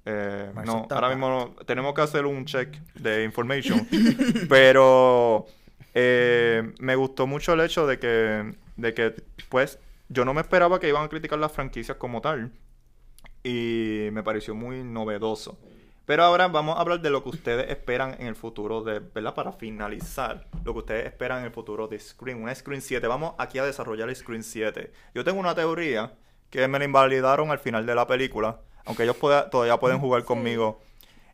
Eh, 0.05 0.51
no, 0.65 0.87
ahora 0.89 1.09
mismo 1.09 1.29
no- 1.29 1.65
tenemos 1.65 1.93
que 1.93 2.01
hacer 2.01 2.25
un 2.25 2.45
check 2.45 2.75
de 2.95 3.23
information. 3.23 3.87
pero 4.49 5.45
eh, 5.93 6.73
me 6.79 6.95
gustó 6.95 7.27
mucho 7.27 7.53
el 7.53 7.61
hecho 7.61 7.85
de 7.87 7.99
que, 7.99 8.55
de 8.77 8.93
que, 8.93 9.15
pues, 9.49 9.79
yo 10.09 10.23
no 10.25 10.33
me 10.33 10.41
esperaba 10.41 10.79
que 10.79 10.87
iban 10.87 11.03
a 11.03 11.09
criticar 11.09 11.37
las 11.39 11.51
franquicias 11.51 11.97
como 11.97 12.21
tal. 12.21 12.51
Y 13.43 14.09
me 14.11 14.23
pareció 14.23 14.55
muy 14.55 14.83
novedoso. 14.83 15.57
Pero 16.05 16.23
ahora 16.23 16.47
vamos 16.47 16.77
a 16.77 16.81
hablar 16.81 17.01
de 17.01 17.09
lo 17.09 17.21
que 17.21 17.29
ustedes 17.29 17.69
esperan 17.69 18.15
en 18.19 18.27
el 18.27 18.35
futuro 18.35 18.81
de, 18.81 18.99
¿verdad? 18.99 19.33
Para 19.33 19.51
finalizar, 19.51 20.47
lo 20.63 20.71
que 20.73 20.79
ustedes 20.79 21.05
esperan 21.05 21.39
en 21.39 21.45
el 21.45 21.51
futuro 21.51 21.87
de 21.87 21.99
Screen, 21.99 22.41
una 22.41 22.55
Screen 22.55 22.81
7. 22.81 23.05
Vamos 23.07 23.33
aquí 23.37 23.59
a 23.59 23.65
desarrollar 23.65 24.07
el 24.07 24.15
Screen 24.15 24.43
7. 24.43 24.91
Yo 25.13 25.23
tengo 25.25 25.39
una 25.39 25.53
teoría 25.53 26.13
que 26.49 26.65
me 26.69 26.79
la 26.79 26.85
invalidaron 26.85 27.51
al 27.51 27.59
final 27.59 27.85
de 27.85 27.93
la 27.93 28.07
película, 28.07 28.61
aunque 28.85 29.03
ellos 29.03 29.17
pueda- 29.17 29.49
todavía 29.49 29.77
pueden 29.77 29.99
jugar 29.99 30.23
conmigo. 30.23 30.79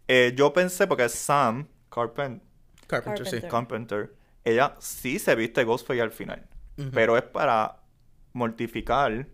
Eh, 0.07 0.33
yo 0.35 0.51
pensé, 0.53 0.87
porque 0.87 1.07
Sam 1.07 1.67
Carpenter, 1.91 2.41
Carpenter, 2.87 3.25
sí. 3.27 3.41
Carpenter. 3.41 3.49
Carpenter, 3.49 4.13
ella 4.43 4.75
sí 4.79 5.19
se 5.19 5.35
viste 5.35 5.63
Ghostface 5.63 6.01
al 6.01 6.11
final, 6.11 6.47
pero 6.93 7.17
es 7.17 7.23
para 7.23 7.77
mortificar 8.33 9.27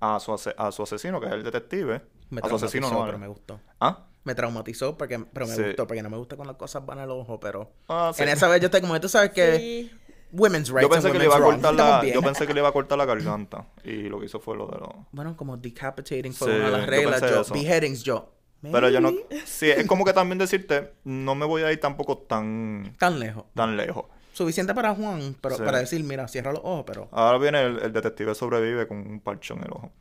a 0.00 0.20
su, 0.20 0.32
ase- 0.32 0.54
a 0.56 0.70
su 0.72 0.82
asesino, 0.82 1.20
que 1.20 1.26
es 1.26 1.32
el 1.32 1.42
detective. 1.42 2.02
Me 2.30 2.40
a 2.42 2.48
su 2.48 2.56
asesino 2.56 2.88
traumatizó, 2.88 3.00
no. 3.00 3.06
pero 3.06 3.18
me 3.18 3.28
gustó. 3.28 3.60
¿Ah? 3.80 4.06
Me 4.24 4.34
traumatizó 4.34 4.96
porque, 4.96 5.18
pero 5.32 5.46
me 5.46 5.54
Sí. 5.54 5.62
gustó, 5.62 5.86
porque 5.86 6.02
no 6.02 6.10
me 6.10 6.16
gusta 6.16 6.36
cuando 6.36 6.52
las 6.52 6.58
cosas 6.58 6.84
van 6.84 6.98
al 6.98 7.10
ojo, 7.10 7.38
pero... 7.38 7.70
Ah, 7.88 8.10
sí. 8.14 8.22
En 8.22 8.30
esa 8.30 8.48
vez 8.48 8.60
yo 8.60 8.66
estoy 8.66 8.80
como, 8.80 8.98
tú 9.00 9.08
sabes 9.08 9.30
que... 9.30 9.56
Sí. 9.56 9.90
Women's 10.36 10.68
rights 10.68 10.82
Yo 10.82 10.88
pensé 10.90 11.12
que 11.12 11.18
le 11.18 11.26
iba 11.26 11.36
a 11.36 11.40
cortar 11.40 11.74
la, 11.74 12.04
yo 12.04 12.20
pensé 12.20 12.44
que 12.44 12.54
le 12.54 12.58
iba 12.60 12.68
a 12.68 12.72
cortar 12.72 12.98
la 12.98 13.04
garganta 13.04 13.68
y 13.84 14.08
lo 14.08 14.18
que 14.18 14.26
hizo 14.26 14.40
fue 14.40 14.56
lo 14.56 14.66
de 14.66 14.78
los 14.78 14.88
Bueno, 15.12 15.36
como 15.36 15.56
decapitating 15.56 16.32
fue 16.32 16.48
Sí, 16.48 16.56
una 16.56 16.64
de 16.64 16.70
las 16.72 16.86
reglas, 16.88 17.20
yo, 17.20 17.54
beheadings, 17.54 18.02
yo. 18.02 18.32
Pero 18.60 18.88
yo 18.88 19.00
no 19.00 19.12
sí, 19.44 19.70
es 19.70 19.86
como 19.86 20.04
que 20.04 20.12
también 20.12 20.38
decirte, 20.38 20.94
no 21.04 21.36
me 21.36 21.46
voy 21.46 21.62
a 21.62 21.70
ir 21.70 21.78
tampoco 21.78 22.18
tan 22.18 22.96
Tan 22.98 23.20
lejos. 23.20 23.44
tan 23.54 23.76
lejos. 23.76 24.06
Suficiente 24.34 24.74
para 24.74 24.94
Juan, 24.94 25.36
pero 25.40 25.56
Sí. 25.56 25.62
para 25.62 25.78
decir, 25.78 26.02
mira, 26.04 26.26
cierra 26.28 26.52
los 26.52 26.60
ojos, 26.64 26.84
pero... 26.86 27.08
Ahora 27.12 27.38
viene 27.38 27.62
el, 27.62 27.78
el 27.78 27.92
detective 27.92 28.34
sobrevive 28.34 28.86
con 28.88 28.98
un 28.98 29.20
parcho 29.20 29.54
en 29.54 29.60
el 29.62 29.70
ojo. 29.70 29.92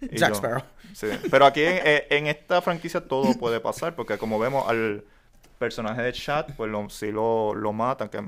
Y 0.00 0.16
Jack 0.16 0.30
yo- 0.30 0.36
Sparrow. 0.36 0.62
Sí, 0.94 1.06
pero 1.30 1.44
aquí 1.46 1.62
en, 1.62 1.78
eh, 1.84 2.06
en 2.10 2.26
esta 2.26 2.60
franquicia 2.62 3.00
todo 3.02 3.34
puede 3.38 3.60
pasar, 3.60 3.94
porque 3.94 4.16
como 4.18 4.38
vemos 4.38 4.66
al 4.68 5.04
personaje 5.58 6.02
de 6.02 6.12
Chat, 6.12 6.52
pues 6.56 6.70
lo, 6.70 6.88
sí 6.90 7.12
lo, 7.12 7.54
lo 7.54 7.72
matan, 7.72 8.08
que 8.08 8.20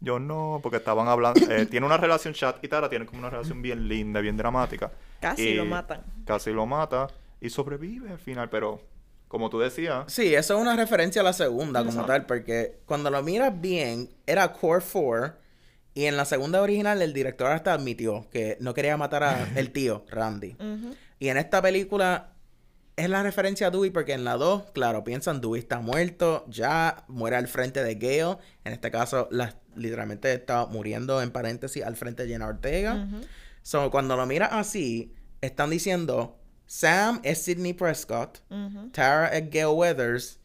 yo 0.00 0.18
no, 0.18 0.60
porque 0.62 0.78
estaban 0.78 1.08
hablando, 1.08 1.40
eh, 1.50 1.66
tiene 1.66 1.84
una 1.86 1.96
relación 1.98 2.32
Chat 2.34 2.62
y 2.64 2.68
Tara, 2.68 2.88
tienen 2.88 3.06
como 3.06 3.20
una 3.20 3.30
relación 3.30 3.60
bien 3.62 3.86
linda, 3.88 4.20
bien 4.20 4.36
dramática. 4.36 4.90
Casi 5.20 5.42
Y 5.50 5.54
lo 5.56 5.64
matan. 5.66 6.02
Casi 6.24 6.50
lo 6.52 6.66
mata 6.66 7.06
y 7.40 7.50
sobrevive 7.50 8.10
al 8.10 8.18
final, 8.18 8.48
pero 8.48 8.80
como 9.28 9.50
tú 9.50 9.58
decías, 9.58 10.04
Sí, 10.12 10.34
eso 10.34 10.54
es 10.56 10.60
una 10.60 10.76
referencia 10.76 11.20
a 11.20 11.24
la 11.24 11.32
segunda 11.32 11.80
como 11.80 11.90
Exacto. 11.90 12.12
tal, 12.12 12.26
porque 12.26 12.78
cuando 12.86 13.10
lo 13.10 13.22
miras 13.22 13.60
bien, 13.60 14.08
era 14.26 14.52
Core 14.52 14.84
4 14.92 15.34
y 15.94 16.04
en 16.04 16.16
la 16.16 16.24
segunda 16.26 16.60
original 16.62 17.00
el 17.02 17.12
director 17.12 17.50
hasta 17.50 17.72
admitió 17.72 18.28
que 18.30 18.56
no 18.60 18.74
quería 18.74 18.96
matar 18.96 19.22
a 19.24 19.48
el 19.56 19.70
tío, 19.72 20.04
Randy. 20.08 20.56
Y 21.18 21.28
en 21.28 21.38
esta 21.38 21.60
película 21.62 22.32
es 22.96 23.10
la 23.10 23.22
referencia 23.22 23.66
a 23.66 23.70
Dewey 23.70 23.90
porque 23.90 24.12
en 24.14 24.24
la 24.24 24.36
2, 24.36 24.70
claro, 24.72 25.04
piensan 25.04 25.40
Dewey 25.40 25.58
está 25.60 25.80
muerto, 25.80 26.44
ya 26.48 27.04
muere 27.08 27.36
al 27.36 27.48
frente 27.48 27.82
de 27.82 27.94
Gale. 27.94 28.38
En 28.64 28.72
este 28.72 28.90
caso, 28.90 29.28
la- 29.30 29.54
literalmente 29.74 30.32
está 30.32 30.64
muriendo 30.66 31.20
en 31.20 31.30
paréntesis 31.30 31.82
al 31.84 31.96
frente 31.96 32.22
de 32.24 32.30
Jenna 32.30 32.46
Ortega. 32.46 33.06
So, 33.62 33.90
cuando 33.90 34.16
lo 34.16 34.24
miras 34.26 34.50
así, 34.52 35.12
están 35.42 35.68
diciendo 35.70 36.38
Sam 36.66 37.20
es 37.22 37.42
Sidney 37.44 37.72
Prescott, 37.72 38.40
Tara 38.92 39.28
es 39.28 39.48
Gale 39.50 39.68
Weathers, 39.68 40.40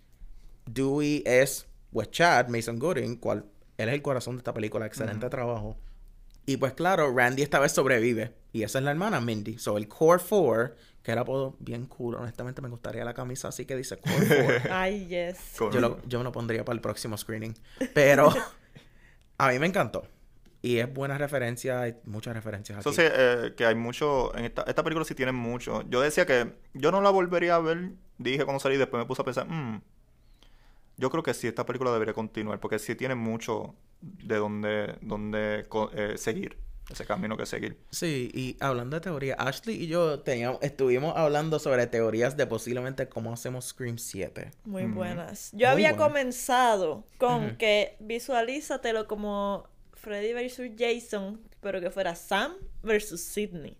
Dewey 0.66 1.24
es 1.26 1.68
pues 1.92 2.10
Chad, 2.12 2.48
Mason 2.48 2.80
Gooding, 2.80 3.18
cual 3.18 3.46
él 3.78 3.90
es 3.90 3.96
el 3.96 4.02
corazón 4.02 4.36
de 4.36 4.40
esta 4.40 4.54
película, 4.54 4.86
excelente 4.86 5.30
trabajo. 5.30 5.78
Y 6.46 6.58
pues 6.58 6.74
claro, 6.74 7.14
Randy 7.16 7.42
esta 7.44 7.60
vez 7.60 7.72
sobrevive. 7.72 8.34
Y 8.54 8.64
esa 8.64 8.80
es 8.80 8.86
la 8.86 8.92
hermana 8.92 9.22
Mindy. 9.22 9.58
So 9.58 9.78
el 9.78 9.88
Core 9.88 10.22
4, 10.28 10.76
que 11.04 11.12
era 11.12 11.22
apodo 11.22 11.56
bien 11.60 11.86
cool, 11.86 12.16
honestamente 12.16 12.62
me 12.62 12.70
gustaría 12.70 13.04
la 13.06 13.14
camisa 13.14 13.48
así 13.48 13.66
que 13.66 13.76
dice 13.76 13.98
Core 13.98 14.60
4. 14.62 14.70
Ay, 14.74 15.08
yes. 15.08 15.38
yo, 15.60 15.80
lo- 15.80 16.02
yo 16.08 16.18
me 16.20 16.24
lo 16.24 16.32
pondría 16.32 16.64
para 16.66 16.76
el 16.76 16.82
próximo 16.82 17.18
screening. 17.18 17.56
Pero 17.94 18.34
a 19.38 19.50
mí 19.50 19.60
me 19.60 19.68
encantó. 19.68 20.04
Y 20.62 20.78
es 20.78 20.94
buena 20.94 21.18
referencia, 21.18 21.82
hay 21.82 21.96
muchas 22.06 22.36
referencias 22.36 22.78
aquí. 22.78 22.90
Eso 22.90 23.02
sí, 23.02 23.08
eh, 23.12 23.54
que 23.58 23.66
hay 23.66 23.76
mucho. 23.76 24.36
En 24.38 24.46
esta, 24.46 24.62
esta 24.64 24.84
película 24.84 25.06
sí 25.06 25.16
tiene 25.16 25.32
mucho. 25.32 25.84
Yo 25.90 26.02
decía 26.02 26.26
que 26.26 26.54
yo 26.74 26.92
no 26.92 27.02
la 27.02 27.10
volvería 27.10 27.56
a 27.56 27.60
ver. 27.60 27.94
Dije 28.18 28.46
cuando 28.46 28.60
salí, 28.60 28.78
después 28.78 29.02
me 29.02 29.08
puse 29.08 29.24
a 29.24 29.26
pensar, 29.26 29.48
"Mm, 29.48 29.82
yo 30.98 31.10
creo 31.10 31.24
que 31.24 31.34
sí, 31.34 31.48
esta 31.48 31.66
película 31.66 31.92
debería 31.92 32.14
continuar. 32.14 32.60
Porque 32.60 32.78
sí 32.78 32.96
tiene 32.96 33.16
mucho 33.16 33.74
de 34.02 34.36
donde, 34.38 34.96
donde 35.02 35.66
eh, 35.94 36.14
seguir. 36.18 36.58
Ese 36.90 37.06
camino 37.06 37.38
que 37.38 37.46
seguir. 37.46 37.78
Sí, 37.92 38.30
y 38.34 38.58
hablando 38.60 38.98
de 38.98 39.02
teoría, 39.02 39.36
Ashley 39.36 39.82
y 39.84 39.88
yo 39.88 40.20
teníamos, 40.20 40.62
estuvimos 40.62 41.16
hablando 41.16 41.58
sobre 41.58 41.88
teorías 41.88 42.36
de 42.36 42.46
posiblemente 42.48 43.08
cómo 43.08 43.32
hacemos 43.32 43.66
Scream 43.70 43.98
7. 43.98 44.52
Muy 44.66 44.84
buenas. 44.86 45.52
Yo 45.54 45.60
Muy 45.60 45.66
había 45.68 45.96
comenzado 45.96 47.06
con 47.18 47.56
que 47.56 47.96
visualízatelo 48.02 49.08
como 49.08 49.70
Freddy 50.02 50.34
versus 50.34 50.68
Jason, 50.78 51.40
pero 51.62 51.80
que 51.80 51.90
fuera 51.92 52.16
Sam 52.16 52.54
versus 52.84 53.22
Sidney. 53.22 53.78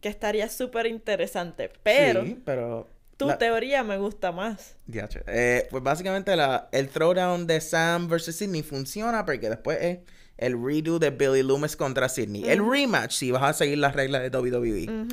Que 0.00 0.08
estaría 0.08 0.48
súper 0.48 0.86
interesante. 0.86 1.70
Pero 1.82 2.24
Sí, 2.24 2.40
pero... 2.44 2.88
tu 3.16 3.26
la- 3.26 3.38
teoría 3.38 3.82
me 3.82 3.96
gusta 3.96 4.30
más. 4.32 4.76
Diache. 4.86 5.22
Eh, 5.26 5.66
pues 5.70 5.82
básicamente 5.82 6.36
la, 6.36 6.68
el 6.72 6.88
throwdown 6.88 7.46
de 7.46 7.60
Sam 7.60 8.06
versus 8.08 8.36
Sidney 8.36 8.62
funciona 8.62 9.24
porque 9.24 9.48
después 9.48 9.78
es 9.80 9.98
el 10.36 10.62
redo 10.62 10.98
de 10.98 11.10
Billy 11.10 11.42
Loomis 11.42 11.76
contra 11.76 12.08
Sidney. 12.10 12.44
El 12.48 12.62
rematch 12.70 13.12
si 13.12 13.30
vas 13.30 13.42
a 13.42 13.52
seguir 13.54 13.78
las 13.78 13.94
reglas 13.96 14.22
de 14.30 14.38
WWE. 14.38 15.06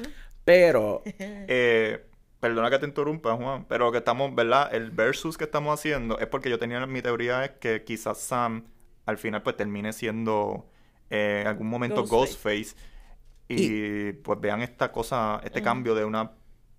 Pero 0.43 1.01
Eh, 1.17 2.05
perdona 2.41 2.69
que 2.69 2.79
te 2.79 2.85
interrumpa, 2.85 3.33
Juan, 3.37 3.65
pero 3.69 3.89
que 3.93 3.99
estamos, 3.99 4.35
¿verdad? 4.35 4.75
El 4.75 4.91
versus 4.91 5.37
que 5.37 5.45
estamos 5.45 5.79
haciendo 5.79 6.19
es 6.19 6.27
porque 6.27 6.49
yo 6.49 6.59
tenía 6.59 6.85
mi 6.85 7.01
teoría 7.01 7.45
es 7.45 7.51
que 7.51 7.85
quizás 7.85 8.17
Sam 8.17 8.65
al 9.05 9.17
final 9.17 9.41
pues 9.41 9.57
termine 9.57 9.93
siendo 9.93 10.67
eh, 11.09 11.39
en 11.41 11.47
algún 11.47 11.67
momento 11.67 12.05
Ghostface. 12.05 12.75
Ghostface, 12.75 12.93
y, 13.49 14.13
pues 14.13 14.39
vean 14.39 14.61
esta 14.61 14.91
cosa, 14.91 15.41
este 15.43 15.61
cambio 15.61 15.93
de 15.93 16.05
una 16.05 16.31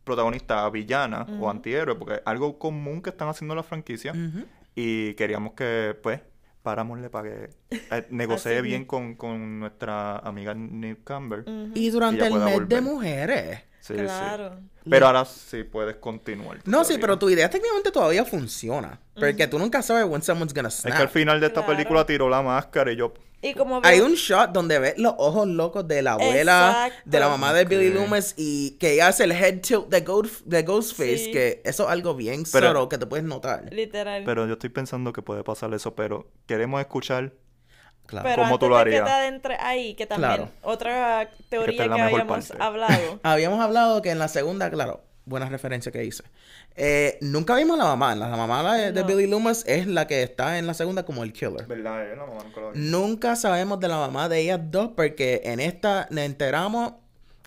protagonista 0.03 0.69
villana 0.71 1.27
o 1.41 1.49
antihéroe, 1.49 1.95
porque 1.95 2.15
es 2.15 2.21
algo 2.25 2.59
común 2.59 3.01
que 3.01 3.11
están 3.11 3.29
haciendo 3.29 3.55
la 3.55 3.63
franquicia. 3.63 4.13
Ujú. 4.13 4.45
Y 4.75 5.15
queríamos 5.15 5.53
que, 5.53 5.97
pues, 6.03 6.21
Paramount 6.63 7.03
le 7.03 7.11
pague, 7.11 7.51
eh, 7.71 8.07
negocie 8.11 8.61
bien 8.63 8.87
con, 8.87 9.15
con 9.15 9.61
nuestra 9.61 10.19
amiga 10.19 10.55
Nick 10.55 11.05
Campbell. 11.05 11.41
Ujú. 11.41 11.73
Y 11.75 11.91
durante 11.91 12.27
el 12.27 12.35
mes 12.35 12.69
de 12.69 12.81
mujeres. 12.81 13.61
Sí, 13.87 13.93
Claro. 13.93 14.57
sí. 14.83 14.89
Pero 14.89 15.07
ahora 15.07 15.27
sí 15.27 15.63
puedes 15.63 15.97
continuar. 15.97 16.59
No, 16.65 16.85
sí, 16.85 16.97
pero 16.99 17.19
tu 17.19 17.29
idea 17.29 17.51
técnicamente 17.51 17.91
todavía 17.91 18.25
funciona. 18.25 18.99
Porque 19.15 19.47
tú 19.47 19.59
nunca 19.59 19.83
sabes 19.83 20.07
when 20.07 20.23
someone's 20.23 20.55
gonna 20.55 20.69
Es 20.69 20.81
que 20.81 20.89
al 20.89 20.97
snap. 20.97 21.11
final 21.11 21.39
de 21.41 21.49
esta 21.49 21.61
Claro. 21.61 21.77
película 21.77 22.07
tiró 22.07 22.31
la 22.31 22.41
máscara 22.41 22.91
y 22.93 22.97
yo... 22.97 23.13
Y 23.43 23.53
como 23.53 23.83
Hay 23.85 24.01
un 24.01 24.15
shot 24.15 24.53
donde 24.53 24.79
ves 24.79 24.95
los 24.97 25.13
ojos 25.19 25.47
locos 25.47 25.87
de 25.87 26.01
la 26.01 26.13
abuela, 26.13 26.87
Exacto. 26.87 27.11
de 27.11 27.21
la 27.21 27.29
mamá 27.29 27.53
de 27.53 27.67
Billy 27.67 27.89
Ok. 27.89 27.95
Loomis 27.95 28.33
y 28.39 28.71
que 28.79 28.95
ella 28.95 29.09
hace 29.09 29.25
el 29.25 29.33
head 29.33 29.61
tilt 29.61 29.89
de, 29.89 30.01
Ghost, 30.01 30.47
de 30.47 30.63
Ghostface, 30.63 31.19
Sí. 31.19 31.31
que 31.33 31.61
eso 31.63 31.83
es 31.85 31.91
algo 31.91 32.15
bien 32.15 32.45
Pero- 32.51 32.69
subtle 32.69 32.89
que 32.89 32.97
te 32.97 33.05
puedes 33.07 33.27
notar. 33.27 33.71
literal. 33.71 34.23
Pero 34.25 34.47
yo 34.47 34.55
estoy 34.55 34.71
pensando 34.71 35.13
que 35.13 35.21
puede 35.21 35.45
pasar 35.45 35.75
eso, 35.75 35.95
pero 35.95 36.27
queremos 36.47 36.81
escuchar... 36.81 37.33
Claro. 38.07 38.29
Pero 38.29 38.43
¿Cómo 38.43 38.59
tú 38.59 38.69
lo 38.69 38.77
de 38.79 38.85
que 38.85 38.89
harías? 38.99 39.05
te 39.05 39.11
adentres 39.11 39.59
ahí, 39.61 39.95
que 39.95 40.07
también 40.07 40.31
Claro. 40.35 40.51
otra 40.63 41.31
teoría 41.49 41.85
que, 41.85 42.03
habíamos 42.03 42.27
parte. 42.49 42.63
hablado. 42.63 43.19
Habíamos 43.23 43.61
hablado 43.61 44.03
que 44.03 44.11
en 44.11 44.19
la 44.19 44.29
segunda, 44.29 44.71
claro, 44.71 45.03
buena 45.25 45.49
referencia 45.49 45.91
que 45.91 46.05
hice. 46.05 46.23
Eh, 46.77 47.17
nunca 47.23 47.55
vimos 47.57 47.79
la 47.79 47.85
mamá. 47.85 48.15
La 48.15 48.29
mamá 48.29 48.77
de. 48.77 49.03
Billy 49.05 49.27
Loomis 49.27 49.65
es 49.67 49.87
la 49.87 50.07
que 50.07 50.23
está 50.23 50.59
en 50.59 50.67
la 50.67 50.75
segunda 50.75 51.05
como 51.05 51.23
el 51.25 51.33
killer. 51.33 51.67
¿Verdad? 51.67 52.05
La 52.17 52.27
mamá 52.27 52.43
nunca. 52.45 52.61
Nunca 52.75 53.37
sabemos 53.37 53.81
de 53.81 53.89
la 53.89 53.97
mamá 53.97 54.29
de 54.29 54.41
ellas 54.41 54.61
dos 54.65 54.91
porque 54.97 55.41
en 55.45 55.61
esta 55.61 56.07
nos 56.11 56.25
enteramos 56.25 56.95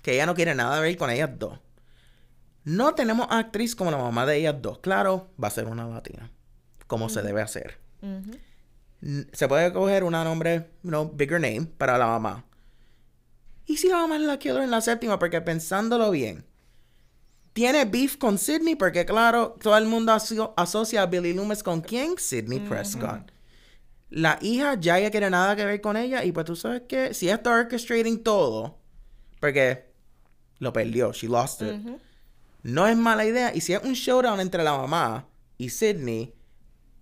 que 0.02 0.14
ella 0.14 0.26
no 0.26 0.34
quiere 0.34 0.56
nada 0.56 0.80
ver 0.80 0.96
con 0.98 1.10
ellas 1.10 1.30
dos. 1.38 1.60
No 2.64 2.96
tenemos 2.96 3.28
actriz 3.30 3.76
como 3.76 3.92
la 3.92 3.98
mamá 3.98 4.26
de 4.26 4.38
ellas 4.38 4.56
dos. 4.62 4.80
Claro, 4.80 5.30
va 5.42 5.48
a 5.50 5.52
ser 5.52 5.66
una 5.68 5.86
latina. 5.88 6.32
Como 6.88 7.10
se 7.10 7.22
debe 7.22 7.42
hacer. 7.42 7.78
N- 8.02 8.40
Se 9.32 9.48
puede 9.48 9.72
coger 9.72 10.04
una 10.04 10.24
nombre, 10.24 10.70
know, 10.82 11.12
bigger 11.14 11.40
name 11.40 11.68
para 11.78 11.98
la 11.98 12.08
mamá. 12.08 12.44
¿Y 13.66 13.78
si 13.78 13.90
la 13.90 13.98
mamá 13.98 14.16
es 14.16 14.22
la 14.24 14.40
killer 14.40 14.64
en 14.64 14.72
la 14.72 14.82
séptima? 14.82 15.20
Porque 15.20 15.40
pensándolo 15.42 16.10
bien, 16.12 16.46
tiene 17.54 17.86
beef 17.86 18.18
con 18.18 18.38
Sidney 18.38 18.76
porque, 18.76 19.06
claro, 19.06 19.56
todo 19.62 19.78
el 19.78 19.86
mundo 19.86 20.14
aso- 20.14 20.54
asocia 20.58 21.02
a 21.04 21.06
Billy 21.06 21.34
Loomis 21.34 21.64
con 21.64 21.82
quién? 21.82 22.16
Sidney 22.18 22.60
Prescott. 22.60 23.32
La 24.10 24.40
hija 24.42 24.76
ya 24.80 25.00
ya 25.00 25.12
quiere 25.12 25.30
nada 25.30 25.56
que 25.56 25.66
ver 25.66 25.82
con 25.82 25.98
ella 25.98 26.24
y 26.24 26.32
pues 26.32 26.46
tú 26.46 26.56
sabes 26.56 26.84
que 26.88 27.14
si 27.14 27.30
está 27.30 27.52
orchestrating 27.52 28.24
todo, 28.24 28.78
porque 29.42 29.92
lo 30.60 30.72
perdió, 30.72 31.12
she 31.12 31.28
lost 31.28 31.62
it. 31.62 31.76
No 32.64 32.88
es 32.88 32.96
mala 32.98 33.26
idea. 33.26 33.54
Y 33.54 33.62
si 33.62 33.74
es 33.74 33.84
un 33.84 33.94
showdown 33.94 34.40
entre 34.40 34.64
la 34.64 34.78
mamá 34.78 35.28
y 35.58 35.70
Sidney, 35.70 36.34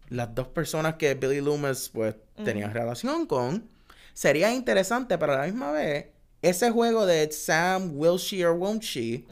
las 0.10 0.34
dos 0.36 0.48
personas 0.48 0.96
que 0.96 1.14
Billy 1.16 1.42
Loomis 1.42 1.90
pues 1.90 2.16
tenía 2.44 2.70
relación 2.70 3.26
con, 3.26 3.70
sería 4.14 4.54
interesante, 4.54 5.18
pero 5.18 5.34
a 5.34 5.38
la 5.38 5.46
misma 5.46 5.72
vez, 5.72 6.08
ese 6.42 6.72
juego 6.72 7.06
de 7.06 7.32
Sam, 7.32 7.92
will 7.96 8.18
she 8.18 8.46
or 8.46 8.56
won't 8.56 8.84
she, 8.84 9.26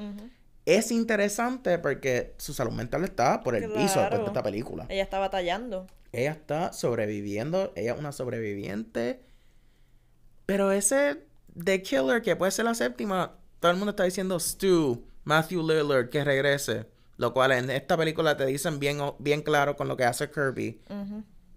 es 0.66 0.92
interesante 0.92 1.78
porque 1.78 2.34
su 2.38 2.54
salud 2.54 2.72
mental 2.72 3.04
está 3.04 3.42
por 3.42 3.56
el 3.56 3.72
piso 3.72 4.00
después 4.00 4.22
de 4.22 4.28
esta 4.28 4.44
película. 4.44 4.86
Ella 4.90 5.04
está 5.04 5.20
batallando. 5.20 5.88
Ella 6.12 6.32
está 6.32 6.74
sobreviviendo, 6.74 7.74
ella 7.76 7.94
es 7.94 8.00
una 8.00 8.12
sobreviviente. 8.12 9.22
Pero 10.46 10.72
ese 10.72 11.26
The 11.62 11.82
Killer, 11.82 12.22
que 12.22 12.36
puede 12.36 12.52
ser 12.52 12.66
la 12.66 12.76
séptima, 12.76 13.36
todo 13.60 13.72
el 13.72 13.78
mundo 13.78 13.92
está 13.92 14.04
diciendo 14.04 14.40
Stu, 14.40 15.06
Matthew 15.24 15.68
Lillard, 15.68 16.10
que 16.10 16.24
regrese. 16.24 16.86
Lo 17.24 17.32
cual 17.34 17.54
en 17.54 17.70
esta 17.70 17.96
película 17.96 18.36
te 18.36 18.46
dicen 18.46 18.80
bien, 18.80 19.00
bien 19.18 19.44
claro 19.44 19.78
con 19.78 19.88
lo 19.88 19.96
que 19.96 20.04
hace 20.04 20.30
Kirby. 20.30 20.82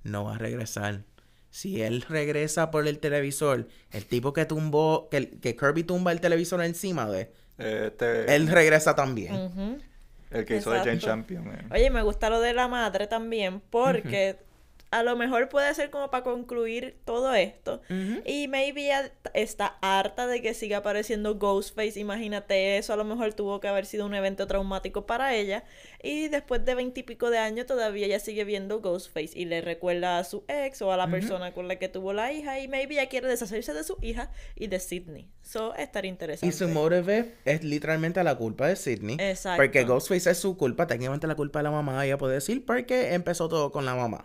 No 0.04 0.22
va 0.24 0.36
a 0.36 0.38
regresar. 0.38 1.02
Si 1.50 1.82
él 1.82 2.02
regresa 2.02 2.70
por 2.70 2.86
el 2.86 3.00
televisor, 3.00 3.66
el 3.90 4.06
tipo 4.06 4.32
que 4.32 4.44
tumbó, 4.44 5.08
que, 5.10 5.40
que 5.40 5.56
Kirby 5.56 5.82
tumba 5.82 6.12
el 6.12 6.20
televisor 6.20 6.62
encima 6.62 7.10
de, 7.10 7.32
Este, 7.58 8.32
él 8.36 8.46
regresa 8.46 8.94
también. 8.94 9.82
El 10.30 10.44
que 10.44 10.58
hizo 10.58 10.70
de 10.70 10.78
Jane. 10.78 10.98
Champion. 10.98 11.48
eh. 11.48 11.66
Oye, 11.72 11.90
me 11.90 12.02
gusta 12.02 12.30
lo 12.30 12.40
de 12.40 12.52
la 12.54 12.68
madre 12.68 13.08
también, 13.08 13.60
porque 13.68 14.38
a 14.90 15.02
lo 15.02 15.16
mejor 15.16 15.48
puede 15.48 15.74
ser 15.74 15.90
como 15.90 16.10
para 16.10 16.22
concluir 16.22 16.96
todo 17.04 17.34
esto. 17.34 17.80
Y 18.24 18.48
maybe 18.48 18.86
ella 18.86 19.12
está 19.34 19.78
harta 19.80 20.26
de 20.26 20.42
que 20.42 20.54
siga 20.54 20.78
apareciendo 20.78 21.36
Ghostface. 21.36 21.98
Imagínate 21.98 22.78
eso, 22.78 22.92
a 22.92 22.96
lo 22.96 23.04
mejor 23.04 23.34
tuvo 23.34 23.60
que 23.60 23.68
haber 23.68 23.86
sido 23.86 24.06
un 24.06 24.14
evento 24.14 24.46
traumático 24.46 25.06
para 25.06 25.34
ella. 25.34 25.64
Y 26.06 26.28
después 26.28 26.64
de 26.64 26.76
veintipico 26.76 27.30
de 27.30 27.38
años 27.38 27.66
todavía 27.66 28.06
ella 28.06 28.20
sigue 28.20 28.44
viendo 28.44 28.80
Ghostface 28.80 29.32
y 29.34 29.44
le 29.44 29.60
recuerda 29.60 30.18
a 30.18 30.24
su 30.24 30.44
ex 30.46 30.80
o 30.82 30.92
a 30.92 30.96
la 30.96 31.10
persona 31.10 31.52
con 31.52 31.66
la 31.66 31.80
que 31.80 31.88
tuvo 31.88 32.12
la 32.12 32.32
hija. 32.32 32.60
Y 32.60 32.68
maybe 32.68 32.94
ella 32.94 33.08
quiere 33.08 33.26
deshacerse 33.26 33.74
de 33.74 33.82
su 33.82 33.98
hija 34.00 34.30
y 34.54 34.68
de 34.68 34.78
Sidney. 34.78 35.28
So, 35.42 35.74
estaría 35.74 36.08
interesante. 36.08 36.46
Y 36.46 36.56
su 36.56 36.68
motive 36.68 37.34
es 37.44 37.64
literalmente 37.64 38.22
la 38.22 38.36
culpa 38.36 38.68
de 38.68 38.76
Sidney. 38.76 39.16
Exacto. 39.18 39.60
Porque 39.60 39.82
Ghostface 39.82 40.30
es 40.30 40.38
su 40.38 40.56
culpa, 40.56 40.86
técnicamente 40.86 41.26
la 41.26 41.34
culpa 41.34 41.58
de 41.58 41.64
la 41.64 41.72
mamá, 41.72 42.06
ella 42.06 42.18
puede 42.18 42.34
decir, 42.34 42.64
porque 42.64 43.14
empezó 43.14 43.48
todo 43.48 43.72
con 43.72 43.84
la 43.84 43.96
mamá. 43.96 44.24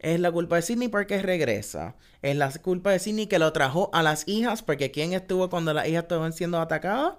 Es 0.00 0.18
la 0.18 0.32
culpa 0.32 0.56
de 0.56 0.62
Sidney 0.62 0.88
porque 0.88 1.22
regresa. 1.22 1.94
Es 2.22 2.34
la 2.34 2.50
culpa 2.50 2.90
de 2.90 2.98
Sidney 2.98 3.28
que 3.28 3.38
lo 3.38 3.52
trajo 3.52 3.88
a 3.92 4.02
las 4.02 4.26
hijas, 4.26 4.62
porque 4.62 4.90
¿quién 4.90 5.12
estuvo 5.12 5.48
cuando 5.48 5.72
las 5.72 5.86
hijas 5.86 6.02
estaban 6.02 6.32
siendo 6.32 6.60
atacadas? 6.60 7.14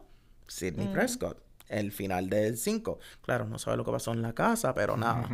Sidney 0.47 0.87
Prescott. 0.87 1.48
El 1.69 1.91
final 1.91 2.29
del 2.29 2.57
5. 2.57 2.99
Claro, 3.21 3.45
no 3.45 3.59
sabe 3.59 3.77
lo 3.77 3.85
que 3.85 3.91
pasó 3.91 4.11
en 4.11 4.21
la 4.21 4.33
casa, 4.33 4.73
pero 4.73 4.97
nada. 4.97 5.29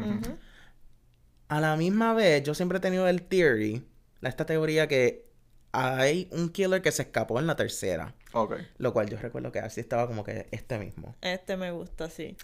A 1.48 1.60
la 1.60 1.76
misma 1.76 2.14
vez, 2.14 2.44
yo 2.44 2.54
siempre 2.54 2.78
he 2.78 2.82
tenido 2.82 3.08
el 3.08 3.24
theory, 3.24 3.84
esta 4.22 4.46
teoría 4.46 4.88
que 4.88 5.26
hay 5.72 6.28
un 6.32 6.50
killer 6.50 6.82
que 6.82 6.92
se 6.92 7.04
escapó 7.04 7.40
en 7.40 7.48
la 7.48 7.56
tercera. 7.56 8.16
Ok. 8.34 8.56
Lo 8.78 8.94
cual 8.94 9.10
yo 9.10 9.18
recuerdo 9.18 9.52
que 9.52 9.60
así 9.60 9.82
estaba 9.82 10.08
como 10.08 10.24
que 10.24 10.48
este 10.52 10.80
mismo. 10.80 11.16
Este 11.22 11.58
me 11.58 11.72
gusta, 11.72 12.10
sí. 12.10 12.36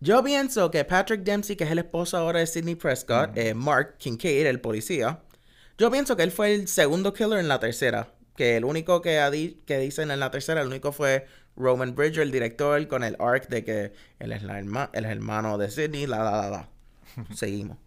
Yo 0.00 0.22
pienso 0.22 0.70
que 0.70 0.84
Patrick 0.84 1.22
Dempsey, 1.22 1.56
que 1.56 1.64
es 1.64 1.70
el 1.70 1.78
esposo 1.78 2.18
ahora 2.18 2.40
de 2.40 2.46
Sidney 2.46 2.74
Prescott, 2.74 3.36
eh, 3.36 3.54
Mark 3.54 3.96
Kincaid, 3.98 4.46
el 4.46 4.60
policía, 4.60 5.20
yo 5.78 5.90
pienso 5.90 6.16
que 6.16 6.22
él 6.22 6.30
fue 6.30 6.54
el 6.54 6.68
segundo 6.68 7.12
killer 7.14 7.38
en 7.38 7.48
la 7.48 7.58
tercera. 7.58 8.12
Que 8.36 8.56
el 8.56 8.64
único 8.64 9.00
que, 9.00 9.56
que 9.64 9.78
dicen 9.78 10.10
en 10.10 10.20
la 10.20 10.30
tercera, 10.30 10.60
el 10.60 10.66
único 10.66 10.92
fue 10.92 11.26
Roman 11.56 11.94
Bridger, 11.94 12.22
el 12.22 12.32
director, 12.32 12.86
con 12.88 13.04
el 13.04 13.16
arc 13.18 13.48
de 13.48 13.64
que 13.64 13.92
él 14.18 14.32
es 14.32 14.42
la 14.42 14.58
herma- 14.60 14.90
el 14.92 15.04
hermano 15.04 15.56
de 15.58 15.70
Sidney, 15.70 16.06
la, 16.06 16.18
la, 16.24 16.30
la, 16.42 16.50
la. 16.50 16.68
Seguimos. 17.34 17.78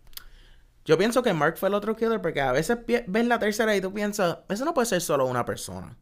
Yo 0.85 0.97
pienso 0.97 1.21
que 1.21 1.33
Mark 1.33 1.57
fue 1.57 1.67
el 1.67 1.75
otro 1.75 1.95
killer 1.97 2.21
porque 2.21 2.39
a 2.39 2.53
veces 2.53 2.77
ves 2.85 3.25
la 3.25 3.39
tercera 3.39 3.75
y 3.75 3.81
tú 3.81 3.93
piensas, 3.93 4.37
eso 4.47 4.63
no 4.63 4.73
puede 4.73 4.85
ser 4.87 5.01
solo 5.01 5.25
una 5.25 5.43
persona. 5.43 5.97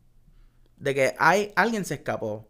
De 0.77 0.93
que 0.93 1.15
hay 1.17 1.51
alguien 1.55 1.85
se 1.85 1.95
escapó. 1.95 2.47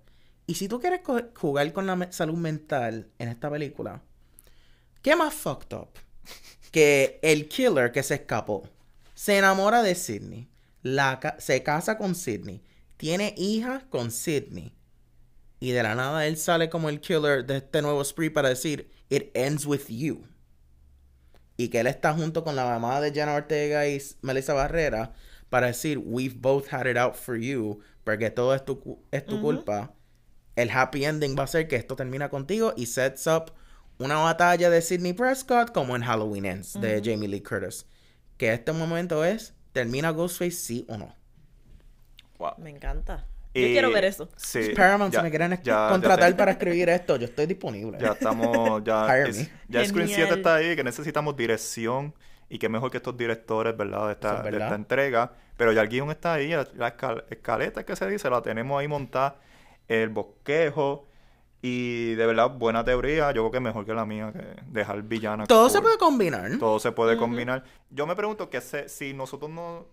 Y 0.48 0.56
si 0.56 0.68
tú 0.68 0.80
quieres 0.82 1.02
jugar 1.36 1.72
con 1.72 1.88
la 1.88 1.96
me- 1.96 2.12
salud 2.12 2.36
mental 2.38 3.08
en 3.20 3.30
esta 3.30 3.50
película, 3.50 4.02
¿qué 5.02 5.16
más 5.16 5.34
fucked 5.34 5.76
up? 5.78 5.90
Que 6.72 7.20
el 7.24 7.48
killer 7.48 7.92
que 7.94 8.04
se 8.04 8.16
escapó 8.16 8.68
se 9.14 9.38
enamora 9.38 9.82
de 9.82 9.96
Sidney, 9.96 10.50
la 10.82 11.20
ca- 11.22 11.38
se 11.40 11.64
casa 11.64 11.98
con 11.98 12.16
Sidney, 12.16 12.62
tiene 12.98 13.34
hija 13.38 13.86
con 13.90 14.12
Sidney. 14.12 14.74
Y 15.60 15.72
de 15.72 15.84
la 15.84 15.96
nada 15.96 16.26
él 16.28 16.38
sale 16.38 16.70
como 16.70 16.90
el 16.90 17.00
killer 17.00 17.46
de 17.46 17.58
este 17.58 17.82
nuevo 17.82 18.04
spree 18.04 18.30
para 18.30 18.50
decir, 18.50 18.90
it 19.10 19.32
ends 19.34 19.66
with 19.66 19.88
you. 19.88 20.28
Y 21.58 21.70
que 21.70 21.80
él 21.80 21.88
está 21.88 22.14
junto 22.14 22.44
con 22.44 22.56
la 22.56 22.66
mamá 22.66 23.00
de 23.00 23.12
Jenna 23.12 23.34
Ortega 23.34 23.88
y 23.88 24.02
Melissa 24.22 24.54
Barrera 24.54 25.14
para 25.50 25.68
decir, 25.68 25.98
we've 26.04 26.36
both 26.38 26.72
had 26.74 26.86
it 26.86 26.98
out 26.98 27.16
for 27.16 27.38
you, 27.38 27.80
porque 28.04 28.30
todo 28.30 28.54
es 28.54 28.66
tu, 28.66 29.00
es 29.12 29.26
tu 29.26 29.42
culpa. 29.42 29.94
El 30.56 30.70
happy 30.70 31.06
ending 31.06 31.36
va 31.38 31.44
a 31.44 31.48
ser 31.48 31.68
que 31.68 31.76
esto 31.76 31.96
termina 31.96 32.30
contigo 32.30 32.74
y 32.76 32.88
sets 32.88 33.28
up 33.28 33.54
una 33.98 34.18
batalla 34.18 34.70
de 34.70 34.82
Sidney 34.82 35.14
Prescott 35.14 35.72
como 35.72 35.96
en 35.96 36.04
Halloween 36.04 36.46
Ends 36.46 36.74
de 36.80 37.02
Jamie 37.04 37.30
Lee 37.30 37.42
Curtis. 37.42 37.86
Que 38.38 38.54
este 38.54 38.74
momento 38.74 39.24
es, 39.24 39.54
¿termina 39.72 40.12
Ghostface 40.12 40.52
sí 40.52 40.86
o 40.90 40.98
no? 40.98 41.16
Wow. 42.38 42.56
Me 42.58 42.70
encanta. 42.70 43.26
Yo 43.62 43.68
quiero 43.68 43.92
ver 43.92 44.06
eso. 44.06 44.30
Sí. 44.36 44.72
Paramount, 44.76 45.14
ya- 45.14 45.20
si 45.20 45.24
me 45.24 45.30
quieren 45.30 45.52
ya- 45.52 45.62
ya 45.64 45.90
contratar 45.90 46.30
te- 46.32 46.36
para 46.38 46.52
escribir 46.52 46.90
esto, 46.90 47.16
yo 47.16 47.26
estoy 47.26 47.46
disponible. 47.46 47.98
Ya 48.00 48.10
estamos, 48.14 48.84
ya, 48.86 49.06
Hire 49.08 49.30
es- 49.30 49.38
me. 49.38 49.50
ya 49.70 49.86
Screen 49.86 50.08
7 50.08 50.22
Genial. 50.24 50.38
está 50.38 50.56
ahí, 50.56 50.76
que 50.76 50.84
necesitamos 50.84 51.36
dirección 51.38 52.14
y 52.50 52.60
que 52.60 52.70
mejor 52.70 52.92
que 52.92 52.98
estos 52.98 53.16
directores, 53.18 53.76
¿verdad? 53.76 54.08
De 54.08 54.12
esta, 54.14 54.42
de 54.44 54.76
entrega. 54.76 55.34
Pero 55.58 55.72
ya 55.72 55.82
el 55.82 55.88
guion 55.88 56.12
está 56.12 56.34
ahí, 56.34 56.50
la, 56.50 56.68
la 56.76 56.98
escal- 56.98 57.24
escaleta 57.30 57.86
que 57.86 57.96
se 57.96 58.06
dice, 58.08 58.30
la 58.30 58.42
tenemos 58.42 58.80
ahí 58.80 58.88
montada, 58.90 59.38
el 59.88 60.10
bosquejo 60.10 61.08
y 61.62 62.14
de 62.16 62.26
verdad 62.28 62.50
buena 62.52 62.84
teoría, 62.84 63.32
yo 63.32 63.42
creo 63.44 63.52
que 63.52 63.60
mejor 63.62 63.86
que 63.86 63.94
la 63.94 64.06
mía, 64.06 64.32
que 64.34 64.44
dejar 64.68 65.02
villana. 65.04 65.46
Todo 65.46 65.70
se 65.70 65.82
puede 65.82 65.98
combinar. 65.98 66.52
Todo 66.60 66.78
se 66.80 66.92
puede 66.92 67.16
combinar. 67.18 67.64
Yo 67.90 68.06
me 68.06 68.16
pregunto 68.16 68.50
que 68.50 68.60
se- 68.62 68.90
si 68.90 69.14
nosotros 69.14 69.50
no 69.50 69.86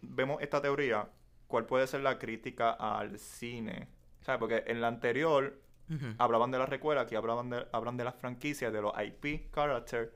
vemos 0.00 0.40
esta 0.40 0.62
teoría, 0.62 1.06
¿cuál 1.52 1.66
puede 1.66 1.86
ser 1.86 2.00
la 2.00 2.18
crítica 2.18 2.70
al 2.70 3.18
cine? 3.18 3.86
¿Sabes? 4.22 4.38
Porque 4.38 4.64
en 4.68 4.80
la 4.80 4.88
anterior 4.88 5.60
hablaban 6.16 6.50
de 6.50 6.56
la 6.56 6.64
recuela, 6.64 7.02
aquí 7.02 7.14
hablaban 7.14 7.50
de, 7.50 7.66
hablan 7.72 7.98
de 7.98 8.04
las 8.04 8.14
franquicias, 8.14 8.72
de 8.72 8.80
los 8.80 8.92
IP 8.98 9.52
characters. 9.52 10.10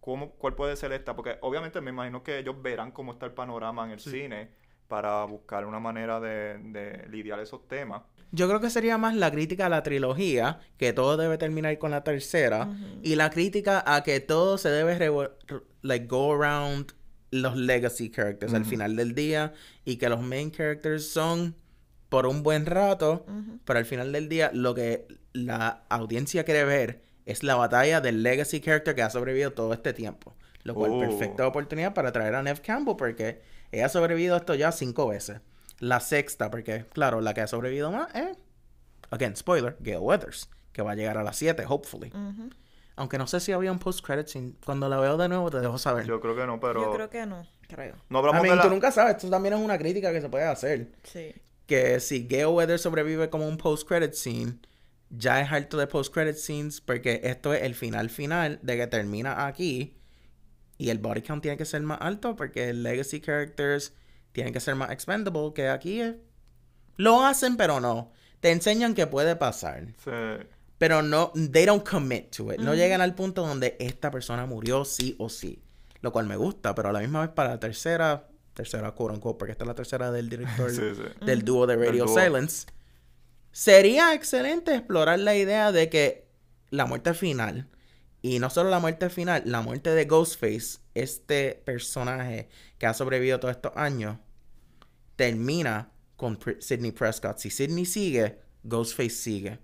¿Cómo, 0.00 0.32
¿Cuál 0.32 0.56
puede 0.56 0.74
ser 0.74 0.90
esta? 0.90 1.14
Porque 1.14 1.38
obviamente 1.42 1.80
me 1.80 1.90
imagino 1.90 2.24
que 2.24 2.40
ellos 2.40 2.60
verán 2.60 2.90
cómo 2.90 3.12
está 3.12 3.26
el 3.26 3.32
panorama 3.32 3.84
en 3.84 3.92
el 3.92 4.00
cine 4.00 4.50
para 4.88 5.24
buscar 5.24 5.66
una 5.66 5.78
manera 5.78 6.18
de, 6.18 6.58
de 6.58 7.06
lidiar 7.08 7.38
esos 7.38 7.68
temas. 7.68 8.02
Yo 8.32 8.48
creo 8.48 8.60
que 8.60 8.70
sería 8.70 8.98
más 8.98 9.14
la 9.14 9.30
crítica 9.30 9.66
a 9.66 9.68
la 9.68 9.84
trilogía, 9.84 10.58
que 10.78 10.92
todo 10.92 11.16
debe 11.16 11.38
terminar 11.38 11.78
con 11.78 11.92
la 11.92 12.02
tercera, 12.02 12.68
y 13.02 13.14
la 13.14 13.30
crítica 13.30 13.84
a 13.86 14.02
que 14.02 14.18
todo 14.18 14.58
se 14.58 14.68
debe 14.70 15.30
like 15.82 16.06
go 16.06 16.32
around 16.32 16.92
los 17.30 17.56
legacy 17.56 18.10
characters 18.10 18.52
al 18.54 18.64
final 18.64 18.96
del 18.96 19.14
día 19.14 19.52
y 19.84 19.96
que 19.96 20.08
los 20.08 20.20
main 20.20 20.50
characters 20.50 21.08
son 21.10 21.54
por 22.08 22.26
un 22.26 22.42
buen 22.42 22.66
rato, 22.66 23.24
pero 23.64 23.78
al 23.78 23.84
final 23.84 24.10
del 24.12 24.28
día 24.28 24.50
lo 24.52 24.74
que 24.74 25.06
la 25.32 25.84
audiencia 25.88 26.44
quiere 26.44 26.64
ver 26.64 27.02
es 27.26 27.42
la 27.44 27.54
batalla 27.54 28.00
del 28.00 28.22
legacy 28.24 28.60
character 28.60 28.94
que 28.96 29.02
ha 29.02 29.10
sobrevivido 29.10 29.52
todo 29.52 29.72
este 29.72 29.92
tiempo. 29.92 30.34
Lo 30.64 30.74
cual, 30.74 30.90
Oh. 30.92 30.98
perfecta 31.00 31.46
oportunidad 31.46 31.94
para 31.94 32.10
traer 32.12 32.34
a 32.34 32.42
Neve 32.42 32.60
Campbell 32.60 32.96
porque 32.96 33.40
ella 33.70 33.86
ha 33.86 33.88
sobrevivido 33.88 34.36
esto 34.36 34.54
ya 34.56 34.72
cinco 34.72 35.06
veces. 35.08 35.40
La 35.78 36.00
sexta, 36.00 36.50
porque, 36.50 36.84
claro, 36.92 37.20
la 37.20 37.32
que 37.32 37.40
ha 37.42 37.46
sobrevivido 37.46 37.90
más 37.92 38.14
es, 38.14 38.36
again, 39.10 39.36
spoiler, 39.36 39.76
Gail 39.80 39.98
Weathers, 40.00 40.50
que 40.72 40.82
va 40.82 40.92
a 40.92 40.94
llegar 40.96 41.16
a 41.16 41.22
las 41.22 41.36
7, 41.36 41.64
hopefully. 41.66 42.12
Aunque 43.00 43.16
no 43.16 43.26
sé 43.26 43.40
si 43.40 43.50
había 43.50 43.72
un 43.72 43.78
post-credit 43.78 44.26
scene. 44.26 44.52
Cuando 44.62 44.86
la 44.86 45.00
veo 45.00 45.16
de 45.16 45.26
nuevo 45.26 45.50
te 45.50 45.58
dejo 45.58 45.78
saber. 45.78 46.04
Yo 46.04 46.20
creo 46.20 46.36
que 46.36 46.46
no, 46.46 46.60
pero... 46.60 46.82
Yo 46.82 46.92
creo 46.92 47.08
que 47.08 47.24
no, 47.24 47.46
creo. 47.66 47.96
No 48.10 48.18
I 48.18 48.20
hablamos 48.20 48.42
mean, 48.42 48.56
de 48.56 48.62
tú 48.62 48.68
la... 48.68 48.74
nunca 48.74 48.92
sabes, 48.92 49.16
esto 49.16 49.30
también 49.30 49.54
es 49.54 49.60
una 49.60 49.78
crítica 49.78 50.12
que 50.12 50.20
se 50.20 50.28
puede 50.28 50.44
hacer. 50.44 50.92
Sí. 51.04 51.34
Que 51.64 51.98
si 52.00 52.28
Gail 52.28 52.48
Weathers 52.48 52.82
sobrevive 52.82 53.30
como 53.30 53.48
un 53.48 53.56
post-credit 53.56 54.12
scene, 54.12 54.58
ya 55.08 55.40
es 55.40 55.50
harto 55.50 55.78
de 55.78 55.86
post-credit 55.86 56.36
scenes 56.36 56.82
porque 56.82 57.22
esto 57.24 57.54
es 57.54 57.62
el 57.62 57.74
final 57.74 58.10
final 58.10 58.58
de 58.60 58.76
que 58.76 58.86
termina 58.86 59.46
aquí 59.46 59.96
y 60.76 60.90
el 60.90 60.98
body 60.98 61.22
count 61.22 61.40
tiene 61.40 61.56
que 61.56 61.64
ser 61.64 61.80
más 61.80 62.02
alto 62.02 62.36
porque 62.36 62.74
legacy 62.74 63.22
characters 63.22 63.94
tienen 64.32 64.52
que 64.52 64.60
ser 64.60 64.74
más 64.74 64.90
expendable 64.90 65.54
que 65.54 65.70
aquí 65.70 66.02
es... 66.02 66.16
Lo 66.96 67.24
hacen 67.24 67.56
pero 67.56 67.80
no. 67.80 68.12
Te 68.40 68.50
enseñan 68.50 68.94
que 68.94 69.06
puede 69.06 69.36
pasar. 69.36 69.86
Sí. 70.04 70.46
Pero 70.80 71.02
no, 71.02 71.30
they 71.52 71.66
don't 71.66 71.86
commit 71.86 72.34
to 72.34 72.54
it. 72.54 72.58
No 72.58 72.74
llegan 72.74 73.02
al 73.02 73.14
punto 73.14 73.46
donde 73.46 73.76
esta 73.78 74.10
persona 74.10 74.46
murió 74.46 74.86
sí 74.86 75.14
o 75.18 75.28
sí. 75.28 75.62
Lo 76.00 76.10
cual 76.10 76.24
me 76.24 76.36
gusta, 76.36 76.74
pero 76.74 76.88
a 76.88 76.92
la 76.92 77.00
misma 77.00 77.20
vez 77.20 77.28
para 77.28 77.50
la 77.50 77.60
tercera, 77.60 78.26
tercera 78.54 78.90
quote 78.92 79.12
unquote, 79.16 79.38
porque 79.38 79.52
esta 79.52 79.64
es 79.64 79.68
la 79.68 79.74
tercera 79.74 80.10
del 80.10 80.30
director 80.30 80.70
Sí, 80.74 80.80
sí. 80.96 81.02
del 81.26 81.44
dúo 81.44 81.66
de 81.66 81.76
Radio 81.76 82.06
dúo. 82.06 82.18
Silence. 82.18 82.66
Sería 83.52 84.14
excelente 84.14 84.74
explorar 84.74 85.18
la 85.18 85.36
idea 85.36 85.70
de 85.70 85.90
que 85.90 86.26
la 86.70 86.86
muerte 86.86 87.12
final, 87.12 87.68
y 88.22 88.38
no 88.38 88.48
solo 88.48 88.70
la 88.70 88.78
muerte 88.78 89.10
final, 89.10 89.42
la 89.44 89.60
muerte 89.60 89.90
de 89.90 90.06
Ghostface, 90.06 90.78
este 90.94 91.60
personaje 91.66 92.48
que 92.78 92.86
ha 92.86 92.94
sobrevivido 92.94 93.38
todos 93.38 93.54
estos 93.56 93.72
años, 93.76 94.16
termina 95.16 95.92
con 96.16 96.38
Sidney 96.58 96.92
Prescott. 96.92 97.36
Si 97.36 97.50
Sidney 97.50 97.84
sigue, 97.84 98.38
Ghostface 98.62 99.10
sigue. 99.10 99.58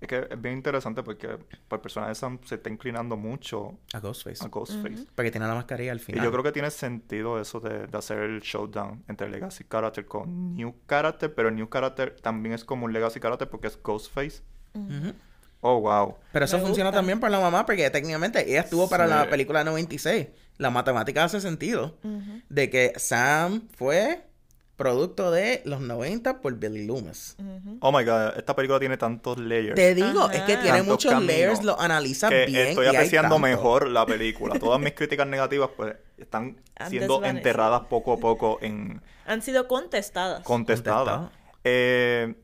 Es 0.00 0.08
que 0.08 0.26
es 0.30 0.40
bien 0.40 0.54
interesante 0.54 1.02
porque 1.02 1.28
pues, 1.28 1.60
el 1.70 1.80
personaje 1.80 2.10
de 2.10 2.14
Sam 2.14 2.38
se 2.44 2.54
está 2.54 2.70
inclinando 2.70 3.16
mucho 3.18 3.78
A 3.92 4.00
Ghostface. 4.00 4.42
a 4.44 4.48
Ghostface. 4.48 5.06
Porque 5.14 5.30
tiene 5.30 5.46
la 5.46 5.54
mascarilla 5.54 5.92
al 5.92 5.98
Y 5.98 6.00
final. 6.00 6.24
yo 6.24 6.30
creo 6.32 6.42
que 6.42 6.52
tiene 6.52 6.70
sentido 6.70 7.38
eso 7.40 7.60
de, 7.60 7.86
de 7.86 7.98
hacer 7.98 8.18
el 8.20 8.40
showdown 8.40 9.04
entre 9.08 9.28
Legacy 9.28 9.64
Character 9.70 10.06
con 10.06 10.54
New 10.54 10.74
Character, 10.88 11.34
pero 11.34 11.50
el 11.50 11.54
New 11.56 11.68
Character 11.68 12.16
también 12.22 12.54
es 12.54 12.64
como 12.64 12.86
un 12.86 12.92
Legacy 12.94 13.20
Character 13.20 13.48
porque 13.50 13.66
es 13.66 13.78
Ghostface. 13.82 14.42
Oh, 15.62 15.80
wow. 15.80 16.16
Pero 16.32 16.44
eso 16.46 16.56
Me 16.56 16.64
funciona 16.64 16.88
gusta. 16.88 16.98
también 17.00 17.20
para 17.20 17.32
la 17.32 17.40
mamá, 17.40 17.66
porque 17.66 17.90
técnicamente 17.90 18.48
ella 18.50 18.60
estuvo 18.62 18.88
para 18.88 19.06
la 19.06 19.28
película 19.28 19.62
96. 19.64 20.28
La 20.56 20.70
matemática 20.70 21.24
hace 21.24 21.40
sentido. 21.42 21.98
De 22.48 22.70
que 22.70 22.94
Sam 22.96 23.68
fue 23.76 24.22
producto 24.80 25.30
de 25.30 25.60
los 25.66 25.82
90 25.82 26.40
por 26.40 26.54
Billy 26.54 26.86
Loomis. 26.86 27.36
Oh 27.80 27.92
my 27.92 28.02
god, 28.02 28.38
esta 28.38 28.56
película 28.56 28.78
tiene 28.80 28.96
tantos 28.96 29.36
layers. 29.38 29.74
Te 29.74 29.94
digo, 29.94 30.22
Ajá. 30.22 30.32
es 30.34 30.40
que 30.44 30.56
tiene 30.56 30.78
Tantos 30.78 30.86
muchos 30.86 31.12
caminos 31.12 31.34
layers, 31.34 31.64
lo 31.64 31.78
analiza 31.78 32.30
que 32.30 32.46
bien. 32.46 32.68
estoy 32.68 32.86
y 32.86 32.88
hay 32.88 32.96
apreciando 32.96 33.38
mejor 33.38 33.88
la 33.90 34.06
película. 34.06 34.58
Todas 34.58 34.80
mis 34.80 34.94
críticas 34.94 35.26
negativas 35.26 35.68
pues 35.76 35.96
están 36.16 36.56
siendo 36.88 37.22
enterradas 37.22 37.82
poco 37.90 38.14
a 38.14 38.16
poco 38.16 38.58
en 38.62 39.02
Han 39.26 39.42
sido 39.42 39.68
contestadas. 39.68 40.42
contestadas. 40.44 41.18
Contestado. 41.18 41.30
Eh, 41.64 42.34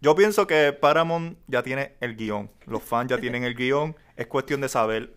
yo 0.00 0.16
pienso 0.16 0.48
que 0.48 0.72
Paramount 0.72 1.38
ya 1.46 1.62
tiene 1.62 1.94
el 2.00 2.16
guion. 2.16 2.50
Los 2.66 2.82
fans 2.82 3.08
ya 3.08 3.18
tienen 3.18 3.44
el 3.44 3.54
guion. 3.54 3.94
Es 4.16 4.26
cuestión 4.26 4.60
de 4.62 4.68
saber 4.68 5.14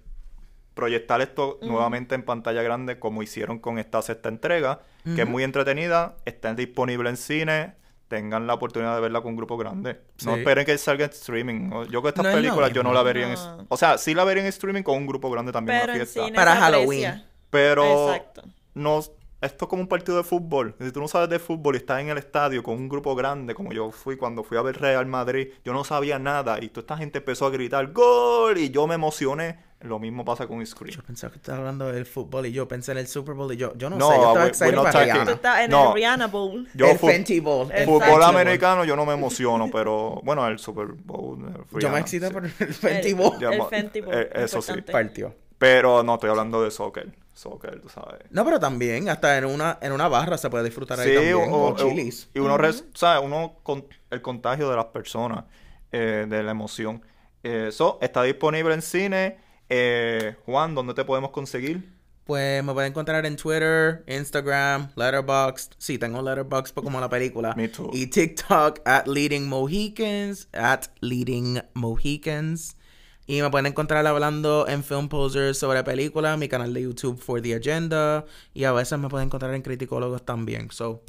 proyectar 0.79 1.19
esto 1.21 1.59
nuevamente 1.61 2.15
en 2.15 2.23
pantalla 2.23 2.61
grande 2.61 2.99
como 2.99 3.21
hicieron 3.21 3.59
con 3.59 3.79
esta 3.79 4.01
sexta 4.01 4.29
entrega, 4.29 4.79
que 5.03 5.21
es 5.23 5.27
muy 5.27 5.43
entretenida, 5.43 6.15
está 6.25 6.53
disponible 6.53 7.09
en 7.09 7.17
cine, 7.17 7.75
tengan 8.07 8.47
la 8.47 8.53
oportunidad 8.53 8.95
de 8.95 9.01
verla 9.01 9.21
con 9.21 9.31
un 9.31 9.37
grupo 9.37 9.57
grande. 9.57 9.99
No 10.25 10.35
esperen 10.35 10.65
que 10.65 10.77
salga 10.77 11.05
en 11.05 11.11
streaming. 11.11 11.69
Yo 11.91 12.01
con 12.01 12.09
estas 12.09 12.23
No 12.23 12.29
es 12.29 12.35
lo 12.35 12.41
películas 12.41 12.71
yo 12.73 12.81
no 12.83 12.93
la 12.93 13.03
vería 13.03 13.27
en... 13.27 13.33
No. 13.33 13.65
O 13.69 13.77
sea, 13.77 13.97
sí 13.97 14.13
la 14.13 14.23
vería 14.23 14.43
en 14.43 14.49
streaming 14.49 14.83
con 14.83 14.95
un 14.97 15.05
grupo 15.05 15.29
grande 15.29 15.51
también 15.51 15.75
en 15.77 15.81
Pero 15.81 15.93
la 15.93 15.99
en 15.99 16.07
fiesta. 16.07 16.25
cine 16.25 16.35
Para 16.35 16.55
Halloween. 16.55 17.05
aprecia. 17.05 17.29
Pero 17.49 18.13
Exacto. 18.13 18.43
no, 18.73 18.99
esto 19.41 19.65
es 19.65 19.69
como 19.69 19.81
un 19.83 19.87
partido 19.87 20.17
de 20.17 20.23
fútbol. 20.23 20.75
Si 20.81 20.91
tú 20.91 20.99
no 21.01 21.07
sabes 21.07 21.29
de 21.29 21.39
fútbol 21.39 21.75
y 21.75 21.77
estás 21.77 22.01
en 22.01 22.09
el 22.09 22.17
estadio 22.17 22.61
con 22.63 22.75
un 22.75 22.89
grupo 22.89 23.15
grande, 23.15 23.53
como 23.53 23.71
yo 23.71 23.91
fui 23.91 24.17
cuando 24.17 24.43
fui 24.43 24.57
a 24.57 24.61
ver 24.61 24.79
Real 24.81 25.05
Madrid, 25.05 25.49
yo 25.63 25.71
no 25.73 25.83
sabía 25.83 26.19
nada 26.19 26.57
y 26.61 26.69
toda 26.69 26.81
esta 26.81 26.97
gente 26.97 27.19
empezó 27.19 27.45
a 27.45 27.49
gritar 27.51 27.91
¡Gol! 27.93 28.57
y 28.57 28.69
yo 28.71 28.85
me 28.87 28.95
emocioné. 28.95 29.59
Lo 29.81 29.97
mismo 29.97 30.25
pasa 30.25 30.45
con 30.45 30.65
Scream. 30.65 30.93
Yo 30.93 31.01
pensaba 31.03 31.31
que 31.31 31.37
estabas 31.37 31.59
hablando 31.59 31.89
del 31.89 32.05
fútbol 32.05 32.45
y 32.45 32.51
yo 32.51 32.67
pensé 32.67 32.91
en 32.91 32.97
el 32.97 33.07
Super 33.07 33.33
Bowl 33.33 33.53
y 33.53 33.55
yo, 33.55 33.73
yo 33.77 33.89
no, 33.89 33.95
No, 33.95 34.09
sé, 34.09 34.15
yo 34.17 34.27
estaba 34.27 34.47
excited 34.47 34.75
para 34.75 34.91
talking. 34.91 35.07
Tú 35.07 35.13
Rihanna. 35.19 35.31
estás 35.31 35.59
en 35.61 35.71
No. 35.71 35.87
el 35.89 35.93
Rihanna 35.95 36.27
Bowl. 36.27 36.67
Yo 36.73 36.87
el 36.87 36.99
Fenty 36.99 37.39
Bowl. 37.39 37.71
el 37.71 37.85
Fútbol 37.85 38.01
Fenty 38.01 38.11
Bowl. 38.19 38.23
americano 38.23 38.83
yo 38.83 38.95
no 38.97 39.05
me 39.05 39.13
emociono, 39.13 39.69
pero 39.71 40.19
bueno, 40.25 40.45
el 40.47 40.59
Super 40.59 40.87
Bowl. 40.87 41.39
eh, 41.47 41.51
Yo 41.71 41.77
Rihanna, 41.79 41.93
me 41.95 41.99
excité 42.01 42.27
sí. 42.27 42.33
por 42.33 42.43
el 42.43 42.51
Fenty 42.51 43.07
El- 43.09 43.15
Bowl. 43.15 43.41
El 43.41 43.57
mo- 43.57 43.69
Fenty 43.69 44.01
Bowl, 44.01 44.13
eh, 44.13 44.29
eso 44.35 44.61
sí. 44.61 44.73
Partió. 44.81 45.33
Pero 45.57 46.03
no, 46.03 46.15
estoy 46.15 46.29
hablando 46.29 46.61
de 46.61 46.71
soccer. 46.71 47.09
Soccer, 47.33 47.79
tú 47.79 47.87
sabes. 47.87 48.19
No, 48.31 48.43
pero 48.43 48.59
también, 48.59 49.07
hasta 49.07 49.37
en 49.37 49.45
una, 49.45 49.77
en 49.81 49.93
una 49.93 50.09
barra 50.09 50.37
se 50.37 50.49
puede 50.49 50.65
disfrutar 50.65 50.99
ahí 50.99 51.07
Sí, 51.09 51.15
también, 51.15 51.35
o, 51.35 51.41
o, 51.67 51.71
o- 51.71 51.75
chilis. 51.77 52.29
y 52.33 52.39
uno, 52.39 52.57
res- 52.57 52.83
¿sabes? 52.95 53.23
Uno 53.25 53.59
con 53.63 53.85
el 54.09 54.21
contagio 54.21 54.69
de 54.69 54.75
las 54.75 54.85
personas, 54.87 55.45
eh, 55.93 56.25
de 56.27 56.43
la 56.43 56.51
emoción. 56.51 57.01
Eso 57.43 57.97
está 58.01 58.23
disponible 58.23 58.73
en 58.73 58.81
cine. 58.81 59.37
Eh, 59.69 60.35
Juan, 60.45 60.75
¿dónde 60.75 60.93
te 60.93 61.05
podemos 61.05 61.29
conseguir? 61.31 61.87
Pues 62.25 62.63
me 62.63 62.73
pueden 62.73 62.91
encontrar 62.91 63.25
en 63.25 63.35
Twitter, 63.37 64.03
Instagram, 64.07 64.91
Letterboxd. 64.95 65.73
Sí, 65.79 65.97
tengo 65.97 66.21
Letterboxd 66.21 66.75
como 66.75 66.99
la 66.99 67.09
película. 67.09 67.55
Me 67.55 67.69
too. 67.69 67.89
Y 67.93 68.07
TikTok, 68.07 68.81
at 68.85 69.07
Leading 69.07 69.47
Mohicans, 69.47 70.47
at 70.53 70.87
Leading 71.01 71.61
Mohicans. 71.73 72.77
Y 73.25 73.41
me 73.41 73.49
pueden 73.49 73.67
encontrar 73.67 74.05
hablando 74.07 74.67
en 74.67 74.83
Film 74.83 75.07
Posers 75.07 75.57
sobre 75.57 75.83
películas, 75.83 76.37
mi 76.37 76.47
canal 76.47 76.73
de 76.73 76.81
YouTube 76.81 77.19
For 77.19 77.41
The 77.41 77.55
Agenda. 77.55 78.25
Y 78.53 78.63
a 78.63 78.71
veces 78.71 78.97
me 78.97 79.07
pueden 79.07 79.27
encontrar 79.27 79.53
en 79.53 79.61
Criticólogos 79.61 80.23
también. 80.23 80.71
So, 80.71 81.03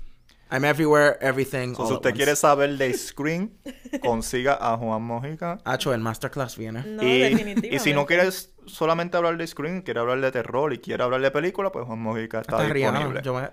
I'm 0.50 0.64
everywhere, 0.64 1.16
everything. 1.20 1.74
So, 1.74 1.82
all 1.82 1.88
si 1.88 1.92
at 1.94 1.96
usted 1.98 2.10
once. 2.10 2.16
quiere 2.16 2.36
saber 2.36 2.76
de 2.76 2.92
Screen, 2.94 3.56
consiga 4.02 4.58
a 4.60 4.76
Juan 4.76 5.02
Mojica. 5.02 5.58
Hacho, 5.64 5.92
el 5.94 6.00
Masterclass 6.00 6.56
viene. 6.56 6.82
No, 6.86 7.02
y, 7.02 7.18
definitivamente. 7.20 7.74
y 7.74 7.78
si 7.78 7.92
no 7.92 8.06
quieres 8.06 8.52
solamente 8.66 9.16
hablar 9.16 9.36
de 9.36 9.46
Screen, 9.46 9.82
quiere 9.82 10.00
hablar 10.00 10.20
de 10.20 10.30
terror 10.32 10.72
y 10.72 10.78
quiere 10.78 11.02
hablar 11.02 11.20
de 11.20 11.30
película, 11.30 11.70
pues 11.70 11.86
Juan 11.86 12.00
Mojica 12.00 12.40
está 12.40 12.56
Hasta 12.58 12.72
disponible. 12.74 13.20
Yo 13.22 13.34
me- 13.34 13.50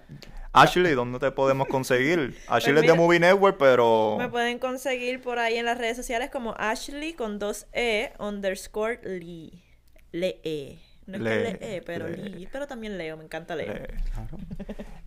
Ashley, 0.53 0.93
¿dónde 0.95 1.19
te 1.19 1.29
podemos 1.31 1.67
conseguir? 1.67 2.35
Ashley 2.47 2.47
Pues 2.47 2.67
es 2.67 2.75
de 2.75 2.81
mira, 2.81 2.95
Movie 2.95 3.19
Network, 3.19 3.57
pero... 3.59 4.15
Me 4.17 4.27
pueden 4.29 4.57
conseguir 4.57 5.21
por 5.21 5.37
ahí 5.37 5.57
en 5.57 5.65
las 5.65 5.77
redes 5.77 5.97
sociales 5.97 6.31
como 6.31 6.55
Ashley 6.57 7.13
con 7.13 7.37
dos 7.37 7.67
E 7.73 8.11
underscore 8.19 8.99
Lee. 9.03 9.63
Lee. 10.11 10.79
No 11.07 11.15
es 11.15 11.21
Lee, 11.21 11.57
que 11.57 11.65
lee, 11.65 11.81
pero 11.85 12.07
lee. 12.07 12.47
Pero 12.51 12.67
también 12.67 12.97
leo, 12.97 13.17
me 13.17 13.23
encanta 13.23 13.55
leer. 13.55 13.95
Claro. 14.13 14.37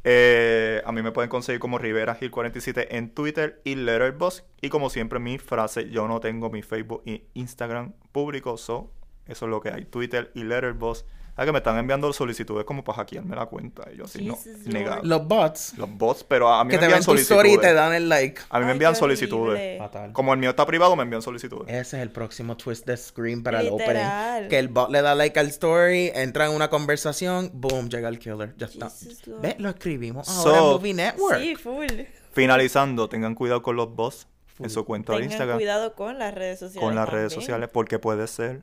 Eh, 0.03 0.83
a 0.87 0.93
mí 0.93 1.03
me 1.03 1.13
pueden 1.13 1.29
conseguir 1.29 1.61
como 1.61 1.77
Rivera 1.77 2.15
Gil 2.15 2.31
47 2.31 2.97
en 2.97 3.11
Twitter 3.11 3.61
y 3.65 3.75
Letterboxd. 3.75 4.45
Y 4.63 4.71
como 4.71 4.89
siempre, 4.89 5.19
mi 5.19 5.39
frase: 5.39 5.91
Yo 5.91 6.09
no 6.09 6.21
tengo 6.21 6.49
mi 6.51 6.63
Facebook 6.63 7.03
y 7.05 7.25
Instagram 7.35 7.93
público, 8.13 8.57
so 8.57 8.91
eso 9.27 9.45
es 9.45 9.51
lo 9.51 9.61
que 9.61 9.69
hay: 9.69 9.85
Twitter 9.85 10.31
y 10.35 10.45
Letterboxd. 10.45 11.07
Ah, 11.43 11.47
que 11.47 11.53
me 11.53 11.59
están 11.59 11.79
enviando 11.79 12.13
solicitudes 12.13 12.65
como 12.67 12.85
para 12.85 12.97
hackearme 12.97 13.35
la 13.35 13.47
cuenta. 13.47 13.85
Y 13.93 13.97
yo 13.97 14.05
así, 14.05 14.23
no, 14.27 14.37
Jesus 14.37 14.67
nega. 14.67 14.97
Lord. 14.97 15.07
Los 15.07 15.27
bots 15.27 15.79
Los 15.79 15.91
bots, 15.97 16.23
pero 16.25 16.53
a 16.53 16.63
mí 16.65 16.71
que 16.71 16.77
me 16.77 16.85
envían 16.85 17.01
ven 17.01 17.05
tu 17.07 17.15
story 17.15 17.21
y 17.21 17.25
solicitudes. 17.55 17.61
te 17.71 17.75
dan 17.75 17.95
el 17.95 18.09
like. 18.11 18.43
A 18.51 18.59
mí 18.61 18.67
me 18.67 18.73
envían 18.73 18.95
solicitudes. 18.95 19.79
Fatal. 19.79 20.13
Como 20.13 20.33
el 20.35 20.39
mío 20.39 20.51
está 20.51 20.67
privado, 20.67 20.95
me 20.97 21.03
envían 21.05 21.23
solicitudes. 21.23 21.67
Ese 21.69 21.97
es 21.97 22.03
el 22.03 22.11
próximo 22.11 22.57
twist 22.59 22.85
de 22.87 22.97
Scream 22.97 23.43
para 23.43 23.61
el 23.61 23.71
Literal. 23.71 24.35
opening. 24.35 24.49
Que 24.51 24.59
el 24.59 24.69
bot 24.69 24.91
le 24.91 25.01
da 25.01 25.15
like 25.15 25.41
al 25.41 25.47
story, 25.47 26.13
entra 26.15 26.45
en 26.47 26.53
una 26.53 26.69
conversación, 26.69 27.51
boom, 27.55 27.89
llega 27.89 28.09
el 28.11 28.19
killer. 28.19 28.55
Ya 28.59 28.67
está. 28.67 28.91
Jesus 28.91 29.23
Ve, 29.41 29.57
lo 29.59 29.71
escribimos 29.71 30.29
ahora 30.29 30.59
So- 30.59 30.67
en 30.67 30.73
Movie 30.75 30.95
Network. 30.95 31.41
Sí, 31.41 31.57
full. 31.57 31.87
Finalizando, 32.33 33.09
tengan 33.09 33.35
cuidado 33.35 33.63
con 33.63 33.77
los 33.77 33.95
bots. 33.95 34.27
full. 34.47 34.65
en 34.67 34.71
su 34.71 34.85
cuenta 34.85 35.13
de 35.15 35.21
Tengan 35.21 35.33
Instagram 35.33 35.57
cuidado 35.57 35.95
con 35.95 36.19
las 36.19 36.35
redes 36.35 36.59
sociales. 36.59 36.85
con 36.87 36.95
las 36.95 37.09
redes 37.09 37.33
sociales 37.33 37.71
porque 37.73 37.99
puede 37.99 38.27
ser 38.27 38.61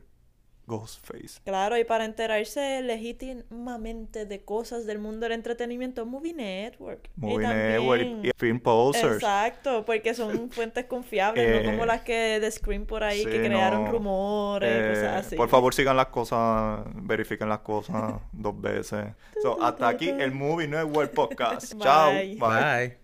Ghostface. 0.68 1.39
Claro, 1.45 1.78
y 1.78 1.84
para 1.86 2.05
enterarse 2.05 2.82
legítimamente 2.84 4.26
de 4.26 4.41
cosas 4.41 4.86
del 4.86 4.99
mundo 4.99 5.22
del 5.26 5.32
entretenimiento, 5.32 6.05
Movie 6.05 6.34
Network. 6.34 7.09
Y 7.18 7.20
Movie 7.22 7.45
también- 7.47 7.68
Network 7.72 8.01
y 8.26 8.32
Film 8.38 8.59
Posers. 8.59 9.15
Exacto, 9.15 9.86
porque 9.86 10.13
son 10.13 10.49
fuentes 10.51 10.86
confiables, 10.86 11.63
no 11.65 11.72
como 11.72 11.84
Eh, 11.84 11.88
las 11.88 12.01
que 12.01 12.39
de 12.39 12.51
Scream 12.51 12.86
por 12.86 13.03
ahí 13.03 13.24
que 13.26 13.39
crearon 13.43 13.86
no. 13.86 13.91
rumores, 13.91 14.70
Eh, 14.72 14.89
cosas 14.89 15.26
así. 15.26 15.36
Por 15.36 15.49
favor, 15.49 15.74
sigan 15.74 15.95
las 15.97 16.07
cosas, 16.07 16.82
verifiquen 16.95 17.49
las 17.49 17.59
cosas 17.59 18.15
dos 18.32 18.59
veces. 18.59 19.05
So, 19.41 19.61
hasta 19.63 19.88
aquí 19.88 20.09
el 20.09 20.32
Movie 20.32 20.68
Network 20.68 21.13
Podcast. 21.13 21.74
Chao. 21.82 22.11
Bye. 22.11 22.36
Bye. 22.36 22.97